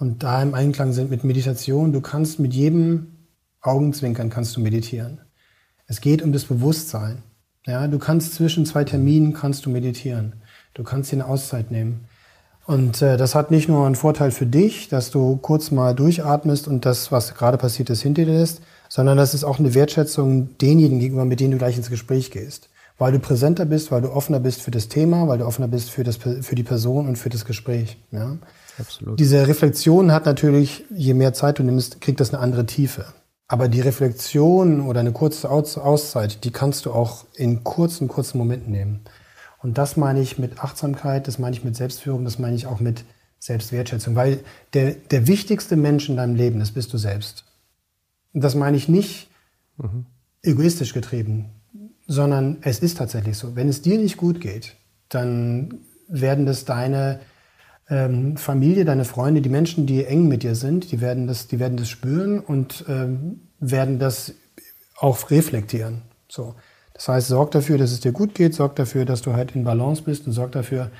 und 0.00 0.22
da 0.22 0.42
im 0.42 0.54
Einklang 0.54 0.92
sind 0.92 1.10
mit 1.10 1.24
Meditation, 1.24 1.92
du 1.92 2.00
kannst 2.00 2.40
mit 2.40 2.54
jedem 2.54 3.18
Augenzwinkern 3.60 4.30
kannst 4.30 4.56
du 4.56 4.60
meditieren. 4.60 5.20
Es 5.86 6.00
geht 6.00 6.22
um 6.22 6.32
das 6.32 6.44
Bewusstsein. 6.44 7.18
Ja, 7.66 7.86
du 7.86 7.98
kannst 7.98 8.34
zwischen 8.34 8.64
zwei 8.64 8.84
Terminen 8.84 9.34
kannst 9.34 9.66
du 9.66 9.70
meditieren. 9.70 10.36
Du 10.72 10.84
kannst 10.84 11.12
dir 11.12 11.16
eine 11.16 11.26
Auszeit 11.26 11.70
nehmen. 11.70 12.06
Und 12.64 13.02
äh, 13.02 13.18
das 13.18 13.34
hat 13.34 13.50
nicht 13.50 13.68
nur 13.68 13.84
einen 13.84 13.94
Vorteil 13.94 14.30
für 14.30 14.46
dich, 14.46 14.88
dass 14.88 15.10
du 15.10 15.36
kurz 15.36 15.70
mal 15.70 15.94
durchatmest 15.94 16.66
und 16.66 16.86
das, 16.86 17.12
was 17.12 17.34
gerade 17.34 17.58
passiert 17.58 17.90
ist, 17.90 18.00
hinter 18.00 18.24
dir 18.24 18.38
lässt, 18.38 18.62
sondern 18.88 19.18
das 19.18 19.34
ist 19.34 19.44
auch 19.44 19.58
eine 19.58 19.74
Wertschätzung 19.74 20.56
denjenigen 20.58 21.00
gegenüber, 21.00 21.26
mit 21.26 21.40
denen 21.40 21.52
du 21.52 21.58
gleich 21.58 21.76
ins 21.76 21.90
Gespräch 21.90 22.30
gehst. 22.30 22.70
Weil 22.96 23.12
du 23.12 23.18
präsenter 23.18 23.66
bist, 23.66 23.90
weil 23.90 24.00
du 24.00 24.12
offener 24.12 24.40
bist 24.40 24.62
für 24.62 24.70
das 24.70 24.88
Thema, 24.88 25.28
weil 25.28 25.38
du 25.38 25.46
offener 25.46 25.68
bist 25.68 25.90
für, 25.90 26.04
das, 26.04 26.16
für 26.16 26.54
die 26.54 26.62
Person 26.62 27.06
und 27.06 27.16
für 27.16 27.28
das 27.28 27.44
Gespräch. 27.44 27.98
Ja? 28.12 28.38
Absolut. 28.78 29.18
Diese 29.18 29.46
Reflexion 29.46 30.12
hat 30.12 30.26
natürlich, 30.26 30.84
je 30.90 31.14
mehr 31.14 31.32
Zeit 31.32 31.58
du 31.58 31.62
nimmst, 31.62 32.00
kriegt 32.00 32.20
das 32.20 32.32
eine 32.32 32.42
andere 32.42 32.66
Tiefe. 32.66 33.06
Aber 33.48 33.68
die 33.68 33.80
Reflexion 33.80 34.80
oder 34.86 35.00
eine 35.00 35.12
kurze 35.12 35.50
Auszeit, 35.50 36.44
die 36.44 36.52
kannst 36.52 36.86
du 36.86 36.92
auch 36.92 37.24
in 37.34 37.64
kurzen, 37.64 38.06
kurzen 38.06 38.38
Momenten 38.38 38.70
nehmen. 38.70 39.00
Und 39.62 39.76
das 39.76 39.96
meine 39.96 40.20
ich 40.20 40.38
mit 40.38 40.60
Achtsamkeit, 40.60 41.26
das 41.26 41.38
meine 41.38 41.56
ich 41.56 41.64
mit 41.64 41.76
Selbstführung, 41.76 42.24
das 42.24 42.38
meine 42.38 42.54
ich 42.54 42.66
auch 42.66 42.80
mit 42.80 43.04
Selbstwertschätzung. 43.40 44.14
Weil 44.14 44.40
der, 44.72 44.92
der 44.92 45.26
wichtigste 45.26 45.76
Mensch 45.76 46.08
in 46.08 46.16
deinem 46.16 46.36
Leben, 46.36 46.60
das 46.60 46.70
bist 46.70 46.92
du 46.92 46.98
selbst. 46.98 47.44
Und 48.32 48.42
das 48.44 48.54
meine 48.54 48.76
ich 48.76 48.88
nicht 48.88 49.28
mhm. 49.76 50.06
egoistisch 50.42 50.94
getrieben, 50.94 51.50
sondern 52.06 52.58
es 52.62 52.78
ist 52.78 52.98
tatsächlich 52.98 53.36
so. 53.36 53.56
Wenn 53.56 53.68
es 53.68 53.82
dir 53.82 53.98
nicht 53.98 54.16
gut 54.16 54.40
geht, 54.40 54.76
dann 55.08 55.80
werden 56.08 56.46
das 56.46 56.64
deine 56.64 57.20
ähm, 57.90 58.36
Familie, 58.36 58.84
deine 58.84 59.04
Freunde, 59.04 59.42
die 59.42 59.48
Menschen, 59.48 59.86
die 59.86 60.04
eng 60.04 60.28
mit 60.28 60.44
dir 60.44 60.54
sind, 60.54 60.92
die 60.92 61.00
werden 61.00 61.26
das, 61.26 61.48
die 61.48 61.58
werden 61.58 61.76
das 61.76 61.88
spüren 61.88 62.38
und 62.38 62.84
ähm, 62.88 63.48
werden 63.58 63.98
das 63.98 64.34
auch 64.96 65.30
reflektieren. 65.30 66.02
So. 66.28 66.54
Das 66.94 67.08
heißt, 67.08 67.28
sorg 67.28 67.50
dafür, 67.50 67.78
dass 67.78 67.92
es 67.92 68.00
dir 68.00 68.12
gut 68.12 68.34
geht, 68.34 68.54
sorg 68.54 68.76
dafür, 68.76 69.04
dass 69.04 69.22
du 69.22 69.32
halt 69.32 69.56
in 69.56 69.64
Balance 69.64 70.02
bist 70.02 70.26
und 70.26 70.32
sorg 70.32 70.52
dafür, 70.52 70.90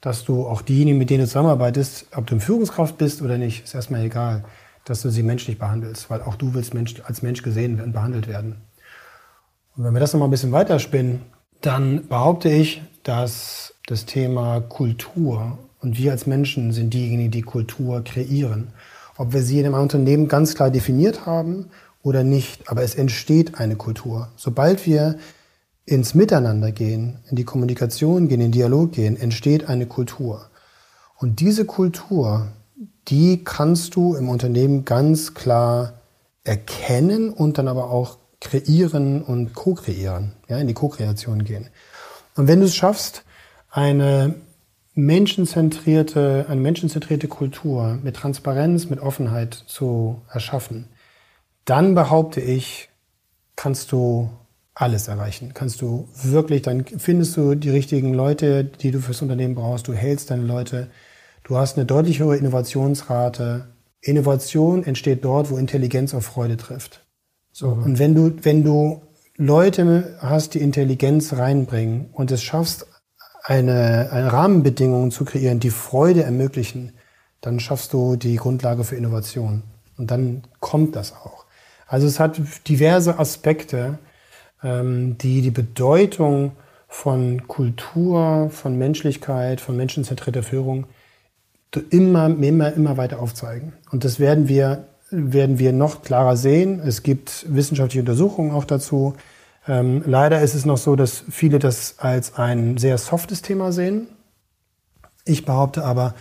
dass 0.00 0.24
du 0.24 0.46
auch 0.46 0.62
diejenigen, 0.62 0.98
mit 0.98 1.10
denen 1.10 1.22
du 1.22 1.26
zusammenarbeitest, 1.26 2.06
ob 2.14 2.26
du 2.26 2.34
eine 2.34 2.40
Führungskraft 2.40 2.98
bist 2.98 3.22
oder 3.22 3.38
nicht, 3.38 3.64
ist 3.64 3.74
erstmal 3.74 4.04
egal, 4.04 4.44
dass 4.84 5.02
du 5.02 5.10
sie 5.10 5.22
menschlich 5.22 5.58
behandelst, 5.58 6.10
weil 6.10 6.22
auch 6.22 6.36
du 6.36 6.54
willst 6.54 6.74
Mensch, 6.74 6.94
als 7.04 7.22
Mensch 7.22 7.42
gesehen 7.42 7.80
und 7.80 7.92
behandelt 7.92 8.28
werden. 8.28 8.56
Und 9.76 9.84
wenn 9.84 9.94
wir 9.94 10.00
das 10.00 10.12
nochmal 10.12 10.28
ein 10.28 10.30
bisschen 10.30 10.52
weiterspinnen, 10.52 11.22
dann 11.60 12.06
behaupte 12.06 12.50
ich, 12.50 12.82
dass 13.02 13.74
das 13.86 14.04
Thema 14.04 14.60
Kultur 14.60 15.58
und 15.80 15.98
wir 15.98 16.12
als 16.12 16.26
Menschen 16.26 16.72
sind 16.72 16.94
diejenigen, 16.94 17.30
die 17.30 17.42
Kultur 17.42 18.02
kreieren. 18.02 18.68
Ob 19.16 19.32
wir 19.32 19.42
sie 19.42 19.60
in 19.60 19.66
einem 19.66 19.74
Unternehmen 19.74 20.28
ganz 20.28 20.54
klar 20.54 20.70
definiert 20.70 21.26
haben 21.26 21.66
oder 22.02 22.24
nicht, 22.24 22.68
aber 22.68 22.82
es 22.82 22.94
entsteht 22.94 23.58
eine 23.58 23.76
Kultur. 23.76 24.28
Sobald 24.36 24.86
wir 24.86 25.16
ins 25.84 26.14
Miteinander 26.14 26.72
gehen, 26.72 27.20
in 27.30 27.36
die 27.36 27.44
Kommunikation 27.44 28.28
gehen, 28.28 28.40
in 28.40 28.46
den 28.46 28.52
Dialog 28.52 28.92
gehen, 28.92 29.16
entsteht 29.16 29.68
eine 29.68 29.86
Kultur. 29.86 30.50
Und 31.16 31.40
diese 31.40 31.64
Kultur, 31.64 32.48
die 33.08 33.44
kannst 33.44 33.94
du 33.94 34.14
im 34.14 34.28
Unternehmen 34.28 34.84
ganz 34.84 35.34
klar 35.34 35.94
erkennen 36.44 37.30
und 37.30 37.58
dann 37.58 37.68
aber 37.68 37.90
auch 37.90 38.18
kreieren 38.40 39.22
und 39.22 39.54
co-kreieren, 39.54 40.32
ja, 40.48 40.58
in 40.58 40.66
die 40.66 40.74
Co-Kreation 40.74 41.44
gehen. 41.44 41.68
Und 42.36 42.48
wenn 42.48 42.60
du 42.60 42.66
es 42.66 42.76
schaffst, 42.76 43.24
eine 43.70 44.34
menschenzentrierte, 44.96 46.46
eine 46.48 46.60
menschenzentrierte 46.60 47.28
Kultur 47.28 47.98
mit 48.02 48.16
Transparenz, 48.16 48.88
mit 48.90 48.98
Offenheit 48.98 49.54
zu 49.54 50.22
erschaffen, 50.32 50.88
dann 51.66 51.94
behaupte 51.94 52.40
ich, 52.40 52.88
kannst 53.56 53.92
du 53.92 54.30
alles 54.74 55.08
erreichen. 55.08 55.52
Kannst 55.54 55.80
du 55.80 56.08
wirklich, 56.22 56.62
dann 56.62 56.84
findest 56.84 57.36
du 57.36 57.54
die 57.54 57.70
richtigen 57.70 58.12
Leute, 58.14 58.64
die 58.64 58.90
du 58.90 59.00
fürs 59.00 59.22
Unternehmen 59.22 59.54
brauchst, 59.54 59.88
du 59.88 59.92
hältst 59.92 60.30
deine 60.30 60.44
Leute, 60.44 60.88
du 61.44 61.56
hast 61.56 61.76
eine 61.76 61.86
deutlich 61.86 62.18
höhere 62.18 62.36
Innovationsrate. 62.36 63.68
Innovation 64.00 64.84
entsteht 64.84 65.24
dort, 65.24 65.50
wo 65.50 65.56
Intelligenz 65.56 66.14
auf 66.14 66.24
Freude 66.24 66.56
trifft. 66.56 67.06
So. 67.52 67.74
Mhm. 67.74 67.82
Und 67.82 67.98
wenn 67.98 68.14
du, 68.14 68.32
wenn 68.42 68.64
du 68.64 69.02
Leute 69.36 70.18
hast, 70.20 70.54
die 70.54 70.60
Intelligenz 70.60 71.32
reinbringen 71.32 72.10
und 72.12 72.30
es 72.30 72.42
schaffst, 72.42 72.86
eine, 73.46 74.10
eine 74.10 74.32
Rahmenbedingungen 74.32 75.12
zu 75.12 75.24
kreieren, 75.24 75.60
die 75.60 75.70
Freude 75.70 76.24
ermöglichen, 76.24 76.92
dann 77.40 77.60
schaffst 77.60 77.92
du 77.92 78.16
die 78.16 78.36
Grundlage 78.36 78.82
für 78.82 78.96
Innovation. 78.96 79.62
Und 79.96 80.10
dann 80.10 80.42
kommt 80.58 80.96
das 80.96 81.12
auch. 81.12 81.44
Also 81.86 82.08
es 82.08 82.18
hat 82.18 82.40
diverse 82.66 83.18
Aspekte, 83.18 83.98
ähm, 84.62 85.16
die 85.18 85.42
die 85.42 85.52
Bedeutung 85.52 86.52
von 86.88 87.46
Kultur, 87.46 88.50
von 88.50 88.76
Menschlichkeit, 88.76 89.60
von 89.60 89.76
menschenzentrierter 89.76 90.42
Führung 90.42 90.86
immer, 91.90 92.26
immer, 92.26 92.72
immer 92.72 92.96
weiter 92.96 93.20
aufzeigen. 93.20 93.74
Und 93.90 94.04
das 94.04 94.18
werden 94.18 94.48
wir, 94.48 94.86
werden 95.10 95.58
wir 95.58 95.72
noch 95.72 96.02
klarer 96.02 96.36
sehen. 96.36 96.80
Es 96.80 97.02
gibt 97.02 97.46
wissenschaftliche 97.48 98.00
Untersuchungen 98.00 98.50
auch 98.50 98.64
dazu. 98.64 99.14
Ähm, 99.68 100.02
leider 100.06 100.40
ist 100.40 100.54
es 100.54 100.64
noch 100.64 100.76
so, 100.76 100.96
dass 100.96 101.24
viele 101.30 101.58
das 101.58 101.98
als 101.98 102.34
ein 102.38 102.78
sehr 102.78 102.98
softes 102.98 103.42
Thema 103.42 103.72
sehen. 103.72 104.08
Ich 105.24 105.44
behaupte 105.44 105.84
aber, 105.84 106.14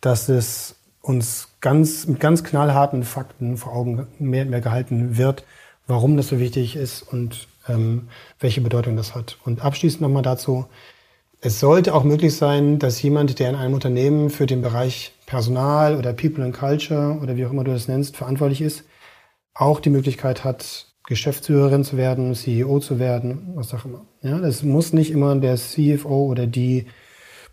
dass 0.00 0.28
es 0.28 0.76
uns 1.00 1.48
ganz, 1.60 2.06
mit 2.06 2.20
ganz 2.20 2.44
knallharten 2.44 3.02
Fakten 3.02 3.56
vor 3.56 3.72
Augen 3.72 4.06
mehr 4.18 4.44
und 4.44 4.50
mehr 4.50 4.60
gehalten 4.60 5.16
wird, 5.16 5.44
warum 5.86 6.16
das 6.16 6.28
so 6.28 6.38
wichtig 6.38 6.76
ist 6.76 7.02
und 7.02 7.48
ähm, 7.68 8.08
welche 8.38 8.60
Bedeutung 8.60 8.96
das 8.96 9.14
hat. 9.14 9.38
Und 9.44 9.64
abschließend 9.64 10.00
nochmal 10.00 10.22
dazu, 10.22 10.66
es 11.40 11.58
sollte 11.58 11.92
auch 11.92 12.04
möglich 12.04 12.36
sein, 12.36 12.78
dass 12.78 13.02
jemand, 13.02 13.40
der 13.40 13.50
in 13.50 13.56
einem 13.56 13.74
Unternehmen 13.74 14.30
für 14.30 14.46
den 14.46 14.62
Bereich 14.62 15.12
Personal 15.26 15.96
oder 15.96 16.12
People 16.12 16.44
and 16.44 16.56
Culture 16.56 17.18
oder 17.20 17.36
wie 17.36 17.44
auch 17.44 17.50
immer 17.50 17.64
du 17.64 17.72
das 17.72 17.88
nennst, 17.88 18.16
verantwortlich 18.16 18.60
ist, 18.60 18.84
auch 19.52 19.80
die 19.80 19.90
Möglichkeit 19.90 20.44
hat, 20.44 20.91
Geschäftsführerin 21.12 21.84
zu 21.84 21.96
werden, 21.96 22.34
CEO 22.34 22.80
zu 22.80 22.98
werden, 22.98 23.52
was 23.54 23.72
auch 23.74 23.84
immer. 23.84 24.06
Ja, 24.22 24.38
das 24.38 24.62
muss 24.62 24.92
nicht 24.92 25.10
immer 25.10 25.36
der 25.36 25.56
CFO 25.56 26.26
oder 26.26 26.46
die 26.46 26.86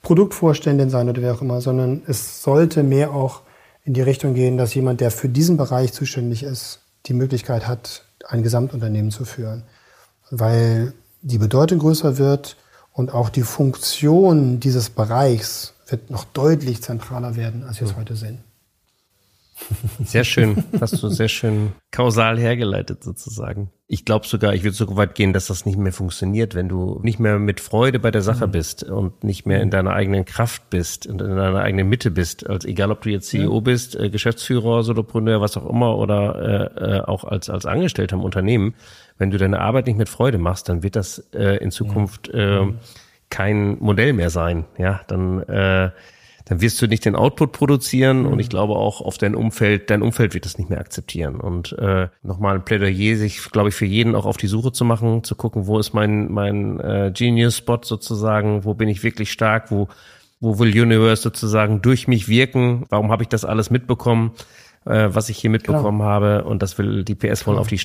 Produktvorständin 0.01 0.89
sein 0.89 1.09
oder 1.09 1.21
wer 1.21 1.33
auch 1.33 1.41
immer, 1.41 1.59
sondern 1.59 2.03
es 2.07 2.41
sollte 2.41 2.83
mehr 2.83 3.11
auch 3.11 3.41
in 3.83 3.93
die 3.93 4.01
Richtung 4.01 4.33
gehen, 4.33 4.57
dass 4.57 4.73
jemand, 4.73 5.01
der 5.01 5.11
für 5.11 5.29
diesen 5.29 5.57
Bereich 5.57 5.91
zuständig 5.93 6.43
ist, 6.43 6.79
die 7.07 7.13
Möglichkeit 7.13 7.67
hat, 7.67 8.05
ein 8.27 8.43
Gesamtunternehmen 8.43 9.11
zu 9.11 9.25
führen. 9.25 9.63
Weil 10.31 10.93
die 11.21 11.37
Bedeutung 11.37 11.79
größer 11.79 12.17
wird 12.17 12.55
und 12.93 13.13
auch 13.13 13.29
die 13.29 13.41
Funktion 13.41 14.59
dieses 14.59 14.89
Bereichs 14.89 15.73
wird 15.87 16.11
noch 16.11 16.23
deutlich 16.23 16.81
zentraler 16.81 17.35
werden, 17.35 17.63
als 17.63 17.81
wir 17.81 17.87
es 17.87 17.95
heute 17.95 18.15
sehen. 18.15 18.39
Sehr 20.03 20.23
schön, 20.23 20.63
hast 20.79 21.01
du 21.01 21.09
sehr 21.09 21.27
schön 21.27 21.73
kausal 21.91 22.39
hergeleitet 22.39 23.03
sozusagen. 23.03 23.69
Ich 23.87 24.05
glaube 24.05 24.27
sogar, 24.27 24.53
ich 24.53 24.63
würde 24.63 24.75
so 24.75 24.95
weit 24.95 25.15
gehen, 25.15 25.33
dass 25.33 25.47
das 25.47 25.65
nicht 25.65 25.77
mehr 25.77 25.91
funktioniert, 25.91 26.55
wenn 26.55 26.69
du 26.69 26.99
nicht 27.03 27.19
mehr 27.19 27.39
mit 27.39 27.59
Freude 27.59 27.99
bei 27.99 28.11
der 28.11 28.21
Sache 28.21 28.47
mhm. 28.47 28.51
bist 28.51 28.83
und 28.83 29.23
nicht 29.23 29.45
mehr 29.45 29.61
in 29.61 29.69
deiner 29.69 29.93
eigenen 29.93 30.25
Kraft 30.25 30.69
bist 30.69 31.07
und 31.07 31.21
in 31.21 31.35
deiner 31.35 31.59
eigenen 31.59 31.89
Mitte 31.89 32.11
bist. 32.11 32.49
Also 32.49 32.67
egal, 32.67 32.91
ob 32.91 33.01
du 33.01 33.09
jetzt 33.09 33.27
CEO 33.29 33.55
ja. 33.55 33.59
bist, 33.59 33.95
äh, 33.95 34.09
Geschäftsführer, 34.09 34.83
Solopreneur, 34.83 35.41
was 35.41 35.57
auch 35.57 35.69
immer 35.69 35.97
oder 35.97 36.71
äh, 36.77 36.97
äh, 36.97 37.01
auch 37.01 37.23
als 37.23 37.49
als 37.49 37.65
Angestellter 37.65 38.15
im 38.15 38.23
Unternehmen. 38.23 38.75
Wenn 39.17 39.31
du 39.31 39.37
deine 39.37 39.59
Arbeit 39.59 39.87
nicht 39.87 39.97
mit 39.97 40.09
Freude 40.09 40.37
machst, 40.37 40.69
dann 40.69 40.83
wird 40.83 40.95
das 40.95 41.19
äh, 41.33 41.57
in 41.57 41.71
Zukunft 41.71 42.29
äh, 42.29 42.65
kein 43.29 43.77
Modell 43.79 44.13
mehr 44.13 44.29
sein. 44.29 44.65
Ja, 44.77 45.01
dann 45.07 45.43
äh, 45.43 45.91
dann 46.49 46.61
wirst 46.61 46.81
du 46.81 46.87
nicht 46.87 47.05
den 47.05 47.15
Output 47.15 47.51
produzieren 47.51 48.23
mhm. 48.23 48.27
und 48.27 48.39
ich 48.39 48.49
glaube 48.49 48.73
auch 48.73 49.01
auf 49.01 49.19
dein 49.19 49.35
Umfeld, 49.35 49.91
dein 49.91 50.01
Umfeld 50.01 50.33
wird 50.33 50.45
das 50.45 50.57
nicht 50.57 50.69
mehr 50.69 50.79
akzeptieren. 50.79 51.35
Und 51.35 51.73
äh, 51.73 52.07
nochmal 52.23 52.55
ein 52.55 52.65
Plädoyer, 52.65 53.15
sich, 53.17 53.51
glaube 53.51 53.69
ich, 53.69 53.75
für 53.75 53.85
jeden 53.85 54.15
auch 54.15 54.25
auf 54.25 54.37
die 54.37 54.47
Suche 54.47 54.71
zu 54.71 54.83
machen, 54.83 55.23
zu 55.23 55.35
gucken, 55.35 55.67
wo 55.67 55.77
ist 55.77 55.93
mein, 55.93 56.31
mein 56.31 56.79
äh, 56.79 57.11
Genius-Spot 57.13 57.81
sozusagen, 57.83 58.65
wo 58.65 58.73
bin 58.73 58.89
ich 58.89 59.03
wirklich 59.03 59.31
stark, 59.31 59.69
wo, 59.69 59.89
wo 60.39 60.57
will 60.57 60.69
Universe 60.69 61.21
sozusagen 61.21 61.83
durch 61.83 62.07
mich 62.07 62.27
wirken, 62.27 62.85
warum 62.89 63.11
habe 63.11 63.21
ich 63.21 63.29
das 63.29 63.45
alles 63.45 63.69
mitbekommen 63.69 64.31
äh, 64.85 65.09
was 65.11 65.29
ich 65.29 65.37
hier 65.37 65.49
mitbekommen 65.49 65.99
genau. 65.99 66.09
habe. 66.09 66.43
Und 66.45 66.61
das 66.61 66.77
will 66.77 67.03
die 67.03 67.15
PS 67.15 67.45
wollen 67.45 67.55
genau. 67.55 67.61
auf 67.61 67.67
die 67.67 67.79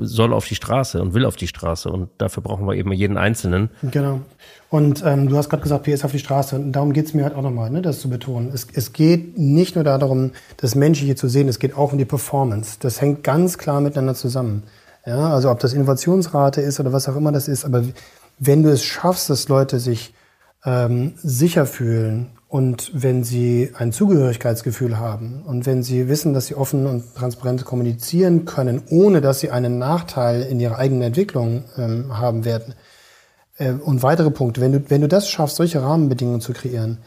soll 0.00 0.32
auf 0.32 0.46
die 0.46 0.54
Straße 0.54 1.00
und 1.00 1.14
will 1.14 1.24
auf 1.24 1.36
die 1.36 1.46
Straße. 1.46 1.90
Und 1.90 2.10
dafür 2.18 2.42
brauchen 2.42 2.66
wir 2.66 2.74
eben 2.74 2.92
jeden 2.92 3.16
Einzelnen. 3.16 3.70
Genau. 3.82 4.20
Und 4.70 5.02
ähm, 5.04 5.28
du 5.28 5.36
hast 5.36 5.50
gerade 5.50 5.62
gesagt, 5.62 5.84
PS 5.84 6.04
auf 6.04 6.12
die 6.12 6.18
Straße. 6.18 6.56
Und 6.56 6.72
darum 6.72 6.92
geht 6.92 7.06
es 7.06 7.14
mir 7.14 7.24
halt 7.24 7.34
auch 7.34 7.42
nochmal, 7.42 7.70
ne, 7.70 7.82
das 7.82 8.00
zu 8.00 8.08
betonen. 8.08 8.50
Es, 8.52 8.66
es 8.72 8.92
geht 8.92 9.38
nicht 9.38 9.74
nur 9.74 9.84
darum, 9.84 10.32
das 10.56 10.74
Menschliche 10.74 11.14
zu 11.14 11.28
sehen, 11.28 11.48
es 11.48 11.58
geht 11.58 11.76
auch 11.76 11.92
um 11.92 11.98
die 11.98 12.04
Performance. 12.04 12.76
Das 12.80 13.00
hängt 13.00 13.22
ganz 13.22 13.58
klar 13.58 13.80
miteinander 13.80 14.14
zusammen. 14.14 14.62
Ja, 15.04 15.30
also 15.30 15.50
ob 15.50 15.58
das 15.58 15.72
Innovationsrate 15.72 16.60
ist 16.60 16.78
oder 16.78 16.92
was 16.92 17.08
auch 17.08 17.16
immer 17.16 17.32
das 17.32 17.48
ist, 17.48 17.64
aber 17.64 17.82
wenn 18.38 18.62
du 18.62 18.70
es 18.70 18.84
schaffst, 18.84 19.28
dass 19.30 19.48
Leute 19.48 19.80
sich 19.80 20.14
ähm, 20.64 21.14
sicher 21.16 21.66
fühlen 21.66 22.30
und 22.52 22.90
wenn 22.92 23.24
sie 23.24 23.70
ein 23.78 23.92
Zugehörigkeitsgefühl 23.92 24.98
haben 24.98 25.42
und 25.46 25.64
wenn 25.64 25.82
sie 25.82 26.08
wissen, 26.08 26.34
dass 26.34 26.48
sie 26.48 26.54
offen 26.54 26.84
und 26.84 27.14
transparent 27.14 27.64
kommunizieren 27.64 28.44
können, 28.44 28.82
ohne 28.90 29.22
dass 29.22 29.40
sie 29.40 29.50
einen 29.50 29.78
Nachteil 29.78 30.42
in 30.42 30.60
ihrer 30.60 30.76
eigenen 30.76 31.00
Entwicklung 31.00 31.64
ähm, 31.78 32.18
haben 32.18 32.44
werden. 32.44 32.74
Äh, 33.56 33.72
und 33.72 34.02
weitere 34.02 34.30
Punkte, 34.30 34.60
wenn 34.60 34.72
du, 34.72 34.90
wenn 34.90 35.00
du 35.00 35.08
das 35.08 35.30
schaffst, 35.30 35.56
solche 35.56 35.80
Rahmenbedingungen 35.80 36.42
zu 36.42 36.52
kreieren, 36.52 36.98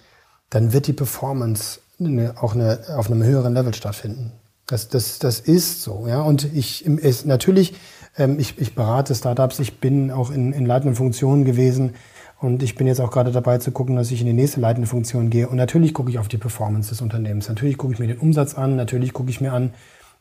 dann 0.50 0.74
wird 0.74 0.88
die 0.88 0.94
Performance 0.94 1.80
eine, 2.00 2.42
auch 2.42 2.56
eine, 2.56 2.80
auf 2.98 3.12
einem 3.12 3.22
höheren 3.22 3.54
Level 3.54 3.76
stattfinden. 3.76 4.32
Das, 4.66 4.90
das, 4.90 5.20
das 5.20 5.40
ist 5.40 5.84
so, 5.84 6.08
ja. 6.08 6.24
Und 6.24 6.56
ich, 6.56 6.88
ist 6.88 7.28
natürlich, 7.28 7.76
ähm, 8.18 8.40
ich, 8.40 8.60
ich 8.60 8.74
berate 8.74 9.14
Startups, 9.14 9.60
ich 9.60 9.80
bin 9.80 10.10
auch 10.10 10.32
in, 10.32 10.54
in 10.54 10.66
leitenden 10.66 10.96
Funktionen 10.96 11.46
gewesen 11.46 11.94
und 12.40 12.64
ich 12.64 12.76
bin 12.76 12.88
jetzt 12.88 13.00
auch 13.00 13.12
gerade 13.12 13.32
dabei 13.32 13.58
zu 13.60 13.72
gucken, 13.72 13.96
dass 13.96 14.12
ich 14.12 14.20
in 14.22 14.28
die 14.28 14.34
nächste 14.34 14.60
leitende 14.60 14.88
Funktion 14.88 15.30
gehe. 15.30 15.48
Und 15.48 15.56
natürlich 15.56 15.94
gucke 15.94 16.10
ich 16.10 16.20
auf 16.20 16.28
die 16.28 16.38
Performance 16.38 16.90
des 16.90 17.02
Unternehmens. 17.02 17.48
Natürlich 17.48 17.78
gucke 17.78 17.94
ich 17.94 18.00
mir 18.00 18.08
den 18.08 18.20
Umsatz 18.20 18.56
an, 18.56 18.76
natürlich 18.76 19.14
gucke 19.14 19.30
ich 19.30 19.40
mir 19.40 19.54
an, 19.54 19.74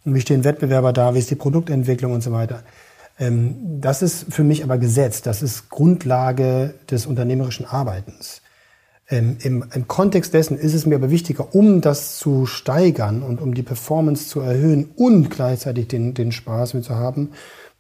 wie 0.05 0.20
stehen 0.20 0.44
Wettbewerber 0.44 0.92
da, 0.92 1.14
wie 1.14 1.18
ist 1.18 1.31
die 1.31 1.35
Produktentwicklung 1.35 2.12
und 2.12 2.22
so 2.22 2.31
weiter. 2.31 2.62
Ähm, 3.18 3.81
das 3.81 4.03
ist 4.03 4.33
für 4.33 4.44
mich 4.44 4.62
aber 4.62 4.79
Gesetz, 4.79 5.22
das 5.22 5.42
ist 5.42 5.70
Grundlage 5.70 6.74
des 6.90 7.07
unternehmerischen 7.07 7.66
Arbeitens. 7.66 8.42
Ähm, 9.09 9.37
im, 9.42 9.64
Im 9.74 9.88
Kontext 9.88 10.33
dessen 10.35 10.57
ist 10.57 10.74
es 10.74 10.87
mir 10.87 10.96
aber 10.96 11.11
wichtiger, 11.11 11.55
um 11.55 11.81
das 11.81 12.18
zu 12.18 12.46
steigern 12.46 13.22
und 13.22 13.40
um 13.40 13.55
die 13.55 13.62
Performance 13.62 14.29
zu 14.29 14.40
erhöhen 14.40 14.90
und 14.96 15.31
gleichzeitig 15.31 15.88
den, 15.88 16.14
den 16.14 16.33
Spaß 16.33 16.74
mit 16.74 16.85
zu 16.85 16.94
haben, 16.94 17.31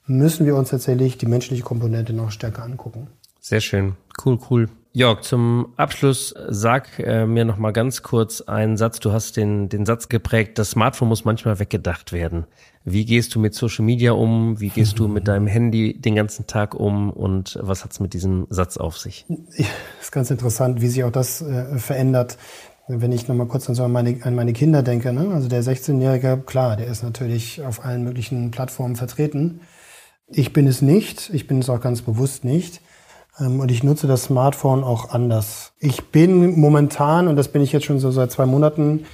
müssen 0.06 0.44
wir 0.44 0.54
uns 0.56 0.70
tatsächlich 0.70 1.16
die 1.18 1.26
menschliche 1.26 1.62
Komponente 1.62 2.12
noch 2.12 2.30
stärker 2.30 2.62
angucken. 2.62 3.08
Sehr 3.46 3.60
schön. 3.60 3.96
Cool, 4.24 4.38
cool. 4.48 4.70
Jörg, 4.94 5.20
zum 5.20 5.74
Abschluss 5.76 6.34
sag 6.48 6.98
äh, 6.98 7.26
mir 7.26 7.44
noch 7.44 7.58
mal 7.58 7.72
ganz 7.72 8.02
kurz 8.02 8.40
einen 8.40 8.78
Satz. 8.78 9.00
Du 9.00 9.12
hast 9.12 9.36
den, 9.36 9.68
den 9.68 9.84
Satz 9.84 10.08
geprägt, 10.08 10.58
das 10.58 10.70
Smartphone 10.70 11.08
muss 11.08 11.26
manchmal 11.26 11.58
weggedacht 11.58 12.14
werden. 12.14 12.46
Wie 12.84 13.04
gehst 13.04 13.34
du 13.34 13.40
mit 13.40 13.52
Social 13.54 13.84
Media 13.84 14.12
um? 14.12 14.60
Wie 14.60 14.70
gehst 14.70 14.98
du 14.98 15.08
mit 15.08 15.28
deinem 15.28 15.46
Handy 15.46 16.00
den 16.00 16.14
ganzen 16.14 16.46
Tag 16.46 16.74
um? 16.74 17.10
Und 17.10 17.58
was 17.60 17.84
hat's 17.84 18.00
mit 18.00 18.14
diesem 18.14 18.46
Satz 18.48 18.78
auf 18.78 18.96
sich? 18.96 19.26
Ja, 19.28 19.66
ist 20.00 20.10
ganz 20.10 20.30
interessant, 20.30 20.80
wie 20.80 20.88
sich 20.88 21.04
auch 21.04 21.12
das 21.12 21.42
äh, 21.42 21.78
verändert. 21.78 22.38
Wenn 22.88 23.12
ich 23.12 23.28
noch 23.28 23.34
mal 23.34 23.46
kurz 23.46 23.68
an, 23.68 23.74
so 23.74 23.86
meine, 23.88 24.20
an 24.22 24.34
meine 24.34 24.54
Kinder 24.54 24.82
denke, 24.82 25.12
ne? 25.12 25.34
also 25.34 25.48
der 25.48 25.62
16-Jährige, 25.62 26.42
klar, 26.46 26.76
der 26.76 26.86
ist 26.86 27.02
natürlich 27.02 27.62
auf 27.62 27.84
allen 27.84 28.04
möglichen 28.04 28.52
Plattformen 28.52 28.96
vertreten. 28.96 29.60
Ich 30.28 30.54
bin 30.54 30.66
es 30.66 30.80
nicht, 30.80 31.28
ich 31.34 31.46
bin 31.46 31.58
es 31.58 31.68
auch 31.68 31.82
ganz 31.82 32.00
bewusst 32.00 32.44
nicht. 32.44 32.80
Ähm, 33.38 33.60
und 33.60 33.70
ich 33.70 33.82
nutze 33.82 34.06
das 34.06 34.24
Smartphone 34.24 34.84
auch 34.84 35.10
anders. 35.10 35.72
Ich 35.78 36.10
bin 36.10 36.58
momentan, 36.58 37.28
und 37.28 37.36
das 37.36 37.48
bin 37.48 37.62
ich 37.62 37.72
jetzt 37.72 37.86
schon 37.86 37.98
so 37.98 38.10
seit 38.10 38.32
zwei 38.32 38.46
Monaten, 38.46 39.04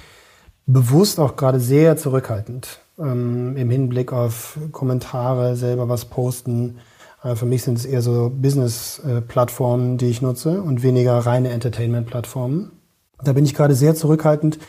bewusst 0.65 1.19
auch 1.19 1.35
gerade 1.35 1.59
sehr 1.59 1.97
zurückhaltend 1.97 2.79
ähm, 2.99 3.55
im 3.57 3.69
Hinblick 3.69 4.13
auf 4.13 4.57
Kommentare, 4.71 5.55
selber 5.55 5.89
was 5.89 6.05
posten. 6.05 6.77
Äh, 7.23 7.35
für 7.35 7.45
mich 7.45 7.63
sind 7.63 7.77
es 7.77 7.85
eher 7.85 8.01
so 8.01 8.31
Business-Plattformen, 8.33 9.97
die 9.97 10.07
ich 10.07 10.21
nutze 10.21 10.61
und 10.61 10.83
weniger 10.83 11.17
reine 11.19 11.49
Entertainment-Plattformen. 11.49 12.71
Da 13.23 13.33
bin 13.33 13.45
ich 13.45 13.53
gerade 13.53 13.75
sehr 13.75 13.95
zurückhaltend, 13.95 14.59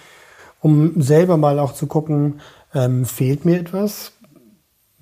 um 0.60 1.00
selber 1.00 1.36
mal 1.36 1.58
auch 1.58 1.72
zu 1.72 1.86
gucken, 1.86 2.40
ähm, 2.74 3.04
fehlt 3.04 3.44
mir 3.44 3.58
etwas? 3.58 4.11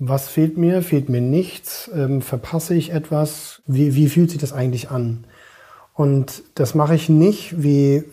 Was 0.03 0.29
fehlt 0.29 0.57
mir? 0.57 0.81
Fehlt 0.81 1.09
mir 1.09 1.21
nichts? 1.21 1.87
Ähm, 1.93 2.23
verpasse 2.23 2.73
ich 2.73 2.91
etwas? 2.91 3.61
Wie, 3.67 3.93
wie 3.93 4.09
fühlt 4.09 4.31
sich 4.31 4.41
das 4.41 4.51
eigentlich 4.51 4.89
an? 4.89 5.25
Und 5.93 6.41
das 6.55 6.73
mache 6.73 6.95
ich 6.95 7.07
nicht 7.07 7.61
wie 7.61 8.05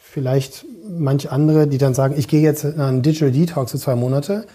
vielleicht 0.00 0.64
manche 0.88 1.32
andere, 1.32 1.66
die 1.66 1.78
dann 1.78 1.94
sagen, 1.94 2.14
ich 2.16 2.28
gehe 2.28 2.42
jetzt 2.42 2.62
in 2.62 2.80
einen 2.80 3.02
Digital 3.02 3.32
Detox 3.32 3.72
für 3.72 3.78
zwei 3.78 3.96
Monate 3.96 4.46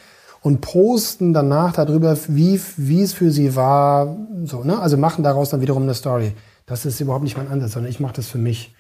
und 0.42 0.62
posten 0.62 1.34
danach 1.34 1.74
darüber, 1.74 2.18
wie, 2.30 2.62
wie 2.78 3.02
es 3.02 3.12
für 3.12 3.32
sie 3.32 3.58
war. 3.58 4.16
So, 4.46 4.64
ne? 4.64 4.80
Also 4.80 4.96
machen 4.96 5.26
daraus 5.26 5.50
dann 5.50 5.60
wiederum 5.60 5.84
eine 5.84 5.94
Story. 5.94 6.36
Das 6.68 6.86
ist 6.86 7.02
überhaupt 7.02 7.26
nicht 7.26 7.36
mein 7.36 7.50
Ansatz, 7.50 7.74
sondern 7.74 7.92
ich 7.92 8.00
mache 8.00 8.14
das 8.14 8.28
für 8.28 8.38
mich. 8.38 8.74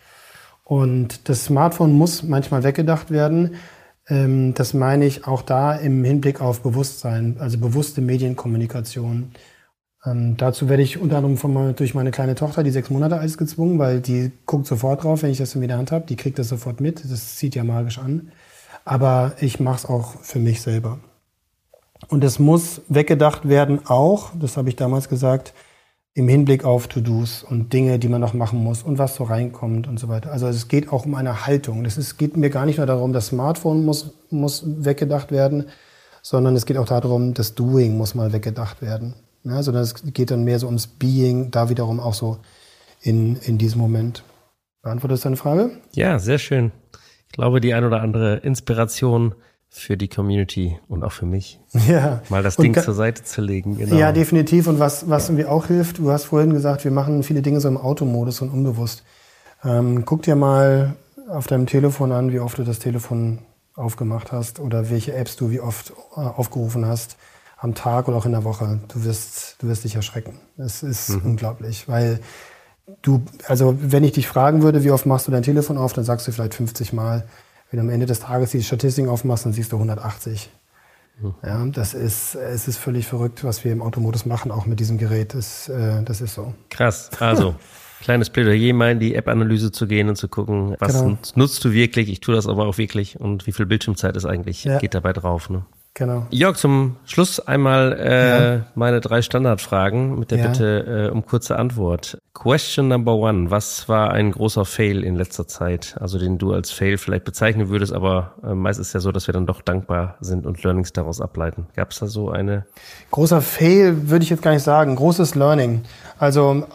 Und 0.64 1.28
das 1.28 1.44
Smartphone 1.44 1.92
muss 1.92 2.24
manchmal 2.24 2.64
weggedacht 2.64 3.12
werden. 3.12 3.56
Ähm, 4.10 4.54
das 4.54 4.74
meine 4.74 5.06
ich 5.06 5.28
auch 5.28 5.42
da 5.42 5.76
im 5.76 6.04
Hinblick 6.04 6.42
auf 6.42 6.62
Bewusstsein, 6.62 7.38
also 7.40 7.58
bewusste 7.58 8.02
Medienkommunikation. 8.02 9.32
Ähm, 10.06 10.38
dazu 10.38 10.70
werde 10.70 10.84
ich 10.84 11.00
unter 11.00 11.18
anderem 11.18 11.38
von, 11.38 11.76
durch 11.76 11.94
meine 11.94 12.12
kleine 12.12 12.36
Tochter, 12.36 12.64
die 12.64 12.72
sechs 12.72 12.90
Monate 12.90 13.18
alt 13.18 13.26
ist, 13.26 13.38
gezwungen, 13.38 13.80
weil 13.80 14.00
die 14.02 14.32
guckt 14.46 14.68
sofort 14.68 15.04
drauf, 15.04 15.24
wenn 15.24 15.32
ich 15.32 15.38
das 15.40 15.56
in 15.56 15.68
der 15.68 15.78
Hand 15.78 15.92
habe. 15.92 16.06
Die 16.06 16.16
kriegt 16.16 16.40
das 16.40 16.50
sofort 16.50 16.80
mit. 16.82 17.04
Das 17.10 17.36
zieht 17.36 17.56
ja 17.56 17.64
magisch 17.64 18.00
an. 18.00 18.32
Aber 18.86 19.34
ich 19.42 19.60
mache 19.60 19.78
es 19.78 19.86
auch 19.86 20.22
für 20.22 20.40
mich 20.40 20.62
selber. 20.62 21.00
Und 22.10 22.24
es 22.24 22.40
muss 22.40 22.82
weggedacht 22.88 23.50
werden 23.50 23.82
auch, 23.86 24.32
das 24.40 24.56
habe 24.56 24.70
ich 24.70 24.76
damals 24.76 25.10
gesagt, 25.10 25.54
im 26.18 26.28
Hinblick 26.28 26.66
auf 26.66 26.88
To-Dos 26.88 27.44
und 27.44 27.72
Dinge, 27.74 28.00
die 28.00 28.08
man 28.08 28.20
noch 28.20 28.34
machen 28.34 28.64
muss 28.64 28.82
und 28.82 28.98
was 28.98 29.14
so 29.14 29.24
reinkommt 29.24 29.88
und 29.88 30.00
so 30.00 30.08
weiter. 30.08 30.32
Also 30.32 30.48
es 30.48 30.68
geht 30.68 30.92
auch 30.92 31.06
um 31.06 31.14
eine 31.14 31.46
Haltung. 31.46 31.86
Es 31.86 32.18
geht 32.18 32.36
mir 32.36 32.50
gar 32.50 32.66
nicht 32.66 32.78
nur 32.78 32.88
darum, 32.88 33.14
das 33.14 33.28
Smartphone 33.28 33.86
muss, 33.86 34.16
muss 34.32 34.64
weggedacht 34.66 35.30
werden, 35.30 35.66
sondern 36.24 36.56
es 36.56 36.66
geht 36.66 36.78
auch 36.78 36.88
darum, 36.88 37.36
das 37.36 37.54
Doing 37.54 37.96
muss 37.96 38.16
mal 38.16 38.34
weggedacht 38.34 38.82
werden. 38.82 39.14
Ja, 39.44 39.62
sondern 39.62 39.84
es 39.84 39.94
geht 40.12 40.32
dann 40.32 40.44
mehr 40.44 40.58
so 40.58 40.66
ums 40.66 40.88
Being, 40.88 41.52
da 41.52 41.70
wiederum 41.70 42.00
auch 42.00 42.16
so 42.16 42.40
in, 43.00 43.36
in 43.36 43.60
diesem 43.60 43.80
Moment. 43.80 44.24
Beantwortest 44.82 45.24
du 45.24 45.28
deine 45.28 45.38
Frage? 45.38 45.70
Ja, 45.94 46.18
sehr 46.18 46.40
schön. 46.40 46.72
Ich 47.28 47.34
glaube, 47.34 47.62
die 47.62 47.76
ein 47.76 47.86
oder 47.86 48.02
andere 48.02 48.38
Inspiration 48.38 49.36
für 49.70 49.98
die 49.98 50.08
Community 50.08 50.80
und 50.88 51.04
auch 51.04 51.12
für 51.12 51.26
mich. 51.26 51.60
Ja. 51.88 52.22
Mal 52.30 52.44
das 52.44 52.58
Ding 52.58 52.74
zur 52.74 52.94
Seite 52.94 53.24
zu 53.24 53.42
legen. 53.42 53.78
Genau. 53.78 53.96
Ja, 53.96 54.12
definitiv. 54.12 54.68
Und 54.68 54.80
was, 54.80 55.10
was 55.10 55.30
irgendwie 55.30 55.46
auch 55.46 55.68
hilft, 55.68 56.00
du 56.00 56.12
hast 56.12 56.26
vorhin 56.26 56.52
gesagt, 56.54 56.84
wir 56.84 56.92
machen 56.92 57.24
viele 57.24 57.42
Dinge 57.42 57.62
so 57.62 57.68
im 57.68 57.78
Automodus 57.78 58.42
und 58.42 58.50
unbewusst. 58.50 59.04
Ähm, 59.64 60.04
guck 60.06 60.24
dir 60.24 60.36
mal 60.36 60.96
auf 61.30 61.48
deinem 61.48 61.66
Telefon 61.66 62.12
an, 62.12 62.32
wie 62.32 62.40
oft 62.40 62.58
du 62.58 62.64
das 62.64 62.80
Telefon 62.80 63.40
aufgemacht 63.76 64.32
hast 64.32 64.60
oder 64.60 64.90
welche 64.90 65.14
Apps 65.14 65.36
du 65.36 65.52
wie 65.52 65.60
oft 65.60 65.94
äh, 66.16 66.20
aufgerufen 66.20 66.86
hast 66.86 67.18
am 67.58 67.74
Tag 67.74 68.08
oder 68.08 68.18
auch 68.18 68.26
in 68.26 68.32
der 68.32 68.44
Woche. 68.44 68.80
Du 68.88 69.04
wirst, 69.04 69.56
du 69.60 69.68
wirst 69.68 69.84
dich 69.84 69.96
erschrecken. 69.96 70.40
Es 70.58 70.84
ist 70.84 71.10
mhm. 71.10 71.32
unglaublich, 71.32 71.88
weil 71.88 72.20
du, 73.02 73.24
also 73.48 73.78
wenn 73.80 74.04
ich 74.04 74.14
dich 74.14 74.28
fragen 74.28 74.62
würde, 74.62 74.84
wie 74.84 74.92
oft 74.92 75.06
machst 75.06 75.28
du 75.28 75.32
dein 75.32 75.44
Telefon 75.44 75.78
auf, 75.78 75.94
dann 75.94 76.06
sagst 76.06 76.28
du 76.28 76.32
vielleicht 76.32 76.54
50 76.54 76.94
Mal. 76.94 77.28
Wenn 77.70 77.80
du 77.80 77.84
am 77.84 77.90
Ende 77.90 78.06
des 78.06 78.22
Tages 78.22 78.52
die 78.52 78.64
Statistiken 78.64 79.10
aufmachst, 79.10 79.46
dann 79.46 79.54
siehst 79.54 79.72
du 79.72 79.76
180. 79.76 80.50
Hm. 81.20 81.34
Ja, 81.44 81.66
das 81.66 81.94
ist, 81.94 82.36
es 82.36 82.68
ist 82.68 82.78
völlig 82.78 83.08
verrückt, 83.08 83.44
was 83.44 83.64
wir 83.66 83.72
im 83.72 83.82
Automodus 83.82 84.26
machen, 84.26 84.52
auch 84.52 84.66
mit 84.66 84.80
diesem 84.80 84.98
Gerät. 84.98 85.34
Das, 85.34 85.68
äh, 85.68 86.04
das 86.04 86.22
ist 86.22 86.36
so. 86.36 86.54
Krass. 86.70 87.10
Also, 87.20 87.56
kleines 88.02 88.30
Plädoyer 88.30 88.74
mal 88.74 88.92
in 88.92 89.00
die 89.00 89.16
App-Analyse 89.16 89.72
zu 89.72 89.88
gehen 89.88 90.10
und 90.10 90.16
zu 90.16 90.28
gucken, 90.28 90.76
was 90.80 91.02
genau. 91.02 91.18
nutzt 91.36 91.66
du 91.66 91.72
wirklich? 91.72 92.10
Ich 92.10 92.20
tue 92.20 92.36
das 92.36 92.48
aber 92.48 92.68
auch 92.68 92.78
wirklich 92.78 93.20
und 93.20 93.48
wie 93.48 93.52
viel 93.52 93.66
Bildschirmzeit 93.66 94.16
ist 94.16 94.26
eigentlich, 94.26 94.64
ja. 94.64 94.78
geht 94.78 94.94
dabei 94.94 95.14
drauf. 95.14 95.50
Ne? 95.50 95.66
Genau. 95.98 96.28
Jörg, 96.30 96.58
zum 96.58 96.98
Schluss 97.06 97.40
einmal 97.40 97.98
äh, 98.00 98.58
ja. 98.58 98.66
meine 98.76 99.02
drei 99.02 99.24
Standardfragen 99.24 100.20
mit 100.20 100.30
der 100.30 100.38
ja. 100.38 100.48
Bitte 100.48 101.08
äh, 101.08 101.12
um 101.12 101.26
kurze 101.26 101.58
Antwort. 101.58 102.20
Question 102.36 102.88
number 102.88 103.16
one. 103.16 103.50
Was 103.50 103.90
war 103.90 104.12
ein 104.12 104.32
großer 104.32 104.64
Fail 104.64 105.04
in 105.04 105.16
letzter 105.16 105.48
Zeit? 105.48 105.96
Also 106.00 106.20
den 106.20 106.38
du 106.38 106.54
als 106.54 106.70
Fail 106.70 107.00
vielleicht 107.00 107.24
bezeichnen 107.24 107.70
würdest, 107.70 107.94
aber 107.94 108.36
äh, 108.44 108.54
meist 108.54 108.80
ist 108.80 108.94
ja 108.94 109.00
so, 109.00 109.12
dass 109.12 109.26
wir 109.28 109.34
dann 109.34 109.48
doch 109.48 109.64
dankbar 109.64 110.18
sind 110.20 110.46
und 110.46 110.62
Learnings 110.62 110.94
daraus 110.94 111.20
ableiten. 111.20 111.66
Gab 111.76 111.90
es 111.90 111.98
da 111.98 112.06
so 112.06 112.30
eine? 112.30 112.68
Großer 113.10 113.42
Fail 113.42 114.12
würde 114.12 114.22
ich 114.22 114.30
jetzt 114.30 114.44
gar 114.44 114.52
nicht 114.52 114.62
sagen. 114.62 114.96
Großes 114.96 115.34
Learning. 115.34 115.82
Also 116.20 116.68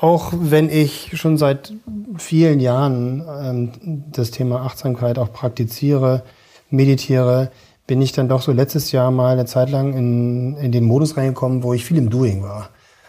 auch 0.00 0.32
wenn 0.32 0.70
ich 0.70 1.18
schon 1.18 1.36
seit 1.36 1.72
vielen 2.16 2.60
Jahren 2.60 3.24
ähm, 3.42 4.04
das 4.12 4.30
Thema 4.30 4.60
Achtsamkeit 4.62 5.18
auch 5.18 5.32
praktiziere, 5.32 6.22
meditiere, 6.70 7.50
bin 7.88 8.02
ich 8.02 8.12
dann 8.12 8.28
doch 8.28 8.42
so 8.42 8.52
letztes 8.52 8.92
Jahr 8.92 9.10
mal 9.10 9.32
eine 9.32 9.46
Zeit 9.46 9.70
lang 9.70 9.94
in, 9.94 10.56
in 10.58 10.70
den 10.70 10.84
Modus 10.84 11.16
reingekommen, 11.16 11.64
wo 11.64 11.72
ich 11.72 11.84
viel 11.84 11.96
im 11.96 12.10
Doing 12.10 12.42
war. 12.44 12.68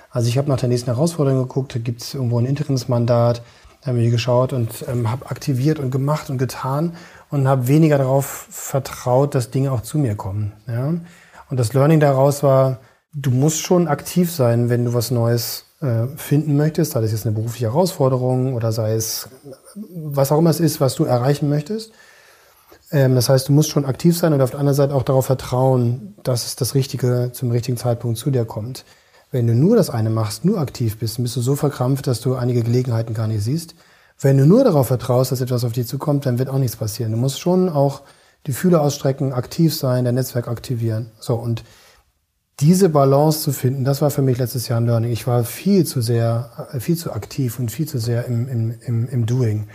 Also 0.10 0.30
ich 0.30 0.40
habe 0.40 0.50
nach 0.50 0.58
der 0.58 0.70
nächsten 0.70 0.90
Herausforderung 0.90 1.42
geguckt, 1.42 1.78
gibt 1.84 2.02
es 2.02 2.16
irgendwo 2.16 2.40
ein 2.40 2.46
Interimsmandat, 2.46 3.44
da 3.82 3.88
habe 3.88 4.02
ich 4.02 4.10
geschaut 4.10 4.54
und 4.54 4.86
ähm, 4.88 5.12
habe 5.12 5.30
aktiviert 5.30 5.80
und 5.80 5.92
gemacht 5.92 6.30
und 6.30 6.38
getan 6.38 6.96
und 7.30 7.48
habe 7.48 7.68
weniger 7.68 7.98
darauf 7.98 8.48
vertraut, 8.50 9.36
dass 9.36 9.52
Dinge 9.52 9.72
auch 9.72 9.82
zu 9.82 10.00
mir 10.00 10.16
kommen. 10.16 10.54
Ja? 10.66 10.94
Und 11.50 11.60
das 11.60 11.74
Learning 11.74 12.00
daraus 12.00 12.42
war, 12.42 12.80
du 13.14 13.32
musst 13.32 13.60
schon 13.62 13.88
aktiv 13.88 14.32
sein, 14.32 14.70
wenn 14.70 14.86
du 14.86 14.94
was 14.94 15.12
Neues 15.12 15.66
äh, 15.82 16.08
finden 16.16 16.56
möchtest, 16.56 16.94
sei 16.94 17.02
es 17.04 17.12
jetzt 17.12 17.26
eine 17.26 17.36
berufliche 17.36 17.66
Herausforderung 17.68 18.54
oder 18.54 18.72
sei 18.72 18.94
es 18.94 19.30
was 19.94 20.32
auch 20.32 20.40
immer 20.40 20.50
es 20.50 20.60
ist, 20.62 20.80
was 20.80 20.96
du 20.96 21.04
erreichen 21.04 21.50
möchtest. 21.50 21.92
Ähm, 22.92 23.16
das 23.16 23.30
heißt, 23.30 23.50
du 23.50 23.54
musst 23.54 23.70
schon 23.70 23.86
aktiv 23.86 24.18
sein 24.18 24.34
und 24.34 24.42
auf 24.42 24.52
der 24.52 24.60
anderen 24.60 24.76
Seite 24.76 24.96
auch 24.96 25.04
darauf 25.04 25.26
vertrauen, 25.26 26.16
dass 26.24 26.46
es 26.46 26.56
das 26.56 26.76
Richtige 26.76 27.32
zum 27.34 27.52
richtigen 27.52 27.78
Zeitpunkt 27.78 28.18
zu 28.18 28.32
dir 28.32 28.46
kommt. 28.46 28.86
Wenn 29.32 29.46
du 29.46 29.54
nur 29.54 29.76
das 29.76 29.90
eine 29.90 30.10
machst, 30.10 30.44
nur 30.44 30.60
aktiv 30.60 30.98
bist, 30.98 31.18
dann 31.18 31.24
bist 31.24 31.36
du 31.36 31.42
so 31.42 31.56
verkrampft, 31.56 32.08
dass 32.08 32.20
du 32.20 32.36
einige 32.36 32.64
Gelegenheiten 32.64 33.14
gar 33.14 33.28
nicht 33.28 33.44
siehst. 33.44 33.76
Wenn 34.20 34.38
du 34.38 34.46
nur 34.46 34.64
darauf 34.64 34.88
vertraust, 34.88 35.32
dass 35.32 35.40
etwas 35.40 35.64
auf 35.64 35.72
dich 35.72 35.88
zukommt, 35.88 36.26
dann 36.26 36.40
wird 36.40 36.50
auch 36.50 36.58
nichts 36.58 36.76
passieren. 36.76 37.12
Du 37.12 37.18
musst 37.18 37.40
schon 37.40 37.70
auch 37.70 38.02
die 38.48 38.54
Fühler 38.54 38.82
ausstrecken, 38.82 39.34
aktiv 39.34 39.76
sein, 39.76 40.04
dein 40.04 40.16
Netzwerk 40.16 40.48
aktivieren. 40.48 41.12
So, 41.20 41.36
und 41.36 41.64
diese 42.60 42.90
Balance 42.90 43.42
zu 43.42 43.52
finden, 43.54 43.86
das 43.86 44.02
war 44.02 44.12
für 44.12 44.22
mich 44.22 44.38
letztes 44.38 44.68
Jahr 44.68 44.82
ein 44.82 44.86
Learning. 44.86 45.12
Ich 45.12 45.28
war 45.28 45.44
viel 45.44 45.86
zu 45.86 46.02
sehr, 46.02 46.70
äh, 46.74 46.80
viel 46.80 46.98
zu 46.98 47.14
aktiv 47.14 47.60
und 47.60 47.72
viel 47.72 47.88
zu 47.88 48.00
sehr 48.00 48.26
im, 48.26 48.48
im, 48.50 48.76
im, 48.82 49.08
im 49.08 49.26
Doing. 49.26 49.68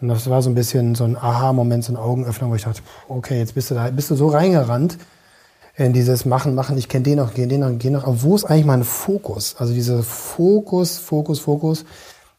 Und 0.00 0.08
das 0.08 0.28
war 0.28 0.42
so 0.42 0.50
ein 0.50 0.54
bisschen 0.54 0.94
so 0.94 1.04
ein 1.04 1.16
Aha-Moment, 1.16 1.84
so 1.84 1.92
ein 1.92 1.96
Augenöffner, 1.96 2.50
wo 2.50 2.54
ich 2.54 2.64
dachte, 2.64 2.82
okay, 3.08 3.38
jetzt 3.38 3.54
bist 3.54 3.70
du 3.70 3.74
da, 3.74 3.90
bist 3.90 4.10
du 4.10 4.16
so 4.16 4.28
reingerannt 4.28 4.98
in 5.76 5.92
dieses 5.92 6.24
Machen, 6.24 6.54
Machen, 6.54 6.78
ich 6.78 6.88
kenne 6.88 7.04
den 7.04 7.18
noch, 7.18 7.34
kenne 7.34 7.48
den 7.48 7.60
noch, 7.60 7.78
kenne 7.78 7.98
noch. 7.98 8.04
Aber 8.04 8.22
wo 8.22 8.36
ist 8.36 8.44
eigentlich 8.44 8.66
mein 8.66 8.84
Fokus? 8.84 9.56
Also 9.58 9.74
dieser 9.74 10.02
Fokus, 10.02 10.98
Fokus, 10.98 11.40
Fokus, 11.40 11.84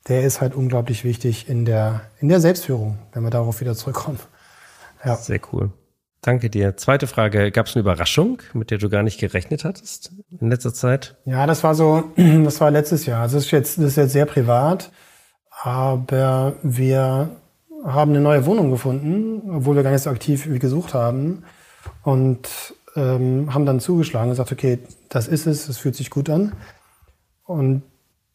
der 0.08 0.24
ist 0.24 0.42
halt 0.42 0.56
unglaublich 0.56 1.04
wichtig 1.04 1.50
in 1.50 1.66
der, 1.66 2.02
in 2.20 2.30
der 2.30 2.40
Selbstführung, 2.40 2.98
wenn 3.14 3.24
wir 3.24 3.32
darauf 3.32 3.60
wieder 3.60 3.76
zurückkommen. 3.76 4.20
Ja. 5.04 5.16
Sehr 5.16 5.40
cool. 5.52 5.72
Danke 6.22 6.50
dir. 6.50 6.76
Zweite 6.78 7.06
Frage. 7.06 7.52
Gab 7.52 7.68
es 7.68 7.76
eine 7.76 7.82
Überraschung, 7.82 8.42
mit 8.54 8.72
der 8.72 8.80
du 8.80 8.90
gar 8.90 9.04
nicht 9.04 9.20
gerechnet 9.20 9.64
hattest 9.64 10.12
in 10.40 10.50
letzter 10.50 10.74
Zeit? 10.74 11.18
Ja, 11.26 11.46
das 11.46 11.64
war 11.64 11.76
so, 11.76 12.06
das 12.16 12.62
war 12.62 12.72
letztes 12.72 13.06
Jahr. 13.06 13.22
Also 13.22 13.38
das 13.38 13.46
ist 13.46 13.52
jetzt, 13.52 13.78
das 13.78 13.86
ist 13.86 13.96
jetzt 13.98 14.14
sehr 14.14 14.26
privat, 14.26 14.92
aber 15.62 16.56
wir 16.64 17.30
haben 17.86 18.12
eine 18.12 18.22
neue 18.22 18.46
Wohnung 18.46 18.72
gefunden, 18.72 19.50
obwohl 19.50 19.76
wir 19.76 19.84
gar 19.84 19.92
nicht 19.92 20.02
so 20.02 20.10
aktiv 20.10 20.48
gesucht 20.60 20.94
haben. 20.94 21.44
Und 22.04 22.50
ähm, 22.96 23.54
haben 23.54 23.66
dann 23.66 23.80
zugeschlagen 23.80 24.30
und 24.30 24.34
gesagt, 24.34 24.52
okay, 24.52 24.80
das 25.10 25.28
ist 25.28 25.46
es, 25.46 25.70
es 25.70 25.78
fühlt 25.78 25.96
sich 25.96 26.10
gut 26.10 26.30
an. 26.30 26.54
Und 27.44 27.84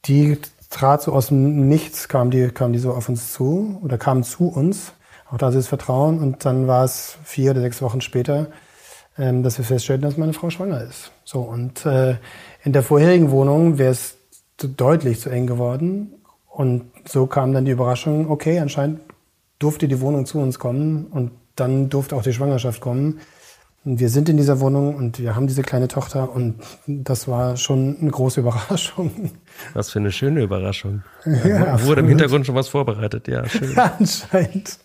die 0.04 0.38
trat 0.70 1.02
so 1.02 1.12
aus 1.12 1.28
dem 1.28 1.68
Nichts, 1.68 2.08
kam 2.08 2.30
die, 2.30 2.48
kam 2.50 2.72
die 2.72 2.78
so 2.78 2.92
auf 2.92 3.08
uns 3.08 3.32
zu 3.32 3.80
oder 3.82 3.98
kam 3.98 4.22
zu 4.22 4.48
uns. 4.48 4.92
Auch 5.30 5.38
da 5.38 5.48
ist 5.48 5.56
das 5.56 5.68
Vertrauen. 5.68 6.20
Und 6.20 6.44
dann 6.44 6.68
war 6.68 6.84
es 6.84 7.18
vier 7.24 7.50
oder 7.52 7.60
sechs 7.60 7.82
Wochen 7.82 8.00
später, 8.00 8.48
ähm, 9.18 9.42
dass 9.42 9.58
wir 9.58 9.64
feststellten, 9.64 10.02
dass 10.02 10.16
meine 10.16 10.32
Frau 10.32 10.50
schwanger 10.50 10.82
ist. 10.82 11.10
So, 11.24 11.40
und 11.40 11.84
äh, 11.86 12.16
in 12.62 12.72
der 12.72 12.82
vorherigen 12.82 13.30
Wohnung 13.30 13.78
wäre 13.78 13.92
es 13.92 14.16
deutlich 14.58 15.20
zu 15.20 15.30
eng 15.30 15.46
geworden. 15.46 16.14
Und 16.48 16.90
so 17.08 17.26
kam 17.26 17.52
dann 17.52 17.64
die 17.64 17.70
Überraschung, 17.72 18.30
okay, 18.30 18.58
anscheinend 18.58 19.00
durfte 19.60 19.86
die 19.86 20.00
Wohnung 20.00 20.26
zu 20.26 20.40
uns 20.40 20.58
kommen 20.58 21.06
und 21.06 21.30
dann 21.54 21.88
durfte 21.88 22.16
auch 22.16 22.22
die 22.22 22.32
Schwangerschaft 22.32 22.80
kommen. 22.80 23.20
Und 23.84 23.98
wir 23.98 24.10
sind 24.10 24.28
in 24.28 24.36
dieser 24.36 24.60
Wohnung 24.60 24.94
und 24.94 25.20
wir 25.20 25.36
haben 25.36 25.46
diese 25.46 25.62
kleine 25.62 25.88
Tochter 25.88 26.34
und 26.34 26.56
das 26.86 27.28
war 27.28 27.56
schon 27.56 27.96
eine 28.00 28.10
große 28.10 28.40
Überraschung. 28.40 29.30
Was 29.72 29.90
für 29.90 30.00
eine 30.00 30.12
schöne 30.12 30.42
Überraschung. 30.42 31.02
Ja, 31.24 31.82
wurde 31.84 32.00
im 32.00 32.08
Hintergrund 32.08 32.44
schon 32.44 32.54
was 32.54 32.68
vorbereitet, 32.68 33.28
ja. 33.28 33.46
Schön. 33.48 33.72
Ja, 33.74 33.94
anscheinend. 33.98 34.78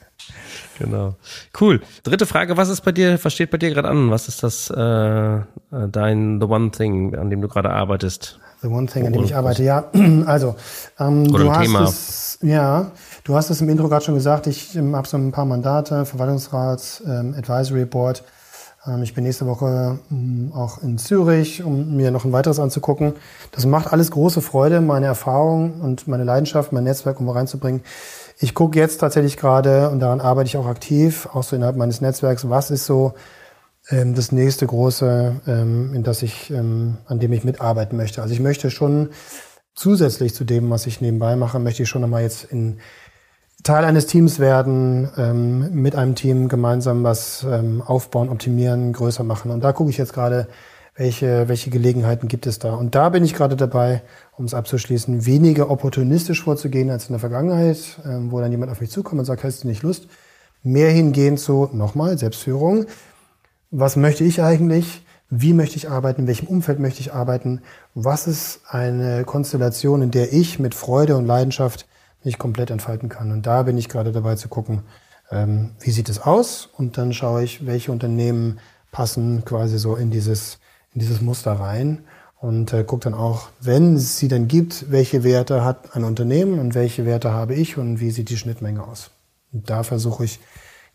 Genau. 0.80 1.16
Cool. 1.60 1.82
Dritte 2.04 2.26
Frage, 2.26 2.56
was 2.56 2.70
ist 2.70 2.82
bei 2.82 2.92
dir, 2.94 3.20
was 3.22 3.34
steht 3.34 3.52
bei 3.52 3.58
dir 3.58 3.70
gerade 3.72 3.90
an? 3.90 4.12
Was 4.12 4.28
ist 4.30 4.44
das, 4.44 4.70
äh, 4.70 5.40
dein 5.72 6.40
The 6.40 6.48
One 6.48 6.72
Thing, 6.72 7.16
an 7.16 7.30
dem 7.30 7.42
du 7.42 7.48
gerade 7.50 7.72
arbeitest? 7.72 8.40
The 8.62 8.68
One 8.68 8.88
Thing, 8.88 9.06
an 9.06 9.14
dem 9.14 9.24
ich 9.24 9.36
arbeite, 9.36 9.64
ja. 9.64 9.92
Also, 10.26 10.56
ähm, 11.00 11.26
du 11.32 11.52
hast 11.52 11.66
Thema. 11.66 11.84
es, 11.84 12.40
ja, 12.42 12.92
du 13.26 13.36
hast 13.36 13.50
es 13.50 13.60
im 13.60 13.68
Intro 13.68 13.90
gerade 13.90 14.06
schon 14.06 14.16
gesagt, 14.16 14.48
ich 14.48 14.76
ähm, 14.76 14.96
habe 14.96 15.08
so 15.08 15.18
ein 15.18 15.34
paar 15.34 15.46
Mandate, 15.46 16.06
Verwaltungsrats, 16.06 17.04
ähm, 17.06 17.36
Advisory 17.38 17.86
Board. 17.86 18.24
Ähm, 18.88 19.04
ich 19.04 19.14
bin 19.14 19.26
nächste 19.26 19.48
Woche 19.48 20.00
ähm, 20.10 20.54
auch 20.56 20.82
in 20.82 20.98
Zürich, 20.98 21.64
um 21.64 21.98
mir 21.98 22.12
noch 22.12 22.24
ein 22.24 22.32
weiteres 22.32 22.60
anzugucken. 22.60 23.14
Das 23.52 23.66
macht 23.66 23.92
alles 23.92 24.12
große 24.12 24.42
Freude, 24.42 24.80
meine 24.80 25.08
Erfahrung 25.08 25.82
und 25.82 26.08
meine 26.08 26.24
Leidenschaft, 26.24 26.72
mein 26.72 26.86
Netzwerk, 26.86 27.20
um 27.20 27.28
reinzubringen. 27.28 27.82
Ich 28.38 28.54
gucke 28.54 28.80
jetzt 28.80 29.00
tatsächlich 29.00 29.38
gerade, 29.38 29.90
und 29.90 30.00
daran 30.00 30.22
arbeite 30.22 30.48
ich 30.48 30.58
auch 30.58 30.68
aktiv, 30.68 31.28
auch 31.34 31.44
so 31.44 31.56
innerhalb 31.56 31.78
meines 31.78 32.02
Netzwerks, 32.02 32.50
was 32.50 32.70
ist 32.72 32.86
so 32.86 33.14
das 33.90 34.32
nächste 34.32 34.66
große, 34.66 35.42
in 35.46 36.02
das 36.04 36.24
ich, 36.24 36.52
an 36.52 36.98
dem 37.08 37.32
ich 37.32 37.44
mitarbeiten 37.44 37.96
möchte. 37.96 38.24
Also 38.24 38.34
ich 38.34 38.40
möchte 38.40 38.72
schon 38.72 39.12
zusätzlich 39.76 40.34
zu 40.34 40.44
dem, 40.44 40.70
was 40.72 40.88
ich 40.88 41.02
nebenbei 41.02 41.36
mache, 41.36 41.60
möchte 41.60 41.84
ich 41.84 41.90
schon 41.90 42.02
nochmal 42.02 42.24
jetzt 42.24 42.46
in 42.46 42.80
Teil 43.66 43.84
eines 43.84 44.06
Teams 44.06 44.38
werden, 44.38 45.10
ähm, 45.18 45.74
mit 45.74 45.96
einem 45.96 46.14
Team 46.14 46.50
gemeinsam 46.50 47.04
was 47.04 47.44
ähm, 47.50 47.82
aufbauen, 47.82 48.30
optimieren, 48.30 48.94
größer 48.94 49.24
machen. 49.24 49.50
Und 49.50 49.64
da 49.64 49.74
gucke 49.74 49.90
ich 49.90 49.98
jetzt 49.98 50.14
gerade, 50.14 50.48
welche, 50.96 51.48
welche 51.50 51.72
Gelegenheiten 51.72 52.28
gibt 52.28 52.46
es 52.46 52.60
da. 52.60 52.76
Und 52.76 52.94
da 52.94 53.10
bin 53.10 53.26
ich 53.26 53.34
gerade 53.34 53.56
dabei, 53.56 54.04
um 54.38 54.46
es 54.46 54.54
abzuschließen, 54.54 55.26
weniger 55.26 55.72
opportunistisch 55.72 56.44
vorzugehen 56.44 56.92
als 56.92 57.08
in 57.08 57.14
der 57.14 57.20
Vergangenheit, 57.20 57.80
ähm, 58.06 58.32
wo 58.32 58.40
dann 58.40 58.52
jemand 58.52 58.72
auf 58.72 58.82
mich 58.82 58.92
zukommt 58.92 59.18
und 59.18 59.26
sagt, 59.26 59.44
hast 59.44 59.64
du 59.64 59.68
nicht 59.68 59.82
Lust? 59.82 60.10
Mehr 60.62 60.92
hingehen 60.92 61.36
zu, 61.36 61.68
nochmal, 61.74 62.20
Selbstführung. 62.20 62.86
Was 63.72 63.96
möchte 63.96 64.24
ich 64.24 64.44
eigentlich? 64.44 65.04
Wie 65.32 65.54
möchte 65.54 65.78
ich 65.78 65.90
arbeiten? 65.90 66.22
In 66.22 66.28
welchem 66.28 66.46
Umfeld 66.48 66.80
möchte 66.80 67.02
ich 67.02 67.16
arbeiten? 67.16 67.62
Was 67.96 68.28
ist 68.28 68.62
eine 68.70 69.24
Konstellation, 69.24 70.04
in 70.04 70.12
der 70.12 70.34
ich 70.34 70.60
mit 70.60 70.76
Freude 70.76 71.18
und 71.18 71.26
Leidenschaft 71.26 71.88
mich 72.26 72.38
komplett 72.38 72.72
entfalten 72.72 73.10
kann? 73.10 73.32
Und 73.32 73.46
da 73.46 73.64
bin 73.64 73.78
ich 73.78 73.90
gerade 73.90 74.12
dabei 74.12 74.36
zu 74.36 74.50
gucken, 74.50 74.84
ähm, 75.32 75.72
wie 75.80 75.92
sieht 75.92 76.10
es 76.10 76.20
aus? 76.20 76.68
Und 76.78 76.98
dann 76.98 77.14
schaue 77.14 77.44
ich, 77.44 77.66
welche 77.66 77.92
Unternehmen 77.92 78.60
passen 78.92 79.44
quasi 79.46 79.78
so 79.78 79.96
in 79.96 80.12
dieses, 80.12 80.60
in 80.94 81.02
dieses 81.02 81.22
Muster 81.22 81.54
rein 81.54 82.04
und 82.40 82.74
äh, 82.74 82.84
guckt 82.84 83.06
dann 83.06 83.14
auch, 83.14 83.50
wenn 83.60 83.96
es 83.96 84.18
sie 84.18 84.28
dann 84.28 84.48
gibt, 84.48 84.92
welche 84.92 85.24
Werte 85.24 85.64
hat 85.64 85.96
ein 85.96 86.04
Unternehmen 86.04 86.60
und 86.60 86.76
welche 86.76 87.06
Werte 87.06 87.32
habe 87.32 87.56
ich 87.56 87.78
und 87.78 88.00
wie 88.00 88.12
sieht 88.12 88.30
die 88.30 88.38
Schnittmenge 88.38 88.84
aus. 88.84 89.12
Und 89.52 89.70
da 89.70 89.84
versuche 89.84 90.26
ich 90.26 90.40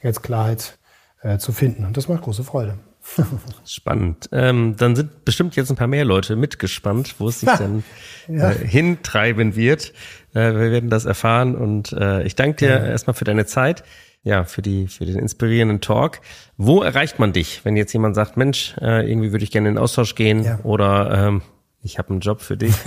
jetzt 0.02 0.22
Klarheit 0.22 0.78
äh, 1.22 1.38
zu 1.38 1.52
finden 1.52 1.84
und 1.84 1.96
das 1.96 2.08
macht 2.08 2.22
große 2.22 2.44
Freude. 2.44 2.78
Spannend. 3.64 4.28
Ähm, 4.32 4.74
dann 4.76 4.96
sind 4.96 5.24
bestimmt 5.24 5.56
jetzt 5.56 5.70
ein 5.70 5.76
paar 5.76 5.86
mehr 5.86 6.04
Leute 6.04 6.36
mitgespannt, 6.36 7.16
wo 7.18 7.28
es 7.28 7.40
sich 7.40 7.48
dann 7.48 7.82
ja. 8.28 8.50
äh, 8.50 8.54
hintreiben 8.54 9.56
wird. 9.56 9.92
Äh, 10.32 10.52
wir 10.52 10.70
werden 10.70 10.90
das 10.90 11.04
erfahren 11.04 11.54
und 11.54 11.92
äh, 11.92 12.22
ich 12.22 12.36
danke 12.36 12.56
dir 12.56 12.70
ja. 12.70 12.86
erstmal 12.86 13.14
für 13.14 13.24
deine 13.24 13.46
Zeit 13.46 13.84
ja, 14.22 14.44
für 14.44 14.62
die, 14.62 14.86
für 14.86 15.06
den 15.06 15.18
inspirierenden 15.18 15.80
Talk. 15.80 16.20
Wo 16.56 16.82
erreicht 16.82 17.18
man 17.18 17.32
dich, 17.32 17.64
wenn 17.64 17.76
jetzt 17.76 17.92
jemand 17.92 18.14
sagt, 18.14 18.36
Mensch, 18.36 18.74
äh, 18.80 19.10
irgendwie 19.10 19.32
würde 19.32 19.44
ich 19.44 19.50
gerne 19.50 19.68
in 19.68 19.74
den 19.76 19.82
Austausch 19.82 20.14
gehen 20.14 20.44
ja. 20.44 20.58
oder 20.62 21.28
ähm, 21.28 21.42
ich 21.82 21.98
habe 21.98 22.10
einen 22.10 22.20
Job 22.20 22.40
für 22.42 22.56
dich. 22.56 22.74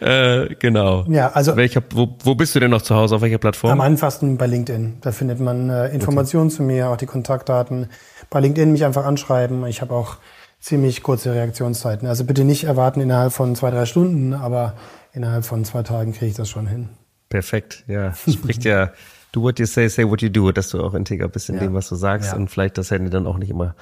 äh, 0.00 0.54
genau. 0.58 1.04
Ja, 1.08 1.32
also 1.32 1.56
Welcher, 1.56 1.82
wo, 1.90 2.16
wo 2.22 2.34
bist 2.34 2.54
du 2.54 2.60
denn 2.60 2.70
noch 2.70 2.82
zu 2.82 2.94
Hause? 2.94 3.16
Auf 3.16 3.22
welcher 3.22 3.38
Plattform? 3.38 3.72
Am 3.72 3.80
einfachsten 3.80 4.36
bei 4.36 4.46
LinkedIn. 4.46 4.98
Da 5.00 5.10
findet 5.12 5.40
man 5.40 5.70
äh, 5.70 5.88
Informationen 5.88 6.46
okay. 6.46 6.56
zu 6.56 6.62
mir, 6.62 6.90
auch 6.90 6.96
die 6.96 7.06
Kontaktdaten. 7.06 7.88
Bei 8.30 8.40
LinkedIn 8.40 8.70
mich 8.70 8.84
einfach 8.84 9.04
anschreiben. 9.04 9.66
Ich 9.66 9.80
habe 9.80 9.92
auch 9.94 10.18
ziemlich 10.60 11.02
kurze 11.02 11.34
Reaktionszeiten. 11.34 12.06
Also 12.06 12.24
bitte 12.24 12.44
nicht 12.44 12.64
erwarten 12.64 13.00
innerhalb 13.00 13.32
von 13.32 13.56
zwei, 13.56 13.70
drei 13.70 13.86
Stunden, 13.86 14.32
aber 14.32 14.74
innerhalb 15.12 15.44
von 15.44 15.64
zwei 15.64 15.82
Tagen 15.82 16.12
kriege 16.12 16.26
ich 16.26 16.36
das 16.36 16.48
schon 16.48 16.66
hin. 16.66 16.90
Perfekt, 17.28 17.84
ja. 17.88 18.14
Spricht 18.14 18.64
ja 18.64 18.92
do 19.36 19.42
what 19.42 19.58
you 19.58 19.66
say, 19.66 19.88
say 19.88 20.04
what 20.08 20.22
you 20.22 20.30
do, 20.30 20.50
dass 20.50 20.70
du 20.70 20.82
auch 20.82 20.94
integer 20.94 21.28
bist 21.28 21.50
in 21.50 21.56
ja. 21.56 21.60
dem, 21.62 21.74
was 21.74 21.88
du 21.88 21.94
sagst 21.94 22.32
ja. 22.32 22.36
und 22.38 22.48
vielleicht 22.48 22.78
das 22.78 22.90
Handy 22.90 23.10
dann 23.10 23.26
auch 23.26 23.36
nicht 23.36 23.50
immer 23.50 23.74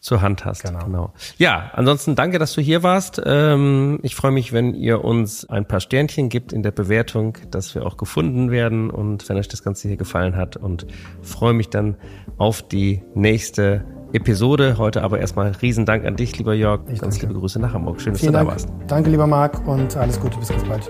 zur 0.00 0.22
Hand 0.22 0.44
hast. 0.44 0.62
Genau. 0.64 0.84
genau. 0.84 1.12
Ja, 1.38 1.70
ansonsten 1.74 2.14
danke, 2.14 2.38
dass 2.38 2.52
du 2.52 2.60
hier 2.60 2.82
warst. 2.82 3.20
Ähm, 3.24 3.98
ich 4.02 4.14
freue 4.14 4.30
mich, 4.30 4.52
wenn 4.52 4.74
ihr 4.74 5.04
uns 5.04 5.48
ein 5.48 5.66
paar 5.66 5.80
Sternchen 5.80 6.28
gibt 6.28 6.52
in 6.52 6.62
der 6.62 6.70
Bewertung, 6.70 7.38
dass 7.50 7.74
wir 7.74 7.84
auch 7.84 7.96
gefunden 7.96 8.50
werden 8.50 8.90
und 8.90 9.28
wenn 9.28 9.36
euch 9.36 9.48
das 9.48 9.62
Ganze 9.62 9.88
hier 9.88 9.96
gefallen 9.96 10.36
hat 10.36 10.56
und 10.56 10.86
freue 11.22 11.52
mich 11.52 11.68
dann 11.68 11.96
auf 12.36 12.62
die 12.62 13.02
nächste 13.14 13.84
Episode. 14.12 14.78
Heute 14.78 15.02
aber 15.02 15.18
erstmal 15.18 15.50
Riesendank 15.50 16.04
an 16.04 16.16
dich, 16.16 16.36
lieber 16.38 16.54
Jörg. 16.54 16.80
Ich 16.88 17.00
ganz 17.00 17.16
danke. 17.16 17.26
liebe 17.26 17.40
Grüße 17.40 17.58
nach 17.60 17.74
Hamburg. 17.74 18.00
Schön, 18.00 18.12
dass 18.12 18.20
Vielen 18.20 18.32
du 18.32 18.38
da 18.38 18.44
Dank. 18.44 18.52
warst. 18.52 18.68
Danke, 18.86 19.10
lieber 19.10 19.26
Marc 19.26 19.66
und 19.66 19.96
alles 19.96 20.18
Gute. 20.20 20.38
Bis 20.38 20.48
ganz 20.48 20.64
bald. 20.64 20.88